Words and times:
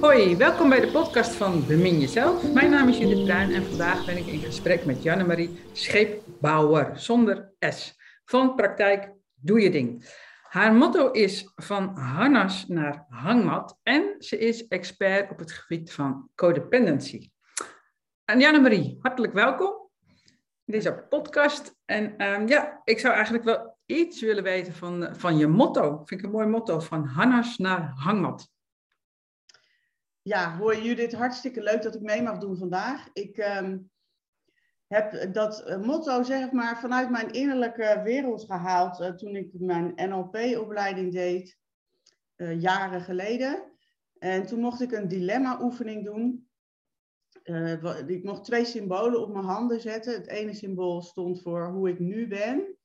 Hoi, 0.00 0.36
welkom 0.36 0.68
bij 0.68 0.80
de 0.80 0.90
podcast 0.92 1.30
van 1.32 1.66
Bemin 1.66 2.00
Jezelf. 2.00 2.52
Mijn 2.52 2.70
naam 2.70 2.88
is 2.88 2.98
Judith 2.98 3.24
Bruin 3.24 3.54
en 3.54 3.64
vandaag 3.64 4.06
ben 4.06 4.16
ik 4.16 4.26
in 4.26 4.38
gesprek 4.38 4.84
met 4.84 5.02
Janne-Marie 5.02 5.60
Scheepbouwer, 5.72 6.98
zonder 6.98 7.52
S. 7.58 7.96
Van 8.24 8.54
praktijk 8.54 9.12
Doe 9.34 9.60
Je 9.60 9.70
Ding. 9.70 10.16
Haar 10.42 10.74
motto 10.74 11.10
is 11.10 11.52
van 11.54 11.98
harnas 11.98 12.66
naar 12.66 13.06
hangmat 13.08 13.78
en 13.82 14.14
ze 14.18 14.38
is 14.38 14.66
expert 14.66 15.30
op 15.30 15.38
het 15.38 15.52
gebied 15.52 15.92
van 15.92 16.30
codependency. 16.34 17.30
En 18.24 18.40
Janne-Marie, 18.40 18.98
hartelijk 19.00 19.32
welkom 19.32 19.90
in 20.64 20.72
deze 20.72 21.06
podcast. 21.08 21.76
En 21.84 22.24
um, 22.24 22.48
ja, 22.48 22.80
ik 22.84 22.98
zou 22.98 23.14
eigenlijk 23.14 23.44
wel 23.44 23.73
iets 23.86 24.20
willen 24.20 24.42
weten 24.42 24.72
van, 24.72 25.16
van 25.16 25.36
je 25.36 25.46
motto. 25.46 26.02
Vind 26.04 26.20
ik 26.20 26.26
een 26.26 26.32
mooi 26.32 26.46
motto, 26.46 26.80
van 26.80 27.04
harnas 27.04 27.56
naar 27.56 27.92
hangmat. 27.94 28.52
Ja, 30.22 30.56
hoor 30.56 30.76
Judith, 30.76 31.12
hartstikke 31.12 31.62
leuk 31.62 31.82
dat 31.82 31.94
ik 31.94 32.00
mee 32.00 32.22
mag 32.22 32.38
doen 32.38 32.56
vandaag. 32.56 33.08
Ik 33.12 33.38
um, 33.38 33.90
heb 34.86 35.32
dat 35.34 35.78
motto 35.82 36.22
zeg 36.22 36.52
maar 36.52 36.80
vanuit 36.80 37.10
mijn 37.10 37.30
innerlijke 37.30 38.00
wereld 38.04 38.44
gehaald 38.44 39.00
uh, 39.00 39.08
toen 39.08 39.36
ik 39.36 39.48
mijn 39.52 39.92
NLP-opleiding 39.96 41.12
deed, 41.12 41.58
uh, 42.36 42.60
jaren 42.60 43.00
geleden. 43.00 43.72
En 44.18 44.46
toen 44.46 44.60
mocht 44.60 44.80
ik 44.80 44.92
een 44.92 45.08
dilemma-oefening 45.08 46.04
doen. 46.04 46.48
Ik 48.06 48.24
mocht 48.24 48.44
twee 48.44 48.64
symbolen 48.64 49.20
op 49.20 49.32
mijn 49.32 49.44
handen 49.44 49.80
zetten. 49.80 50.12
Het 50.12 50.26
ene 50.26 50.54
symbool 50.54 51.02
stond 51.02 51.42
voor 51.42 51.66
hoe 51.66 51.88
ik 51.88 51.98
nu 51.98 52.28
ben. 52.28 52.76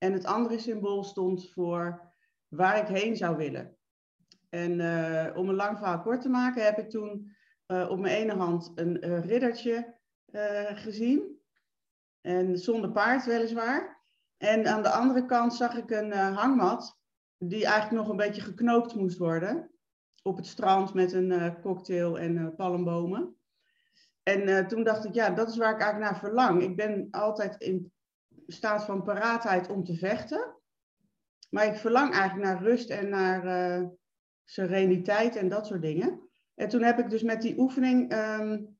En 0.00 0.12
het 0.12 0.24
andere 0.24 0.58
symbool 0.58 1.04
stond 1.04 1.50
voor 1.50 2.12
waar 2.48 2.78
ik 2.78 2.96
heen 2.96 3.16
zou 3.16 3.36
willen. 3.36 3.76
En 4.48 4.78
uh, 4.78 5.36
om 5.36 5.48
een 5.48 5.54
lang 5.54 5.78
verhaal 5.78 6.00
kort 6.00 6.20
te 6.20 6.28
maken, 6.28 6.64
heb 6.64 6.78
ik 6.78 6.90
toen 6.90 7.36
uh, 7.66 7.88
op 7.90 7.98
mijn 7.98 8.16
ene 8.16 8.34
hand 8.34 8.72
een 8.74 9.06
uh, 9.06 9.24
riddertje 9.24 9.98
gezien. 10.74 11.38
En 12.20 12.58
zonder 12.58 12.90
paard 12.90 13.24
weliswaar. 13.24 14.02
En 14.36 14.66
aan 14.66 14.82
de 14.82 14.90
andere 14.90 15.26
kant 15.26 15.54
zag 15.54 15.76
ik 15.76 15.90
een 15.90 16.12
hangmat, 16.12 16.98
die 17.38 17.64
eigenlijk 17.64 18.02
nog 18.02 18.08
een 18.08 18.16
beetje 18.16 18.42
geknoopt 18.42 18.94
moest 18.94 19.18
worden. 19.18 19.70
Op 20.22 20.36
het 20.36 20.46
strand 20.46 20.94
met 20.94 21.12
een 21.12 21.60
cocktail 21.60 22.18
en 22.18 22.54
palmbomen. 22.56 23.36
En 24.22 24.66
toen 24.66 24.84
dacht 24.84 25.04
ik, 25.04 25.14
ja, 25.14 25.30
dat 25.30 25.48
is 25.48 25.56
waar 25.56 25.72
ik 25.72 25.80
eigenlijk 25.80 26.10
naar 26.10 26.20
verlang. 26.20 26.62
Ik 26.62 26.76
ben 26.76 27.08
altijd 27.10 27.62
in 27.62 27.92
staat 28.52 28.84
van 28.84 29.02
paraatheid 29.02 29.68
om 29.68 29.84
te 29.84 29.94
vechten. 29.94 30.56
Maar 31.50 31.66
ik 31.66 31.74
verlang 31.74 32.14
eigenlijk 32.14 32.48
naar 32.48 32.62
rust 32.62 32.90
en 32.90 33.08
naar 33.08 33.44
uh, 33.80 33.88
sereniteit 34.44 35.36
en 35.36 35.48
dat 35.48 35.66
soort 35.66 35.82
dingen. 35.82 36.28
En 36.54 36.68
toen 36.68 36.82
heb 36.82 36.98
ik 36.98 37.10
dus 37.10 37.22
met 37.22 37.42
die 37.42 37.58
oefening 37.58 38.14
um, 38.14 38.78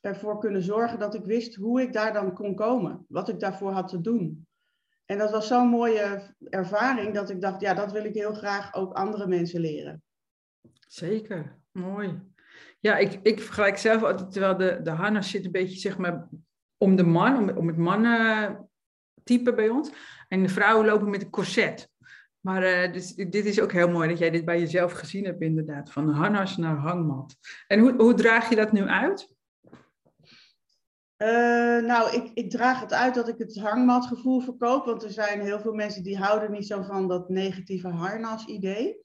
ervoor 0.00 0.38
kunnen 0.38 0.62
zorgen 0.62 0.98
dat 0.98 1.14
ik 1.14 1.24
wist 1.24 1.54
hoe 1.54 1.80
ik 1.82 1.92
daar 1.92 2.12
dan 2.12 2.34
kon 2.34 2.54
komen. 2.54 3.04
Wat 3.08 3.28
ik 3.28 3.40
daarvoor 3.40 3.72
had 3.72 3.88
te 3.88 4.00
doen. 4.00 4.46
En 5.04 5.18
dat 5.18 5.30
was 5.30 5.46
zo'n 5.46 5.68
mooie 5.68 6.34
ervaring 6.38 7.14
dat 7.14 7.30
ik 7.30 7.40
dacht, 7.40 7.60
ja, 7.60 7.74
dat 7.74 7.92
wil 7.92 8.04
ik 8.04 8.14
heel 8.14 8.34
graag 8.34 8.74
ook 8.74 8.92
andere 8.92 9.26
mensen 9.26 9.60
leren. 9.60 10.02
Zeker, 10.88 11.58
mooi. 11.72 12.22
Ja, 12.80 12.96
ik, 12.96 13.20
ik 13.22 13.40
vergelijk 13.40 13.76
zelf 13.76 14.02
altijd, 14.02 14.32
terwijl 14.32 14.56
de, 14.56 14.80
de 14.82 14.90
harnas 14.90 15.30
zit 15.30 15.44
een 15.44 15.50
beetje 15.50 15.78
zeg 15.78 15.98
maar 15.98 16.28
om 16.78 16.96
de 16.96 17.02
man, 17.02 17.36
om, 17.36 17.56
om 17.56 17.66
het 17.66 17.76
mannen 17.76 18.69
type 19.30 19.54
bij 19.54 19.68
ons. 19.68 19.90
En 20.28 20.42
de 20.42 20.48
vrouwen 20.48 20.86
lopen 20.86 21.10
met 21.10 21.22
een 21.22 21.30
corset. 21.30 21.88
Maar 22.40 22.62
uh, 22.62 22.92
dus, 22.92 23.14
dit 23.14 23.44
is 23.44 23.60
ook 23.60 23.72
heel 23.72 23.88
mooi 23.88 24.08
dat 24.08 24.18
jij 24.18 24.30
dit 24.30 24.44
bij 24.44 24.60
jezelf 24.60 24.92
gezien 24.92 25.24
hebt, 25.24 25.40
inderdaad. 25.40 25.92
Van 25.92 26.08
harnas 26.08 26.56
naar 26.56 26.76
hangmat. 26.76 27.36
En 27.66 27.78
hoe, 27.78 27.94
hoe 27.96 28.14
draag 28.14 28.48
je 28.48 28.56
dat 28.56 28.72
nu 28.72 28.86
uit? 28.86 29.34
Uh, 31.22 31.82
nou, 31.86 32.14
ik, 32.16 32.30
ik 32.34 32.50
draag 32.50 32.80
het 32.80 32.92
uit 32.92 33.14
dat 33.14 33.28
ik 33.28 33.38
het 33.38 33.58
hangmatgevoel 33.58 34.40
verkoop. 34.40 34.84
Want 34.84 35.02
er 35.02 35.10
zijn 35.10 35.40
heel 35.40 35.60
veel 35.60 35.74
mensen 35.74 36.02
die 36.02 36.18
houden 36.18 36.50
niet 36.50 36.66
zo 36.66 36.82
van 36.82 37.08
dat 37.08 37.28
negatieve 37.28 37.88
harnas-idee. 37.88 39.04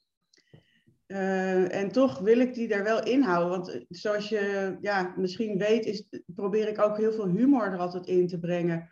Uh, 1.06 1.74
en 1.74 1.92
toch 1.92 2.18
wil 2.18 2.38
ik 2.38 2.54
die 2.54 2.74
er 2.74 2.84
wel 2.84 3.04
inhouden. 3.04 3.50
Want 3.50 3.84
zoals 3.88 4.28
je 4.28 4.76
ja, 4.80 5.14
misschien 5.16 5.58
weet, 5.58 5.84
is, 5.84 6.08
probeer 6.26 6.68
ik 6.68 6.80
ook 6.80 6.96
heel 6.96 7.12
veel 7.12 7.28
humor 7.28 7.72
er 7.72 7.78
altijd 7.78 8.06
in 8.06 8.28
te 8.28 8.38
brengen. 8.38 8.90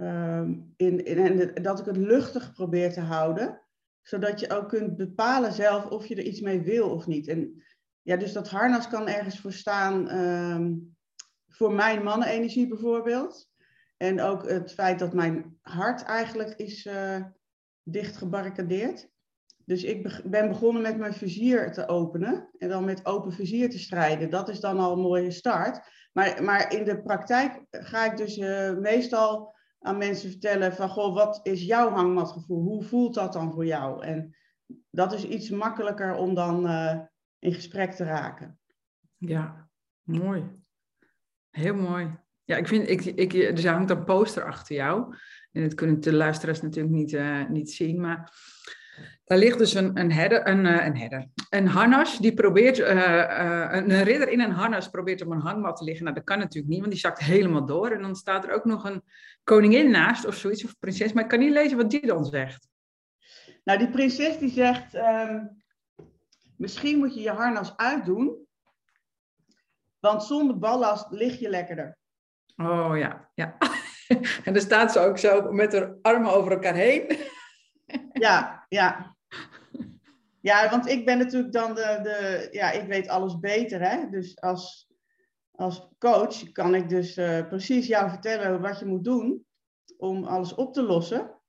Um, 0.00 0.72
in, 0.76 1.04
en 1.04 1.62
dat 1.62 1.78
ik 1.78 1.86
het 1.86 1.96
luchtig 1.96 2.52
probeer 2.52 2.92
te 2.92 3.00
houden, 3.00 3.60
zodat 4.02 4.40
je 4.40 4.50
ook 4.50 4.68
kunt 4.68 4.96
bepalen 4.96 5.52
zelf 5.52 5.86
of 5.86 6.06
je 6.06 6.14
er 6.14 6.22
iets 6.22 6.40
mee 6.40 6.60
wil 6.60 6.90
of 6.90 7.06
niet. 7.06 7.28
En 7.28 7.62
ja, 8.02 8.16
dus 8.16 8.32
dat 8.32 8.48
harnas 8.48 8.88
kan 8.88 9.08
ergens 9.08 9.40
voor 9.40 9.52
staan 9.52 10.18
um, 10.18 10.96
voor 11.48 11.72
mijn 11.72 12.02
mannenenergie 12.02 12.68
bijvoorbeeld. 12.68 13.50
En 13.96 14.20
ook 14.20 14.48
het 14.48 14.72
feit 14.72 14.98
dat 14.98 15.12
mijn 15.12 15.58
hart 15.62 16.02
eigenlijk 16.02 16.50
is 16.50 16.84
uh, 16.84 17.24
dicht 17.82 18.16
gebarricadeerd. 18.16 19.10
Dus 19.64 19.84
ik 19.84 20.20
ben 20.24 20.48
begonnen 20.48 20.82
met 20.82 20.98
mijn 20.98 21.14
vizier 21.14 21.72
te 21.72 21.88
openen 21.88 22.48
en 22.58 22.68
dan 22.68 22.84
met 22.84 23.06
open 23.06 23.32
vizier 23.32 23.70
te 23.70 23.78
strijden. 23.78 24.30
Dat 24.30 24.48
is 24.48 24.60
dan 24.60 24.78
al 24.78 24.92
een 24.92 25.02
mooie 25.02 25.30
start. 25.30 25.80
Maar, 26.12 26.44
maar 26.44 26.72
in 26.72 26.84
de 26.84 27.02
praktijk 27.02 27.60
ga 27.70 28.04
ik 28.04 28.16
dus 28.16 28.36
uh, 28.36 28.78
meestal 28.78 29.54
aan 29.82 29.98
mensen 29.98 30.30
vertellen 30.30 30.72
van, 30.72 30.88
goh, 30.88 31.14
wat 31.14 31.40
is 31.42 31.62
jouw 31.62 31.90
hangmatgevoel? 31.90 32.62
Hoe 32.62 32.82
voelt 32.82 33.14
dat 33.14 33.32
dan 33.32 33.52
voor 33.52 33.66
jou? 33.66 34.04
En 34.04 34.36
dat 34.90 35.12
is 35.12 35.24
iets 35.24 35.50
makkelijker 35.50 36.14
om 36.14 36.34
dan 36.34 36.66
uh, 36.66 37.00
in 37.38 37.54
gesprek 37.54 37.92
te 37.92 38.04
raken. 38.04 38.58
Ja, 39.16 39.68
mooi. 40.02 40.60
Heel 41.50 41.74
mooi. 41.74 42.18
Ja, 42.44 42.56
ik 42.56 42.68
vind, 42.68 42.88
ik, 42.88 43.04
ik, 43.04 43.32
er 43.32 43.68
hangt 43.68 43.90
een 43.90 44.04
poster 44.04 44.44
achter 44.44 44.76
jou. 44.76 45.16
En 45.52 45.62
dat 45.62 45.74
kunnen 45.74 46.00
de 46.00 46.12
luisteraars 46.12 46.62
natuurlijk 46.62 46.94
niet, 46.94 47.12
uh, 47.12 47.48
niet 47.48 47.70
zien, 47.70 48.00
maar 48.00 48.32
daar 49.24 49.38
ligt 49.38 49.58
dus 49.58 49.74
een, 49.74 49.98
een 49.98 50.12
herder, 50.12 50.48
een, 50.48 50.64
uh, 50.64 50.84
een 50.84 50.96
herder, 50.96 51.26
een 51.50 51.66
harnas, 51.66 52.18
die 52.18 52.34
probeert, 52.34 52.78
uh, 52.78 52.88
uh, 52.88 53.68
een 53.70 54.02
ridder 54.02 54.28
in 54.28 54.40
een 54.40 54.50
harnas 54.50 54.90
probeert 54.90 55.22
op 55.22 55.30
een 55.30 55.40
hangmat 55.40 55.76
te 55.76 55.84
liggen. 55.84 56.04
Nou, 56.04 56.16
dat 56.16 56.24
kan 56.24 56.38
natuurlijk 56.38 56.72
niet, 56.72 56.80
want 56.80 56.92
die 56.92 57.00
zakt 57.00 57.18
helemaal 57.18 57.66
door. 57.66 57.90
En 57.90 58.02
dan 58.02 58.16
staat 58.16 58.44
er 58.44 58.52
ook 58.52 58.64
nog 58.64 58.84
een 58.84 59.02
koningin 59.44 59.90
naast 59.90 60.26
of 60.26 60.34
zoiets, 60.34 60.64
of 60.64 60.78
prinses. 60.78 61.12
Maar 61.12 61.22
ik 61.22 61.28
kan 61.28 61.38
niet 61.38 61.52
lezen 61.52 61.76
wat 61.76 61.90
die 61.90 62.06
dan 62.06 62.24
zegt. 62.24 62.68
Nou, 63.64 63.78
die 63.78 63.90
prinses 63.90 64.38
die 64.38 64.50
zegt, 64.50 64.94
um, 64.94 65.62
misschien 66.56 66.98
moet 66.98 67.14
je 67.14 67.20
je 67.20 67.30
harnas 67.30 67.76
uitdoen, 67.76 68.46
want 69.98 70.22
zonder 70.22 70.58
ballast 70.58 71.06
lig 71.10 71.38
je 71.38 71.48
lekkerder. 71.48 71.98
Oh 72.56 72.92
ja, 72.94 73.30
ja. 73.34 73.56
en 74.44 74.52
dan 74.52 74.62
staat 74.62 74.92
ze 74.92 74.98
ook 74.98 75.18
zo 75.18 75.52
met 75.52 75.72
haar 75.72 75.94
armen 76.02 76.32
over 76.32 76.52
elkaar 76.52 76.74
heen. 76.74 77.18
ja, 78.12 78.61
ja. 78.72 79.16
Ja, 80.40 80.70
want 80.70 80.88
ik 80.88 81.04
ben 81.04 81.18
natuurlijk 81.18 81.52
dan 81.52 81.74
de, 81.74 81.98
de 82.02 82.48
ja, 82.50 82.70
ik 82.70 82.86
weet 82.86 83.08
alles 83.08 83.38
beter, 83.38 83.80
hè. 83.90 84.08
Dus 84.10 84.40
als, 84.40 84.92
als 85.50 85.88
coach 85.98 86.52
kan 86.52 86.74
ik 86.74 86.88
dus 86.88 87.16
uh, 87.16 87.46
precies 87.48 87.86
jou 87.86 88.10
vertellen 88.10 88.60
wat 88.60 88.78
je 88.78 88.86
moet 88.86 89.04
doen 89.04 89.46
om 89.96 90.24
alles 90.24 90.54
op 90.54 90.74
te 90.74 90.82
lossen. 90.82 91.40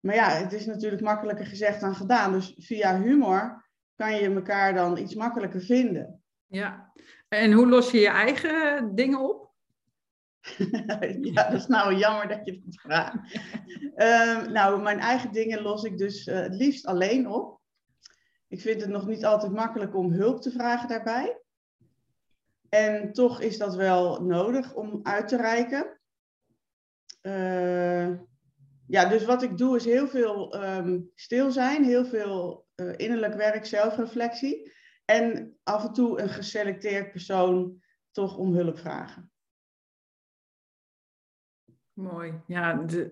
Maar 0.00 0.14
ja, 0.14 0.28
het 0.28 0.52
is 0.52 0.66
natuurlijk 0.66 1.02
makkelijker 1.02 1.46
gezegd 1.46 1.80
dan 1.80 1.94
gedaan. 1.94 2.32
Dus 2.32 2.54
via 2.56 3.00
humor 3.00 3.68
kan 3.94 4.14
je 4.14 4.34
elkaar 4.34 4.74
dan 4.74 4.98
iets 4.98 5.14
makkelijker 5.14 5.60
vinden. 5.60 6.22
Ja, 6.46 6.92
en 7.28 7.52
hoe 7.52 7.68
los 7.68 7.90
je 7.90 7.98
je 7.98 8.08
eigen 8.08 8.94
dingen 8.94 9.20
op? 9.20 9.43
ja, 11.34 11.48
dat 11.48 11.52
is 11.52 11.66
nou 11.66 11.94
jammer 11.94 12.28
dat 12.28 12.40
je 12.44 12.60
dat 12.64 12.80
vraagt. 12.80 13.14
um, 13.96 14.52
nou, 14.52 14.82
mijn 14.82 14.98
eigen 14.98 15.32
dingen 15.32 15.62
los 15.62 15.84
ik 15.84 15.98
dus 15.98 16.26
uh, 16.26 16.34
het 16.34 16.54
liefst 16.54 16.86
alleen 16.86 17.28
op. 17.28 17.60
Ik 18.48 18.60
vind 18.60 18.80
het 18.80 18.90
nog 18.90 19.06
niet 19.06 19.24
altijd 19.24 19.52
makkelijk 19.52 19.96
om 19.96 20.12
hulp 20.12 20.40
te 20.42 20.50
vragen 20.50 20.88
daarbij. 20.88 21.38
En 22.68 23.12
toch 23.12 23.40
is 23.40 23.58
dat 23.58 23.74
wel 23.74 24.22
nodig 24.22 24.74
om 24.74 25.00
uit 25.02 25.28
te 25.28 25.36
reiken. 25.36 26.00
Uh, 27.22 28.08
ja, 28.86 29.04
dus 29.04 29.24
wat 29.24 29.42
ik 29.42 29.58
doe 29.58 29.76
is 29.76 29.84
heel 29.84 30.08
veel 30.08 30.62
um, 30.64 31.10
stil 31.14 31.50
zijn, 31.50 31.84
heel 31.84 32.04
veel 32.04 32.66
uh, 32.76 32.92
innerlijk 32.96 33.34
werk, 33.34 33.66
zelfreflectie. 33.66 34.72
En 35.04 35.56
af 35.62 35.84
en 35.84 35.92
toe 35.92 36.20
een 36.20 36.28
geselecteerd 36.28 37.10
persoon 37.10 37.82
toch 38.10 38.36
om 38.36 38.54
hulp 38.54 38.78
vragen. 38.78 39.32
Mooi. 41.94 42.32
Ja, 42.46 42.74
de, 42.74 43.10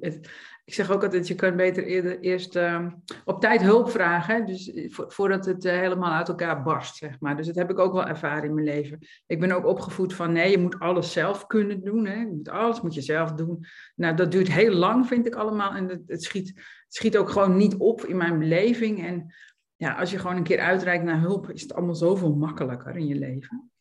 ik 0.65 0.75
zeg 0.75 0.91
ook 0.91 1.03
altijd, 1.03 1.29
je 1.29 1.35
kan 1.35 1.57
beter 1.57 1.85
eerder, 1.85 2.21
eerst 2.21 2.57
uh, 2.57 2.87
op 3.25 3.41
tijd 3.41 3.63
hulp 3.63 3.91
vragen. 3.91 4.47
Dus 4.47 4.73
eh, 4.73 4.91
vo 4.91 5.05
voordat 5.09 5.45
het 5.45 5.65
uh, 5.65 5.73
helemaal 5.73 6.13
uit 6.13 6.29
elkaar 6.29 6.63
barst, 6.63 6.97
zeg 6.97 7.21
maar. 7.21 7.37
Dus 7.37 7.47
dat 7.47 7.55
heb 7.55 7.71
ik 7.71 7.79
ook 7.79 7.93
wel 7.93 8.07
ervaren 8.07 8.45
in 8.45 8.55
mijn 8.55 8.67
leven. 8.67 8.99
Ik 9.27 9.41
ben 9.41 9.53
ook 9.53 9.67
opgevoed 9.67 10.15
van, 10.15 10.33
nee, 10.33 10.51
je 10.51 10.59
moet 10.59 10.79
alles 10.79 11.13
zelf 11.13 11.47
kunnen 11.47 11.85
doen. 11.85 12.07
Hè? 12.07 12.15
Je 12.15 12.27
moet 12.27 12.49
alles 12.49 12.81
moet 12.81 12.95
je 12.95 13.01
zelf 13.01 13.33
doen. 13.33 13.65
Nou, 13.97 14.17
dat 14.17 14.33
duurt 14.33 14.53
heel 14.53 14.75
lang, 14.75 15.07
vind 15.07 15.27
ik 15.27 15.35
allemaal. 15.35 15.75
En 15.75 15.89
het, 15.89 16.03
het, 16.07 16.23
schiet, 16.23 16.49
het 16.49 16.95
schiet 16.95 17.17
ook 17.17 17.31
gewoon 17.31 17.57
niet 17.57 17.75
op 17.77 18.05
in 18.05 18.17
mijn 18.17 18.39
beleving. 18.39 19.07
En 19.07 19.35
ja, 19.77 19.95
als 19.95 20.11
je 20.11 20.19
gewoon 20.19 20.37
een 20.37 20.43
keer 20.43 20.61
uitreikt 20.61 21.05
naar 21.05 21.21
hulp, 21.21 21.51
is 21.51 21.63
het 21.63 21.75
allemaal 21.75 21.95
zoveel 21.95 22.35
makkelijker 22.35 22.97
in 22.97 23.07
je 23.07 23.17
leven. 23.17 23.72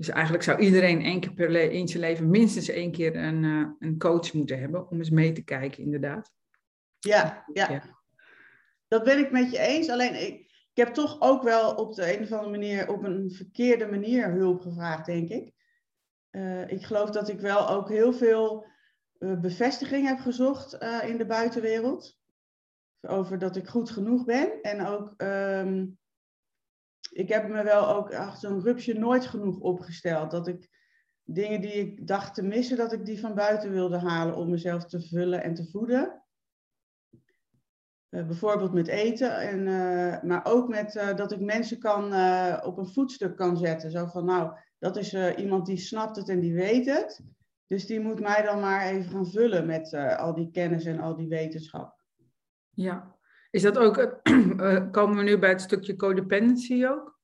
Dus 0.00 0.08
eigenlijk 0.08 0.42
zou 0.42 0.58
iedereen 0.58 1.02
één 1.02 1.20
keer 1.20 1.32
per 1.32 1.50
le 1.50 1.72
in 1.72 1.88
zijn 1.88 2.02
leven 2.02 2.30
minstens 2.30 2.68
één 2.68 2.92
keer 2.92 3.16
een, 3.16 3.42
uh, 3.42 3.68
een 3.78 3.98
coach 3.98 4.32
moeten 4.32 4.58
hebben 4.58 4.90
om 4.90 4.98
eens 4.98 5.10
mee 5.10 5.32
te 5.32 5.42
kijken, 5.42 5.82
inderdaad. 5.82 6.32
Ja, 6.98 7.44
ja, 7.52 7.70
ja. 7.70 7.82
Dat 8.88 9.04
ben 9.04 9.18
ik 9.18 9.30
met 9.30 9.50
je 9.50 9.58
eens. 9.58 9.88
Alleen 9.88 10.14
ik, 10.14 10.34
ik 10.40 10.70
heb 10.74 10.88
toch 10.88 11.20
ook 11.20 11.42
wel 11.42 11.74
op 11.74 11.94
de 11.94 12.16
een 12.16 12.22
of 12.22 12.32
andere 12.32 12.50
manier, 12.50 12.88
op 12.88 13.04
een 13.04 13.30
verkeerde 13.30 13.86
manier 13.86 14.30
hulp 14.30 14.60
gevraagd, 14.60 15.06
denk 15.06 15.28
ik. 15.28 15.52
Uh, 16.30 16.70
ik 16.70 16.84
geloof 16.84 17.10
dat 17.10 17.28
ik 17.28 17.40
wel 17.40 17.68
ook 17.68 17.88
heel 17.88 18.12
veel 18.12 18.66
uh, 19.18 19.40
bevestiging 19.40 20.06
heb 20.06 20.18
gezocht 20.18 20.72
in 21.06 21.16
de 21.16 21.26
buitenwereld. 21.26 22.18
Over 23.00 23.38
dat 23.38 23.56
ik 23.56 23.68
goed 23.68 23.90
genoeg 23.90 24.24
ben. 24.24 24.62
En 24.62 24.86
ook 24.86 25.14
um, 25.16 25.98
ik 27.10 27.28
heb 27.28 27.48
me 27.48 27.62
wel 27.62 27.88
ook 27.88 28.14
achter 28.14 28.50
een 28.50 28.62
rupsje 28.62 28.92
nooit 28.92 29.26
genoeg 29.26 29.58
opgesteld. 29.58 30.30
Dat 30.30 30.46
ik 30.46 30.68
dingen 31.24 31.60
die 31.60 31.72
ik 31.72 32.06
dacht 32.06 32.34
te 32.34 32.42
missen, 32.42 32.76
dat 32.76 32.92
ik 32.92 33.04
die 33.04 33.20
van 33.20 33.34
buiten 33.34 33.70
wilde 33.70 33.98
halen 33.98 34.36
om 34.36 34.50
mezelf 34.50 34.84
te 34.84 35.00
vullen 35.00 35.42
en 35.42 35.54
te 35.54 35.70
voeden. 35.70 36.22
Uh, 38.10 38.26
bijvoorbeeld 38.26 38.72
met 38.72 38.88
eten, 38.88 39.38
en, 39.38 39.58
uh, 39.58 40.22
maar 40.22 40.44
ook 40.44 40.68
met 40.68 40.94
uh, 40.94 41.16
dat 41.16 41.32
ik 41.32 41.40
mensen 41.40 41.78
kan, 41.78 42.04
op 42.64 42.78
een 42.78 42.92
voetstuk 42.92 43.36
kan 43.36 43.56
zetten. 43.56 43.90
Zo 43.90 44.06
van, 44.06 44.24
nou, 44.24 44.52
dat 44.78 44.96
is 44.96 45.14
iemand 45.36 45.66
die 45.66 45.76
snapt 45.76 46.16
het 46.16 46.28
en 46.28 46.40
die 46.40 46.54
weet 46.54 46.86
het. 46.86 47.20
Dus 47.66 47.86
die 47.86 48.00
moet 48.00 48.20
mij 48.20 48.42
dan 48.42 48.60
maar 48.60 48.86
even 48.86 49.10
gaan 49.10 49.30
vullen 49.30 49.66
met 49.66 49.94
al 49.94 50.34
die 50.34 50.50
kennis 50.50 50.84
en 50.84 51.00
al 51.00 51.16
die 51.16 51.28
wetenschap. 51.28 52.04
Ja, 52.70 53.18
is 53.50 53.62
dat 53.62 53.78
ook, 53.78 53.98
uh, 54.28 54.90
komen 54.96 55.16
we 55.16 55.22
nu 55.22 55.38
bij 55.38 55.50
het 55.50 55.60
stukje 55.60 55.96
codependency 55.96 56.86
ook? 56.86 57.18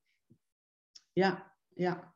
Ja, 1.13 1.53
ja. 1.73 2.15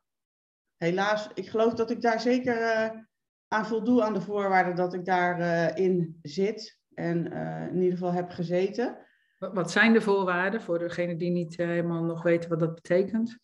Helaas, 0.76 1.28
ik 1.34 1.48
geloof 1.48 1.74
dat 1.74 1.90
ik 1.90 2.00
daar 2.00 2.20
zeker 2.20 2.56
uh, 2.56 3.00
aan 3.48 3.66
voldoe 3.66 4.02
aan 4.02 4.14
de 4.14 4.20
voorwaarden 4.20 4.74
dat 4.74 4.94
ik 4.94 5.04
daarin 5.04 5.78
uh, 5.78 5.84
in 5.84 6.18
zit 6.22 6.80
en 6.94 7.32
in 7.70 7.76
ieder 7.82 7.98
geval 7.98 8.12
heb 8.12 8.30
gezeten. 8.30 9.06
Wat 9.38 9.70
zijn 9.70 9.92
de 9.92 10.00
voorwaarden 10.00 10.62
voor 10.62 10.78
degene 10.78 11.16
die 11.16 11.30
niet 11.30 11.56
helemaal 11.56 12.04
nog 12.04 12.22
weten 12.22 12.50
wat 12.50 12.60
dat 12.60 12.74
betekent? 12.74 13.38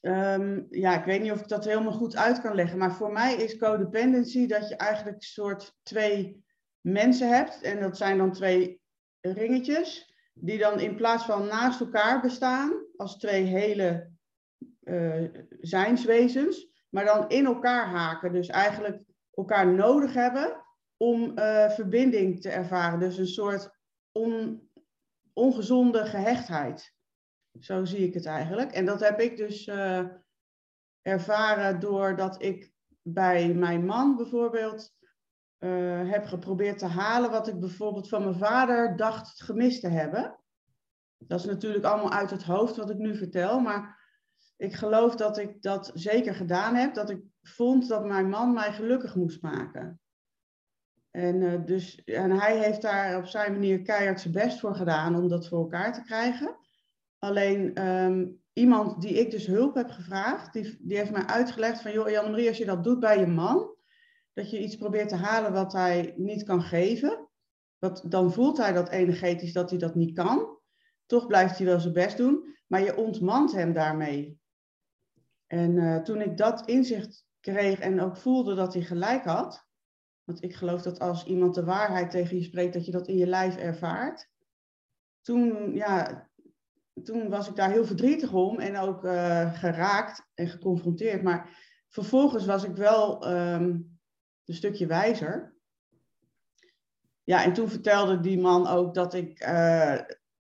Um, 0.00 0.66
ja, 0.70 0.98
ik 0.98 1.04
weet 1.04 1.22
niet 1.22 1.32
of 1.32 1.40
ik 1.40 1.48
dat 1.48 1.64
helemaal 1.64 1.92
goed 1.92 2.16
uit 2.16 2.40
kan 2.40 2.54
leggen, 2.54 2.78
maar 2.78 2.94
voor 2.94 3.12
mij 3.12 3.34
is 3.34 3.58
codependency 3.58 4.46
dat 4.46 4.68
je 4.68 4.76
eigenlijk 4.76 5.16
een 5.16 5.22
soort 5.22 5.74
twee 5.82 6.44
mensen 6.80 7.28
hebt. 7.28 7.62
En 7.62 7.80
dat 7.80 7.96
zijn 7.96 8.18
dan 8.18 8.32
twee 8.32 8.77
ringetjes, 9.20 10.14
die 10.34 10.58
dan 10.58 10.80
in 10.80 10.96
plaats 10.96 11.24
van 11.24 11.46
naast 11.46 11.80
elkaar 11.80 12.20
bestaan, 12.20 12.86
als 12.96 13.18
twee 13.18 13.42
hele 13.42 14.10
uh, 14.84 15.24
zijnswezens, 15.60 16.68
maar 16.88 17.04
dan 17.04 17.28
in 17.28 17.44
elkaar 17.44 17.86
haken. 17.86 18.32
Dus 18.32 18.48
eigenlijk 18.48 19.04
elkaar 19.34 19.66
nodig 19.66 20.14
hebben 20.14 20.64
om 20.96 21.38
uh, 21.38 21.70
verbinding 21.70 22.40
te 22.40 22.50
ervaren. 22.50 22.98
Dus 22.98 23.18
een 23.18 23.26
soort 23.26 23.70
on, 24.12 24.62
ongezonde 25.32 26.06
gehechtheid. 26.06 26.94
Zo 27.60 27.84
zie 27.84 28.06
ik 28.06 28.14
het 28.14 28.26
eigenlijk. 28.26 28.72
En 28.72 28.84
dat 28.84 29.00
heb 29.00 29.20
ik 29.20 29.36
dus 29.36 29.66
uh, 29.66 30.04
ervaren 31.02 31.80
doordat 31.80 32.42
ik 32.42 32.72
bij 33.02 33.54
mijn 33.54 33.86
man 33.86 34.16
bijvoorbeeld 34.16 34.96
uh, 35.58 36.10
heb 36.10 36.26
geprobeerd 36.26 36.78
te 36.78 36.86
halen 36.86 37.30
wat 37.30 37.48
ik 37.48 37.60
bijvoorbeeld 37.60 38.08
van 38.08 38.22
mijn 38.22 38.38
vader 38.38 38.96
dacht 38.96 39.42
gemist 39.42 39.80
te 39.80 39.88
hebben. 39.88 40.38
Dat 41.18 41.40
is 41.40 41.46
natuurlijk 41.46 41.84
allemaal 41.84 42.12
uit 42.12 42.30
het 42.30 42.42
hoofd 42.42 42.76
wat 42.76 42.90
ik 42.90 42.96
nu 42.96 43.16
vertel, 43.16 43.60
maar 43.60 43.98
ik 44.56 44.74
geloof 44.74 45.14
dat 45.14 45.38
ik 45.38 45.62
dat 45.62 45.90
zeker 45.94 46.34
gedaan 46.34 46.74
heb. 46.74 46.94
Dat 46.94 47.10
ik 47.10 47.22
vond 47.42 47.88
dat 47.88 48.04
mijn 48.04 48.28
man 48.28 48.52
mij 48.52 48.72
gelukkig 48.72 49.14
moest 49.14 49.42
maken. 49.42 50.00
En, 51.10 51.40
uh, 51.40 51.64
dus, 51.64 52.04
en 52.04 52.30
hij 52.30 52.58
heeft 52.58 52.82
daar 52.82 53.16
op 53.16 53.26
zijn 53.26 53.52
manier 53.52 53.82
keihard 53.82 54.20
zijn 54.20 54.34
best 54.34 54.60
voor 54.60 54.74
gedaan 54.74 55.16
om 55.16 55.28
dat 55.28 55.48
voor 55.48 55.58
elkaar 55.58 55.92
te 55.92 56.02
krijgen. 56.02 56.56
Alleen 57.18 57.86
um, 57.88 58.42
iemand 58.52 59.02
die 59.02 59.12
ik 59.12 59.30
dus 59.30 59.46
hulp 59.46 59.74
heb 59.74 59.90
gevraagd, 59.90 60.52
die, 60.52 60.78
die 60.80 60.96
heeft 60.96 61.10
mij 61.10 61.26
uitgelegd 61.26 61.80
van, 61.80 61.92
joh 61.92 62.08
Jan-Marie, 62.08 62.48
als 62.48 62.58
je 62.58 62.64
dat 62.64 62.84
doet 62.84 63.00
bij 63.00 63.18
je 63.18 63.26
man, 63.26 63.76
dat 64.38 64.50
je 64.50 64.58
iets 64.58 64.76
probeert 64.76 65.08
te 65.08 65.16
halen 65.16 65.52
wat 65.52 65.72
hij 65.72 66.14
niet 66.16 66.42
kan 66.42 66.62
geven. 66.62 67.28
Wat, 67.78 68.04
dan 68.08 68.32
voelt 68.32 68.56
hij 68.56 68.72
dat 68.72 68.88
energetisch 68.88 69.52
dat 69.52 69.70
hij 69.70 69.78
dat 69.78 69.94
niet 69.94 70.14
kan. 70.14 70.58
Toch 71.06 71.26
blijft 71.26 71.58
hij 71.58 71.66
wel 71.66 71.80
zijn 71.80 71.92
best 71.92 72.16
doen, 72.16 72.56
maar 72.66 72.82
je 72.82 72.96
ontmant 72.96 73.52
hem 73.52 73.72
daarmee. 73.72 74.40
En 75.46 75.76
uh, 75.76 75.96
toen 75.96 76.20
ik 76.20 76.36
dat 76.36 76.68
inzicht 76.68 77.24
kreeg 77.40 77.78
en 77.78 78.00
ook 78.00 78.16
voelde 78.16 78.54
dat 78.54 78.74
hij 78.74 78.82
gelijk 78.82 79.24
had, 79.24 79.66
want 80.24 80.42
ik 80.42 80.54
geloof 80.54 80.82
dat 80.82 80.98
als 80.98 81.24
iemand 81.24 81.54
de 81.54 81.64
waarheid 81.64 82.10
tegen 82.10 82.36
je 82.36 82.42
spreekt, 82.42 82.72
dat 82.72 82.84
je 82.84 82.92
dat 82.92 83.08
in 83.08 83.16
je 83.16 83.26
lijf 83.26 83.56
ervaart. 83.56 84.28
Toen, 85.20 85.74
ja, 85.74 86.28
toen 87.02 87.28
was 87.28 87.48
ik 87.48 87.56
daar 87.56 87.70
heel 87.70 87.86
verdrietig 87.86 88.32
om 88.32 88.58
en 88.58 88.76
ook 88.76 89.04
uh, 89.04 89.54
geraakt 89.54 90.28
en 90.34 90.48
geconfronteerd. 90.48 91.22
Maar 91.22 91.58
vervolgens 91.88 92.46
was 92.46 92.64
ik 92.64 92.76
wel 92.76 93.32
um, 93.32 93.97
een 94.48 94.54
stukje 94.54 94.86
wijzer. 94.86 95.56
Ja, 97.24 97.44
en 97.44 97.52
toen 97.52 97.68
vertelde 97.68 98.20
die 98.20 98.40
man 98.40 98.66
ook 98.66 98.94
dat 98.94 99.14
ik, 99.14 99.46
uh, 99.48 99.98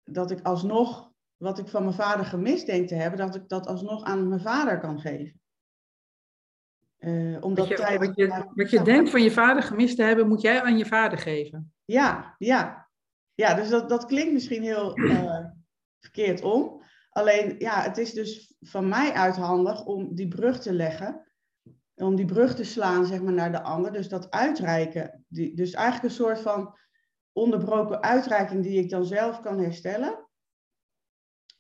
dat 0.05 0.31
ik 0.31 0.43
alsnog, 0.43 1.11
wat 1.37 1.59
ik 1.59 1.69
van 1.69 1.83
mijn 1.83 1.95
vader 1.95 2.25
gemist 2.25 2.67
denk 2.67 2.89
te 2.89 2.95
hebben, 2.95 3.19
dat 3.19 3.35
ik 3.35 3.49
dat 3.49 3.67
alsnog 3.67 4.05
aan 4.05 4.29
mijn 4.29 4.41
vader 4.41 4.79
kan 4.79 5.01
geven. 5.01 5.41
Uh, 6.99 7.37
omdat 7.41 7.69
wat 7.69 7.79
je, 7.79 7.99
wat 7.99 8.17
je, 8.17 8.45
wat 8.55 8.71
je 8.71 8.83
denkt 8.83 9.11
van 9.11 9.23
je 9.23 9.31
vader 9.31 9.63
gemist 9.63 9.97
te 9.97 10.03
hebben, 10.03 10.29
moet 10.29 10.41
jij 10.41 10.63
aan 10.63 10.79
je 10.79 10.87
vader 10.87 11.19
geven. 11.19 11.73
Ja, 11.85 12.35
ja. 12.39 12.89
Ja, 13.35 13.55
dus 13.55 13.69
dat, 13.69 13.89
dat 13.89 14.05
klinkt 14.05 14.33
misschien 14.33 14.63
heel 14.63 14.99
uh, 14.99 15.47
verkeerd 16.01 16.43
om. 16.43 16.83
Alleen, 17.11 17.55
ja, 17.59 17.83
het 17.83 17.99
is 17.99 18.13
dus 18.13 18.55
van 18.61 18.89
mij 18.89 19.13
uit 19.13 19.37
handig 19.37 19.85
om 19.85 20.15
die 20.15 20.29
brug 20.29 20.61
te 20.61 20.73
leggen 20.73 21.30
om 22.01 22.17
die 22.17 22.25
brug 22.25 22.55
te 22.55 22.65
slaan 22.65 23.07
zeg 23.07 23.23
maar, 23.23 23.33
naar 23.33 23.53
de 23.53 23.63
ander. 23.63 23.93
Dus 23.93 24.09
dat 24.09 24.31
uitreiken. 24.31 25.25
Die, 25.29 25.57
dus 25.57 25.73
eigenlijk 25.73 26.05
een 26.05 26.25
soort 26.25 26.41
van 26.41 26.79
onderbroken 27.33 28.03
uitreiking 28.03 28.63
die 28.63 28.79
ik 28.79 28.91
dan 28.91 29.05
zelf 29.05 29.41
kan 29.41 29.59
herstellen. 29.59 30.29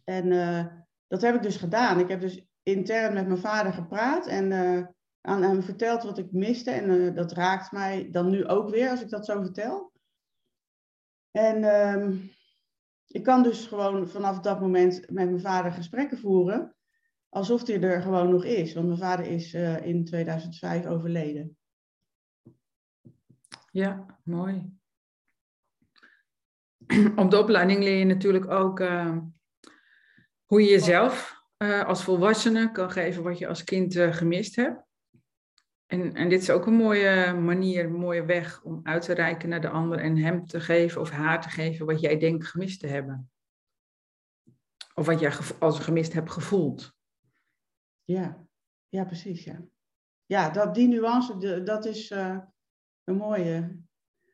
En 0.05 0.26
uh, 0.26 0.67
dat 1.07 1.23
heb 1.23 1.35
ik 1.35 1.43
dus 1.43 1.57
gedaan. 1.57 1.99
Ik 1.99 2.09
heb 2.09 2.21
dus 2.21 2.47
intern 2.62 3.14
met 3.14 3.26
mijn 3.26 3.38
vader 3.38 3.73
gepraat 3.73 4.26
en 4.26 4.50
uh, 4.50 4.87
aan 5.21 5.43
hem 5.43 5.62
verteld 5.62 6.03
wat 6.03 6.19
ik 6.19 6.33
miste. 6.33 6.71
En 6.71 6.91
uh, 6.91 7.14
dat 7.14 7.33
raakt 7.33 7.73
mij 7.73 8.11
dan 8.11 8.31
nu 8.31 8.47
ook 8.47 8.71
weer 8.71 8.91
als 8.91 9.03
ik 9.03 9.09
dat 9.09 9.26
zo 9.26 9.41
vertel. 9.41 9.93
En 11.31 11.64
um, 11.64 12.31
ik 13.07 13.23
kan 13.23 13.43
dus 13.43 13.67
gewoon 13.67 14.09
vanaf 14.09 14.41
dat 14.41 14.61
moment 14.61 15.00
met 15.00 15.11
mijn 15.11 15.41
vader 15.41 15.73
gesprekken 15.73 16.19
voeren 16.19 16.75
alsof 17.31 17.67
hij 17.67 17.81
er 17.81 18.03
gewoon 18.03 18.31
nog 18.31 18.45
is. 18.45 18.75
Want 18.75 18.87
mijn 18.87 18.99
vader 18.99 19.27
is 19.27 19.55
uh, 19.55 19.87
in 19.87 20.05
2005 20.05 20.87
overleden. 20.87 21.57
Ja, 23.71 24.19
mooi. 24.25 24.79
Op 27.17 27.31
de 27.31 27.39
opleiding 27.39 27.83
leer 27.83 27.99
je 27.99 28.05
natuurlijk 28.05 28.51
ook 28.51 28.81
uh, 28.81 29.17
hoe 30.45 30.63
je 30.63 30.69
jezelf 30.69 31.43
uh, 31.59 31.85
als 31.85 32.05
volwassene 32.05 32.73
kan 32.73 32.91
geven 32.91 33.23
wat 33.23 33.39
je 33.39 33.49
als 33.49 33.65
kind 33.65 33.95
gemist 33.95 34.57
hebt. 34.57 34.89
En, 35.87 36.15
en 36.15 36.29
dit 36.29 36.43
is 36.43 36.51
ook 36.51 36.67
een 36.67 36.75
mooie 36.75 37.33
manier, 37.33 37.85
een 37.85 37.93
mooie 37.93 38.25
weg 38.25 38.63
om 38.63 38.81
uit 38.83 39.03
te 39.03 39.13
reiken 39.13 39.49
naar 39.49 39.61
de 39.61 39.69
ander 39.69 39.99
en 39.99 40.17
hem 40.17 40.47
te 40.47 40.61
geven 40.61 41.01
of 41.01 41.11
haar 41.11 41.43
te 41.43 41.49
geven 41.49 41.87
wat 41.87 42.01
jij 42.01 42.19
denkt 42.19 42.47
gemist 42.47 42.81
te 42.81 42.87
hebben. 42.87 43.31
Of 44.95 45.07
wat 45.07 45.21
jij 45.21 45.33
als 45.59 45.79
gemist 45.79 46.13
hebt 46.13 46.31
gevoeld. 46.31 46.99
Ja, 48.11 48.47
ja 48.88 49.05
precies. 49.05 49.45
Ja, 49.45 49.62
ja 50.26 50.50
dat, 50.50 50.75
die 50.75 50.88
nuance, 50.88 51.62
dat 51.62 51.85
is 51.85 52.11
uh, 52.11 52.38
een 53.05 53.17
mooie. 53.17 53.83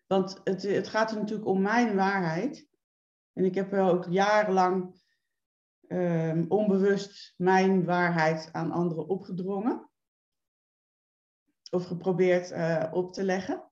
Want 0.07 0.41
het, 0.45 0.63
het 0.63 0.89
gaat 0.89 1.11
er 1.11 1.17
natuurlijk 1.17 1.49
om 1.49 1.63
mijn 1.63 1.97
waarheid. 1.97 2.69
En 3.33 3.45
ik 3.45 3.55
heb 3.55 3.71
wel 3.71 3.91
ook 3.91 4.07
jarenlang 4.09 5.05
um, 5.89 6.45
onbewust 6.49 7.35
mijn 7.37 7.85
waarheid 7.85 8.49
aan 8.53 8.71
anderen 8.71 9.09
opgedrongen. 9.09 9.91
Of 11.71 11.87
geprobeerd 11.87 12.51
uh, 12.51 12.91
op 12.93 13.13
te 13.13 13.25
leggen. 13.25 13.71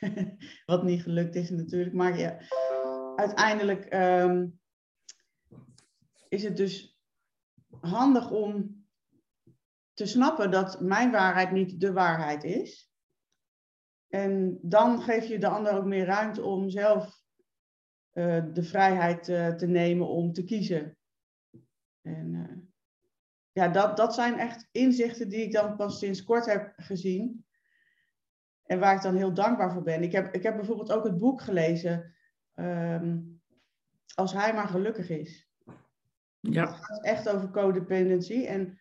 Wat 0.66 0.82
niet 0.82 1.02
gelukt 1.02 1.34
is 1.34 1.50
natuurlijk. 1.50 1.94
Maar 1.94 2.18
ja, 2.18 2.38
uiteindelijk 3.16 3.94
um, 3.94 4.60
is 6.28 6.42
het 6.42 6.56
dus 6.56 7.00
handig 7.80 8.30
om 8.30 8.79
te 10.00 10.06
snappen 10.06 10.50
dat 10.50 10.80
mijn 10.80 11.10
waarheid 11.10 11.50
niet 11.50 11.80
de 11.80 11.92
waarheid 11.92 12.44
is. 12.44 12.90
En 14.08 14.58
dan 14.62 15.00
geef 15.02 15.24
je 15.24 15.38
de 15.38 15.48
ander 15.48 15.72
ook 15.72 15.84
meer 15.84 16.04
ruimte 16.04 16.42
om 16.42 16.70
zelf 16.70 17.22
eh, 18.10 18.44
de 18.52 18.62
vrijheid 18.62 19.28
eh, 19.28 19.48
te 19.48 19.66
nemen 19.66 20.08
om 20.08 20.32
te 20.32 20.44
kiezen. 20.44 20.96
En 22.02 22.34
eh, 22.34 22.56
ja, 23.52 23.68
dat, 23.68 23.96
dat 23.96 24.14
zijn 24.14 24.38
echt 24.38 24.68
inzichten 24.72 25.28
die 25.28 25.42
ik 25.42 25.52
dan 25.52 25.76
pas 25.76 25.98
sinds 25.98 26.24
kort 26.24 26.46
heb 26.46 26.72
gezien. 26.76 27.46
En 28.62 28.78
waar 28.78 28.94
ik 28.94 29.02
dan 29.02 29.16
heel 29.16 29.34
dankbaar 29.34 29.72
voor 29.72 29.82
ben. 29.82 30.02
Ik 30.02 30.12
heb, 30.12 30.34
ik 30.34 30.42
heb 30.42 30.56
bijvoorbeeld 30.56 30.92
ook 30.92 31.04
het 31.04 31.18
boek 31.18 31.40
gelezen. 31.40 32.14
ehm, 32.54 33.18
Als 34.14 34.32
hij 34.32 34.54
maar 34.54 34.68
gelukkig 34.68 35.08
is. 35.08 35.48
Ja, 36.40 36.66
Het 36.66 36.84
gaat 36.84 37.04
echt 37.04 37.28
over 37.28 37.50
codependency. 37.50 38.44
En 38.44 38.80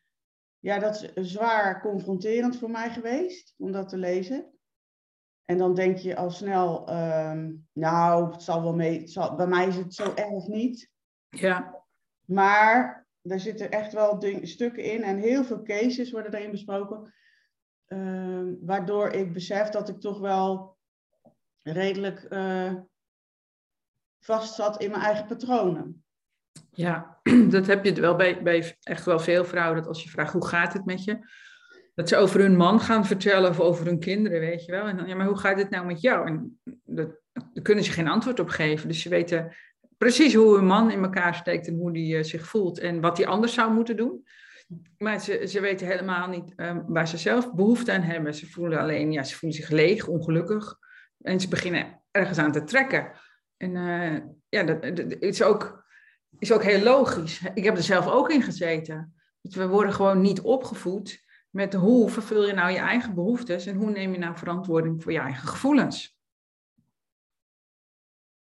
ja, 0.59 0.79
dat 0.79 1.11
is 1.15 1.31
zwaar 1.31 1.81
confronterend 1.81 2.57
voor 2.57 2.69
mij 2.69 2.89
geweest 2.89 3.53
om 3.57 3.71
dat 3.71 3.89
te 3.89 3.97
lezen. 3.97 4.53
En 5.45 5.57
dan 5.57 5.73
denk 5.75 5.97
je 5.97 6.15
al 6.15 6.31
snel, 6.31 6.87
ehm, 6.87 7.53
nou, 7.73 8.31
het 8.31 8.43
zal 8.43 8.61
wel 8.63 8.75
mee. 8.75 8.99
Het 8.99 9.11
zal, 9.11 9.35
bij 9.35 9.47
mij 9.47 9.67
is 9.67 9.75
het 9.75 9.93
zo 9.93 10.13
erg 10.15 10.47
niet. 10.47 10.89
ja, 11.29 11.83
Maar 12.25 13.07
er 13.21 13.39
zitten 13.39 13.71
echt 13.71 13.93
wel 13.93 14.19
ding- 14.19 14.47
stukken 14.47 14.83
in 14.83 15.03
en 15.03 15.17
heel 15.17 15.43
veel 15.43 15.63
cases 15.63 16.11
worden 16.11 16.31
daarin 16.31 16.51
besproken. 16.51 17.13
ehm, 17.85 18.53
waardoor 18.61 19.09
ik 19.11 19.33
besef 19.33 19.69
dat 19.69 19.89
ik 19.89 19.99
toch 19.99 20.19
wel 20.19 20.77
redelijk 21.63 22.23
eh 22.23 22.73
vast 24.19 24.55
zat 24.55 24.81
in 24.81 24.89
mijn 24.91 25.01
eigen 25.03 25.25
patronen. 25.27 26.03
Ja. 26.71 27.19
Dat 27.49 27.67
heb 27.67 27.85
je 27.85 27.93
wel 27.93 28.15
bij, 28.15 28.43
bij 28.43 28.77
echt 28.83 29.05
wel 29.05 29.19
veel 29.19 29.45
vrouwen. 29.45 29.77
Dat 29.77 29.87
als 29.87 30.03
je 30.03 30.09
vraagt 30.09 30.33
hoe 30.33 30.47
gaat 30.47 30.73
het 30.73 30.85
met 30.85 31.03
je, 31.03 31.17
dat 31.95 32.09
ze 32.09 32.17
over 32.17 32.39
hun 32.39 32.57
man 32.57 32.79
gaan 32.79 33.05
vertellen 33.05 33.49
of 33.49 33.59
over 33.59 33.85
hun 33.85 33.99
kinderen, 33.99 34.39
weet 34.39 34.65
je 34.65 34.71
wel. 34.71 34.87
En 34.87 34.97
dan, 34.97 35.07
ja, 35.07 35.15
maar 35.15 35.27
hoe 35.27 35.37
gaat 35.37 35.57
het 35.57 35.69
nou 35.69 35.85
met 35.85 36.01
jou? 36.01 36.27
En 36.27 36.59
dat, 36.85 37.19
daar 37.33 37.63
kunnen 37.63 37.83
ze 37.83 37.91
geen 37.91 38.07
antwoord 38.07 38.39
op 38.39 38.49
geven. 38.49 38.87
Dus 38.87 39.01
ze 39.01 39.09
weten 39.09 39.55
precies 39.97 40.33
hoe 40.33 40.55
hun 40.55 40.65
man 40.65 40.91
in 40.91 41.03
elkaar 41.03 41.35
steekt 41.35 41.67
en 41.67 41.75
hoe 41.75 41.93
die 41.93 42.17
eh, 42.17 42.23
zich 42.23 42.45
voelt 42.45 42.79
en 42.79 43.01
wat 43.01 43.17
hij 43.17 43.27
anders 43.27 43.53
zou 43.53 43.73
moeten 43.73 43.97
doen. 43.97 44.23
Maar 44.97 45.19
ze, 45.19 45.47
ze 45.47 45.59
weten 45.59 45.87
helemaal 45.87 46.27
niet 46.27 46.53
eh, 46.55 46.77
waar 46.87 47.07
ze 47.07 47.17
zelf 47.17 47.53
behoefte 47.53 47.91
aan 47.91 48.01
hebben. 48.01 48.35
Ze 48.35 48.49
voelen 48.49 48.79
alleen, 48.79 49.11
ja, 49.11 49.23
ze 49.23 49.35
voelen 49.35 49.59
zich 49.59 49.69
leeg, 49.69 50.07
ongelukkig. 50.07 50.77
En 51.21 51.39
ze 51.39 51.47
beginnen 51.47 52.01
ergens 52.11 52.37
aan 52.37 52.51
te 52.51 52.63
trekken. 52.63 53.11
En 53.57 53.75
eh, 53.75 54.19
ja, 54.49 54.63
dat, 54.63 54.95
dat 54.95 55.15
is, 55.19 55.43
ook, 55.43 55.78
is 56.39 56.51
ook 56.51 56.63
heel 56.63 56.83
logisch. 56.83 57.41
Ik 57.53 57.63
heb 57.63 57.77
er 57.77 57.83
zelf 57.83 58.07
ook 58.07 58.29
in 58.29 58.41
gezeten. 58.41 59.13
Dus 59.41 59.55
we 59.55 59.67
worden 59.67 59.93
gewoon 59.93 60.21
niet 60.21 60.41
opgevoed 60.41 61.23
met 61.49 61.73
hoe 61.73 62.09
vervul 62.09 62.45
je 62.45 62.53
nou 62.53 62.71
je 62.71 62.77
eigen 62.77 63.13
behoeftes 63.13 63.65
en 63.65 63.75
hoe 63.75 63.89
neem 63.89 64.11
je 64.11 64.17
nou 64.17 64.37
verantwoording 64.37 65.03
voor 65.03 65.11
je 65.11 65.19
eigen 65.19 65.47
gevoelens. 65.47 66.17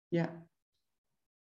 Ja, 0.08 0.48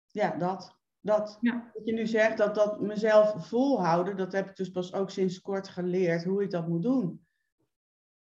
ja 0.08 0.38
dat. 0.38 0.80
dat. 1.00 1.38
Ja. 1.42 1.72
Wat 1.74 1.86
je 1.86 1.94
nu 1.94 2.08
zegt, 2.08 2.38
dat, 2.38 2.56
dat 2.56 2.82
mezelf 2.82 3.48
volhouden, 3.48 4.18
dat 4.18 4.32
heb 4.32 4.50
ik 4.50 4.56
dus 4.56 4.72
pas 4.72 4.94
ook 4.94 5.10
sinds 5.10 5.42
kort 5.42 5.68
geleerd 5.68 6.24
hoe 6.24 6.44
ik 6.44 6.52
dat 6.52 6.68
moet 6.68 6.82
doen. 6.84 7.26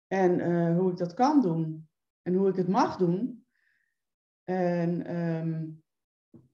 En 0.08 0.40
eh, 0.40 0.78
hoe 0.78 0.92
ik 0.92 0.98
dat 0.98 1.14
kan 1.14 1.42
doen. 1.42 1.90
En 2.22 2.34
hoe 2.34 2.50
ik 2.50 2.56
het 2.56 2.68
mag 2.68 2.98
doen. 2.98 3.46
En 4.44 5.06
ehm, 5.06 5.66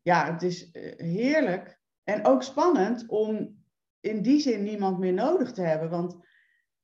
ja, 0.04 0.32
het 0.34 0.42
is 0.42 0.72
eh, 0.72 0.98
heerlijk 0.98 1.80
en 2.04 2.26
ook 2.26 2.44
spannend 2.44 3.08
om 3.08 3.64
in 4.00 4.22
die 4.22 4.40
zin 4.40 4.64
niemand 4.64 5.00
meer 5.00 5.14
nodig 5.14 5.52
te 5.52 5.62
hebben. 5.62 5.90
Want 5.90 6.18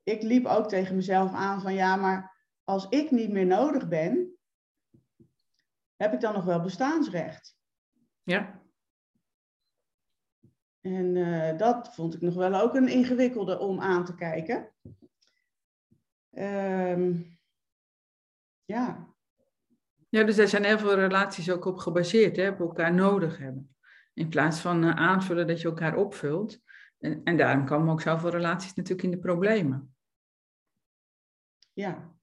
ik 0.03 0.21
liep 0.21 0.45
ook 0.45 0.67
tegen 0.67 0.95
mezelf 0.95 1.33
aan 1.33 1.61
van 1.61 1.73
ja, 1.73 1.95
maar 1.95 2.45
als 2.63 2.87
ik 2.89 3.11
niet 3.11 3.31
meer 3.31 3.45
nodig 3.45 3.87
ben, 3.87 4.37
heb 5.95 6.13
ik 6.13 6.19
dan 6.19 6.33
nog 6.33 6.45
wel 6.45 6.61
bestaansrecht? 6.61 7.57
Ja, 8.23 8.61
En 10.81 11.15
eh, 11.15 11.57
dat 11.57 11.95
vond 11.95 12.13
ik 12.13 12.21
nog 12.21 12.35
wel 12.35 12.61
ook 12.61 12.75
een 12.75 12.87
ingewikkelde 12.87 13.59
om 13.59 13.79
aan 13.79 14.05
te 14.05 14.15
kijken. 14.15 14.73
Ehm, 16.29 17.21
ja, 18.65 19.15
ja, 20.09 20.23
dus 20.23 20.35
daar 20.35 20.47
zijn 20.47 20.63
heel 20.63 20.77
veel 20.77 20.95
relaties 20.95 21.51
ook 21.51 21.65
op 21.65 21.77
gebaseerd, 21.77 22.35
hè, 22.35 22.49
op 22.49 22.59
elkaar 22.59 22.93
nodig 22.93 23.37
hebben. 23.37 23.75
In 24.13 24.29
plaats 24.29 24.59
van 24.59 24.83
eh, 24.83 24.95
aanvullen 24.95 25.47
dat 25.47 25.61
je 25.61 25.67
elkaar 25.67 25.95
opvult. 25.95 26.59
En, 26.99 27.21
en 27.23 27.37
daarom 27.37 27.65
komen 27.65 27.91
ook 27.91 28.01
zoveel 28.01 28.29
relaties 28.29 28.73
natuurlijk 28.73 29.03
in 29.03 29.11
de 29.11 29.19
problemen. 29.19 29.95
ja. 31.73 32.17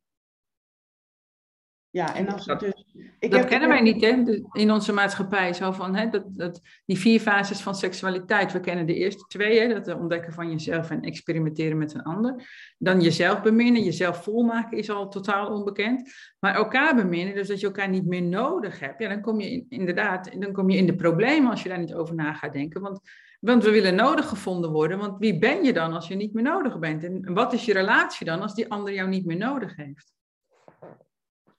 Ja, 1.97 2.15
en 2.15 2.29
als 2.29 2.45
dus. 2.45 2.85
Ik 3.19 3.31
dat 3.31 3.41
heb- 3.41 3.49
kennen 3.49 3.69
wij 3.69 3.81
niet 3.81 4.01
hè, 4.01 4.41
in 4.53 4.71
onze 4.71 4.93
maatschappij. 4.93 5.53
Zo 5.53 5.73
van, 5.73 5.95
hè, 5.95 6.09
dat, 6.09 6.23
dat, 6.27 6.61
die 6.87 6.99
vier 6.99 7.21
fases 7.21 7.61
van 7.61 7.75
seksualiteit. 7.75 8.53
We 8.53 8.61
kennen 8.61 8.87
de 8.87 8.95
eerste 8.95 9.25
twee, 9.29 9.61
hè, 9.61 9.81
dat 9.81 9.95
ontdekken 9.99 10.33
van 10.33 10.51
jezelf 10.51 10.91
en 10.91 11.03
experimenteren 11.03 11.79
met 11.79 11.95
een 11.95 12.03
ander. 12.03 12.49
Dan 12.79 13.01
jezelf 13.01 13.43
beminnen, 13.43 13.83
jezelf 13.83 14.23
volmaken 14.23 14.79
is 14.79 14.91
al 14.91 15.09
totaal 15.09 15.49
onbekend. 15.53 16.13
Maar 16.39 16.55
elkaar 16.55 16.95
beminnen, 16.95 17.35
dus 17.35 17.49
dat 17.49 17.61
je 17.61 17.67
elkaar 17.67 17.89
niet 17.89 18.07
meer 18.07 18.23
nodig 18.23 18.81
hebt. 18.81 18.99
Ja, 19.03 19.09
dan 19.09 19.21
kom 19.21 19.41
je 19.41 19.51
in- 19.51 19.67
inderdaad 19.69 20.41
dan 20.41 20.53
kom 20.53 20.71
je 20.71 20.79
in 20.79 20.87
de 20.87 20.97
problemen 20.97 21.51
als 21.51 21.63
je 21.63 21.69
daar 21.69 21.79
niet 21.79 21.95
over 21.95 22.15
na 22.15 22.33
gaat 22.33 22.53
denken. 22.53 22.81
Want, 22.81 23.01
want 23.41 23.65
we 23.65 23.71
willen 23.71 23.95
nodig 23.95 24.29
gevonden 24.29 24.71
worden. 24.71 24.99
Want 24.99 25.19
wie 25.19 25.39
ben 25.39 25.65
je 25.65 25.73
dan 25.73 25.93
als 25.93 26.09
je 26.09 26.15
niet 26.15 26.33
meer 26.35 26.45
nodig 26.45 26.79
bent? 26.79 27.05
En 27.05 27.35
wat 27.35 27.53
is 27.53 27.65
je 27.65 27.73
relatie 27.73 28.27
dan 28.27 28.41
als 28.41 28.55
die 28.55 28.71
ander 28.71 28.95
jou 28.95 29.09
niet 29.09 29.27
meer 29.27 29.37
nodig 29.37 29.77
heeft? 29.77 30.15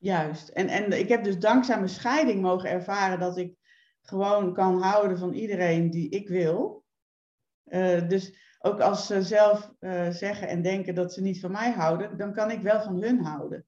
Juist. 0.08 0.50
En, 0.50 0.68
en 0.68 1.00
ik 1.00 1.10
heb 1.10 1.24
dus 1.24 1.40
dankzij 1.40 1.76
mijn 1.76 1.90
scheiding 1.90 2.42
mogen 2.42 2.70
ervaren 2.70 3.20
dat 3.20 3.38
ik 3.38 3.56
gewoon 4.02 4.54
kan 4.54 4.82
houden 4.82 5.18
van 5.18 5.34
iedereen 5.34 5.90
die 5.90 6.10
ik 6.10 6.28
wil. 6.28 6.84
Eh, 7.64 8.08
dus 8.08 8.56
ook 8.60 8.80
als 8.80 9.08
ze 9.08 9.22
zelf 9.22 9.74
eh, 9.80 10.10
zeggen 10.10 10.48
en 10.48 10.62
denken 10.62 10.96
dat 10.96 11.14
ze 11.14 11.22
niet 11.22 11.40
van 11.40 11.52
mij 11.52 11.72
houden, 11.72 12.18
dan 12.18 12.34
kan 12.34 12.52
ik 12.52 12.62
wel 12.62 12.82
van 12.82 13.02
hun 13.02 13.20
houden. 13.20 13.66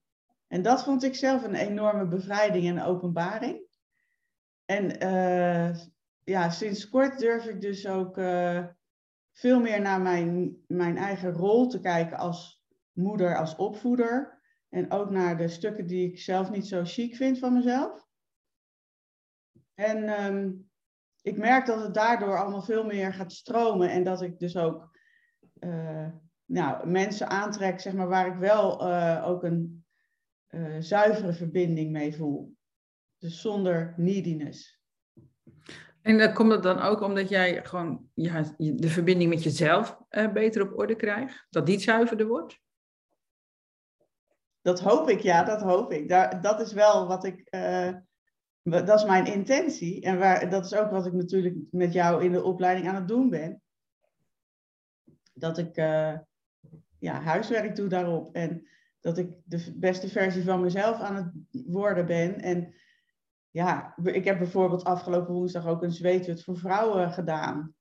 En 0.47 0.61
dat 0.61 0.83
vond 0.83 1.03
ik 1.03 1.15
zelf 1.15 1.43
een 1.43 1.55
enorme 1.55 2.07
bevrijding 2.07 2.67
en 2.67 2.83
openbaring. 2.83 3.61
En 4.65 4.99
eh, 4.99 5.75
ja, 6.23 6.49
sinds 6.49 6.89
kort 6.89 7.19
durf 7.19 7.45
ik 7.45 7.61
dus 7.61 7.87
ook 7.87 8.15
veel 9.33 9.59
meer 9.59 9.81
naar 9.81 10.01
mijn, 10.01 10.57
mijn 10.67 10.97
eigen 10.97 11.31
rol 11.31 11.67
te 11.67 11.79
kijken 11.79 12.17
als 12.17 12.63
moeder, 12.91 13.37
als 13.37 13.55
opvoeder. 13.55 14.38
En 14.69 14.91
ook 14.91 15.09
naar 15.09 15.37
de 15.37 15.47
stukken 15.47 15.87
die 15.87 16.11
ik 16.11 16.19
zelf 16.19 16.49
niet 16.49 16.67
zo 16.67 16.81
chic 16.83 17.15
vind 17.15 17.39
van 17.39 17.53
mezelf. 17.53 18.07
En 19.73 20.03
ehm, 20.03 20.51
ik 21.21 21.37
merk 21.37 21.65
dat 21.65 21.81
het 21.81 21.93
daardoor 21.93 22.37
allemaal 22.37 22.61
veel 22.61 22.85
meer 22.85 23.13
gaat 23.13 23.31
stromen. 23.31 23.89
En 23.89 24.03
dat 24.03 24.21
ik 24.21 24.39
dus 24.39 24.57
ook 24.57 24.97
eh, 25.59 26.07
nou, 26.45 26.87
mensen 26.87 27.27
aantrek, 27.27 27.79
zeg 27.79 27.93
maar, 27.93 28.07
waar 28.07 28.27
ik 28.27 28.35
wel 28.35 28.89
eh, 28.89 29.27
ook 29.27 29.43
een 29.43 29.85
eh, 30.47 30.75
zuivere 30.79 31.33
verbinding 31.33 31.91
mee 31.91 32.15
voel. 32.15 32.55
Dus 33.17 33.41
zonder 33.41 33.93
neediness. 33.97 34.79
En 36.01 36.17
dan 36.17 36.33
komt 36.33 36.51
het 36.51 36.63
dan 36.63 36.79
ook 36.79 37.01
omdat 37.01 37.29
jij 37.29 37.65
gewoon 37.65 38.09
de 38.57 38.89
verbinding 38.89 39.29
met 39.29 39.43
jezelf 39.43 39.97
beter 40.33 40.61
op 40.61 40.79
orde 40.79 40.95
krijgt? 40.95 41.47
Dat 41.49 41.65
die 41.65 41.79
zuiverder 41.79 42.27
wordt? 42.27 42.59
Dat 44.69 44.79
hoop 44.79 45.09
ik, 45.09 45.19
ja, 45.19 45.43
dat 45.43 45.61
hoop 45.61 45.91
ik. 45.91 46.09
Daar, 46.09 46.41
dat 46.41 46.59
is 46.59 46.73
wel 46.73 47.07
wat 47.07 47.23
ik. 47.23 47.39
eh, 47.39 47.93
dat 48.63 48.99
is 48.99 49.05
mijn 49.05 49.25
intentie. 49.25 50.01
En 50.01 50.19
waar, 50.19 50.49
dat 50.49 50.65
is 50.65 50.75
ook 50.75 50.91
wat 50.91 51.05
ik 51.05 51.13
natuurlijk 51.13 51.55
met 51.71 51.93
jou 51.93 52.23
in 52.23 52.31
de 52.31 52.43
opleiding 52.43 52.87
aan 52.87 52.95
het 52.95 53.07
doen 53.07 53.29
ben. 53.29 53.61
Dat 55.33 55.57
ik 55.57 55.75
eh, 55.75 56.17
ja, 56.99 57.21
huiswerk 57.21 57.75
doe 57.75 57.87
daarop. 57.87 58.35
En 58.35 58.67
dat 58.99 59.17
ik 59.17 59.31
de 59.43 59.75
beste 59.75 60.07
versie 60.07 60.43
van 60.43 60.61
mezelf 60.61 60.99
aan 60.99 61.15
het 61.15 61.31
worden 61.67 62.05
ben. 62.05 62.39
En 62.41 62.73
ja, 63.49 63.95
ik 64.03 64.25
heb 64.25 64.37
bijvoorbeeld 64.37 64.83
afgelopen 64.83 65.33
woensdag 65.33 65.67
ook 65.67 65.83
een 65.83 65.91
zweethut 65.91 66.43
voor 66.43 66.57
vrouwen 66.57 67.11
gedaan. 67.11 67.75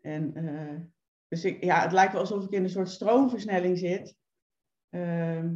En 0.00 0.34
eh, 0.34 0.80
dus 1.28 1.44
ik, 1.44 1.64
ja, 1.64 1.82
het 1.82 1.92
lijkt 1.92 2.12
wel 2.12 2.20
alsof 2.20 2.44
ik 2.44 2.50
in 2.50 2.62
een 2.62 2.70
soort 2.70 2.90
stroomversnelling 2.90 3.78
zit. 3.78 4.16
Ehm, 4.88 5.48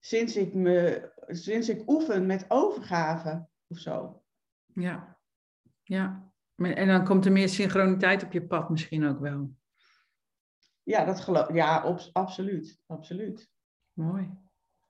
sinds 0.00 0.36
ik, 0.36 0.54
me, 0.54 1.10
sinds 1.26 1.68
ik 1.68 1.90
oefen 1.90 2.26
met 2.26 2.44
overgave 2.48 3.48
of 3.66 3.78
zo. 3.78 4.22
Ja. 4.66 5.18
ja. 5.82 6.32
En 6.56 6.86
dan 6.86 7.04
komt 7.04 7.24
er 7.24 7.32
meer 7.32 7.48
synchroniteit 7.48 8.24
op 8.24 8.32
je 8.32 8.46
pad 8.46 8.70
misschien 8.70 9.06
ook 9.06 9.20
wel. 9.20 9.56
Ja, 10.82 11.04
dat 11.04 11.20
geloof 11.20 11.52
Ja, 11.52 11.84
op, 11.84 12.00
absoluut. 12.12 12.80
absoluut. 12.86 13.50
Mooi. 13.92 14.30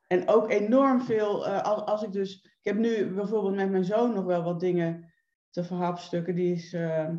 En 0.06 0.28
ook 0.28 0.50
enorm 0.50 1.00
veel, 1.00 1.46
eh, 1.46 1.62
als, 1.62 1.82
als 1.82 2.02
ik 2.02 2.12
dus... 2.12 2.44
Ik 2.44 2.74
heb 2.74 2.76
nu 2.76 3.14
bijvoorbeeld 3.14 3.54
met 3.54 3.70
mijn 3.70 3.84
zoon 3.84 4.14
nog 4.14 4.24
wel 4.24 4.42
wat 4.42 4.60
dingen 4.60 5.12
te 5.50 5.64
verhapstukken. 5.64 6.34
Die 6.34 6.54
is, 6.54 6.72
eh, 6.72 7.14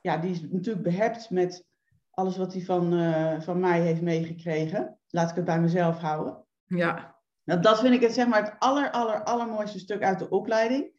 ja, 0.00 0.16
die 0.16 0.30
is 0.30 0.40
natuurlijk 0.40 0.84
behept 0.84 1.30
met 1.30 1.66
alles 2.10 2.36
wat 2.36 2.52
hij 2.52 2.62
van, 2.62 2.92
eh, 2.92 3.40
van 3.40 3.60
mij 3.60 3.80
heeft 3.80 4.02
meegekregen. 4.02 4.98
Laat 5.16 5.30
ik 5.30 5.36
het 5.36 5.44
bij 5.44 5.60
mezelf 5.60 5.98
houden. 5.98 6.44
Ja. 6.64 7.16
Nou, 7.44 7.60
dat 7.60 7.80
vind 7.80 7.94
ik 7.94 8.00
het, 8.00 8.12
zeg 8.12 8.26
maar, 8.26 8.44
het 8.44 8.54
aller, 8.58 8.90
aller, 8.90 9.22
allermooiste 9.22 9.78
stuk 9.78 10.02
uit 10.02 10.18
de 10.18 10.28
opleiding. 10.28 10.94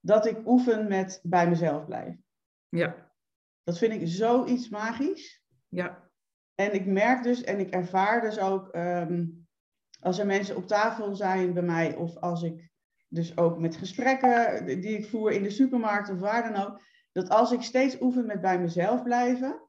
dat 0.00 0.26
ik 0.26 0.46
oefen 0.46 0.88
met 0.88 1.20
bij 1.22 1.48
mezelf 1.48 1.86
blijven. 1.86 2.24
Ja. 2.68 3.10
Dat 3.64 3.78
vind 3.78 3.92
ik 3.92 4.00
zoiets 4.04 4.68
magisch. 4.68 5.42
Ja. 5.68 6.10
En 6.54 6.74
ik 6.74 6.86
merk 6.86 7.22
dus 7.22 7.42
en 7.42 7.58
ik 7.58 7.70
ervaar 7.70 8.20
dus 8.20 8.38
ook 8.38 8.68
ehm, 8.68 9.26
als 10.00 10.18
er 10.18 10.26
mensen 10.26 10.56
op 10.56 10.66
tafel 10.66 11.14
zijn 11.14 11.52
bij 11.52 11.62
mij 11.62 11.94
of 11.94 12.16
als 12.16 12.42
ik 12.42 12.70
dus 13.08 13.36
ook 13.36 13.58
met 13.58 13.76
gesprekken 13.76 14.66
die 14.66 14.98
ik 14.98 15.08
voer 15.08 15.32
in 15.32 15.42
de 15.42 15.50
supermarkt 15.50 16.10
of 16.10 16.18
waar 16.18 16.52
dan 16.52 16.66
ook, 16.66 16.80
dat 17.12 17.28
als 17.28 17.52
ik 17.52 17.62
steeds 17.62 18.00
oefen 18.00 18.26
met 18.26 18.40
bij 18.40 18.60
mezelf 18.60 19.02
blijven, 19.02 19.68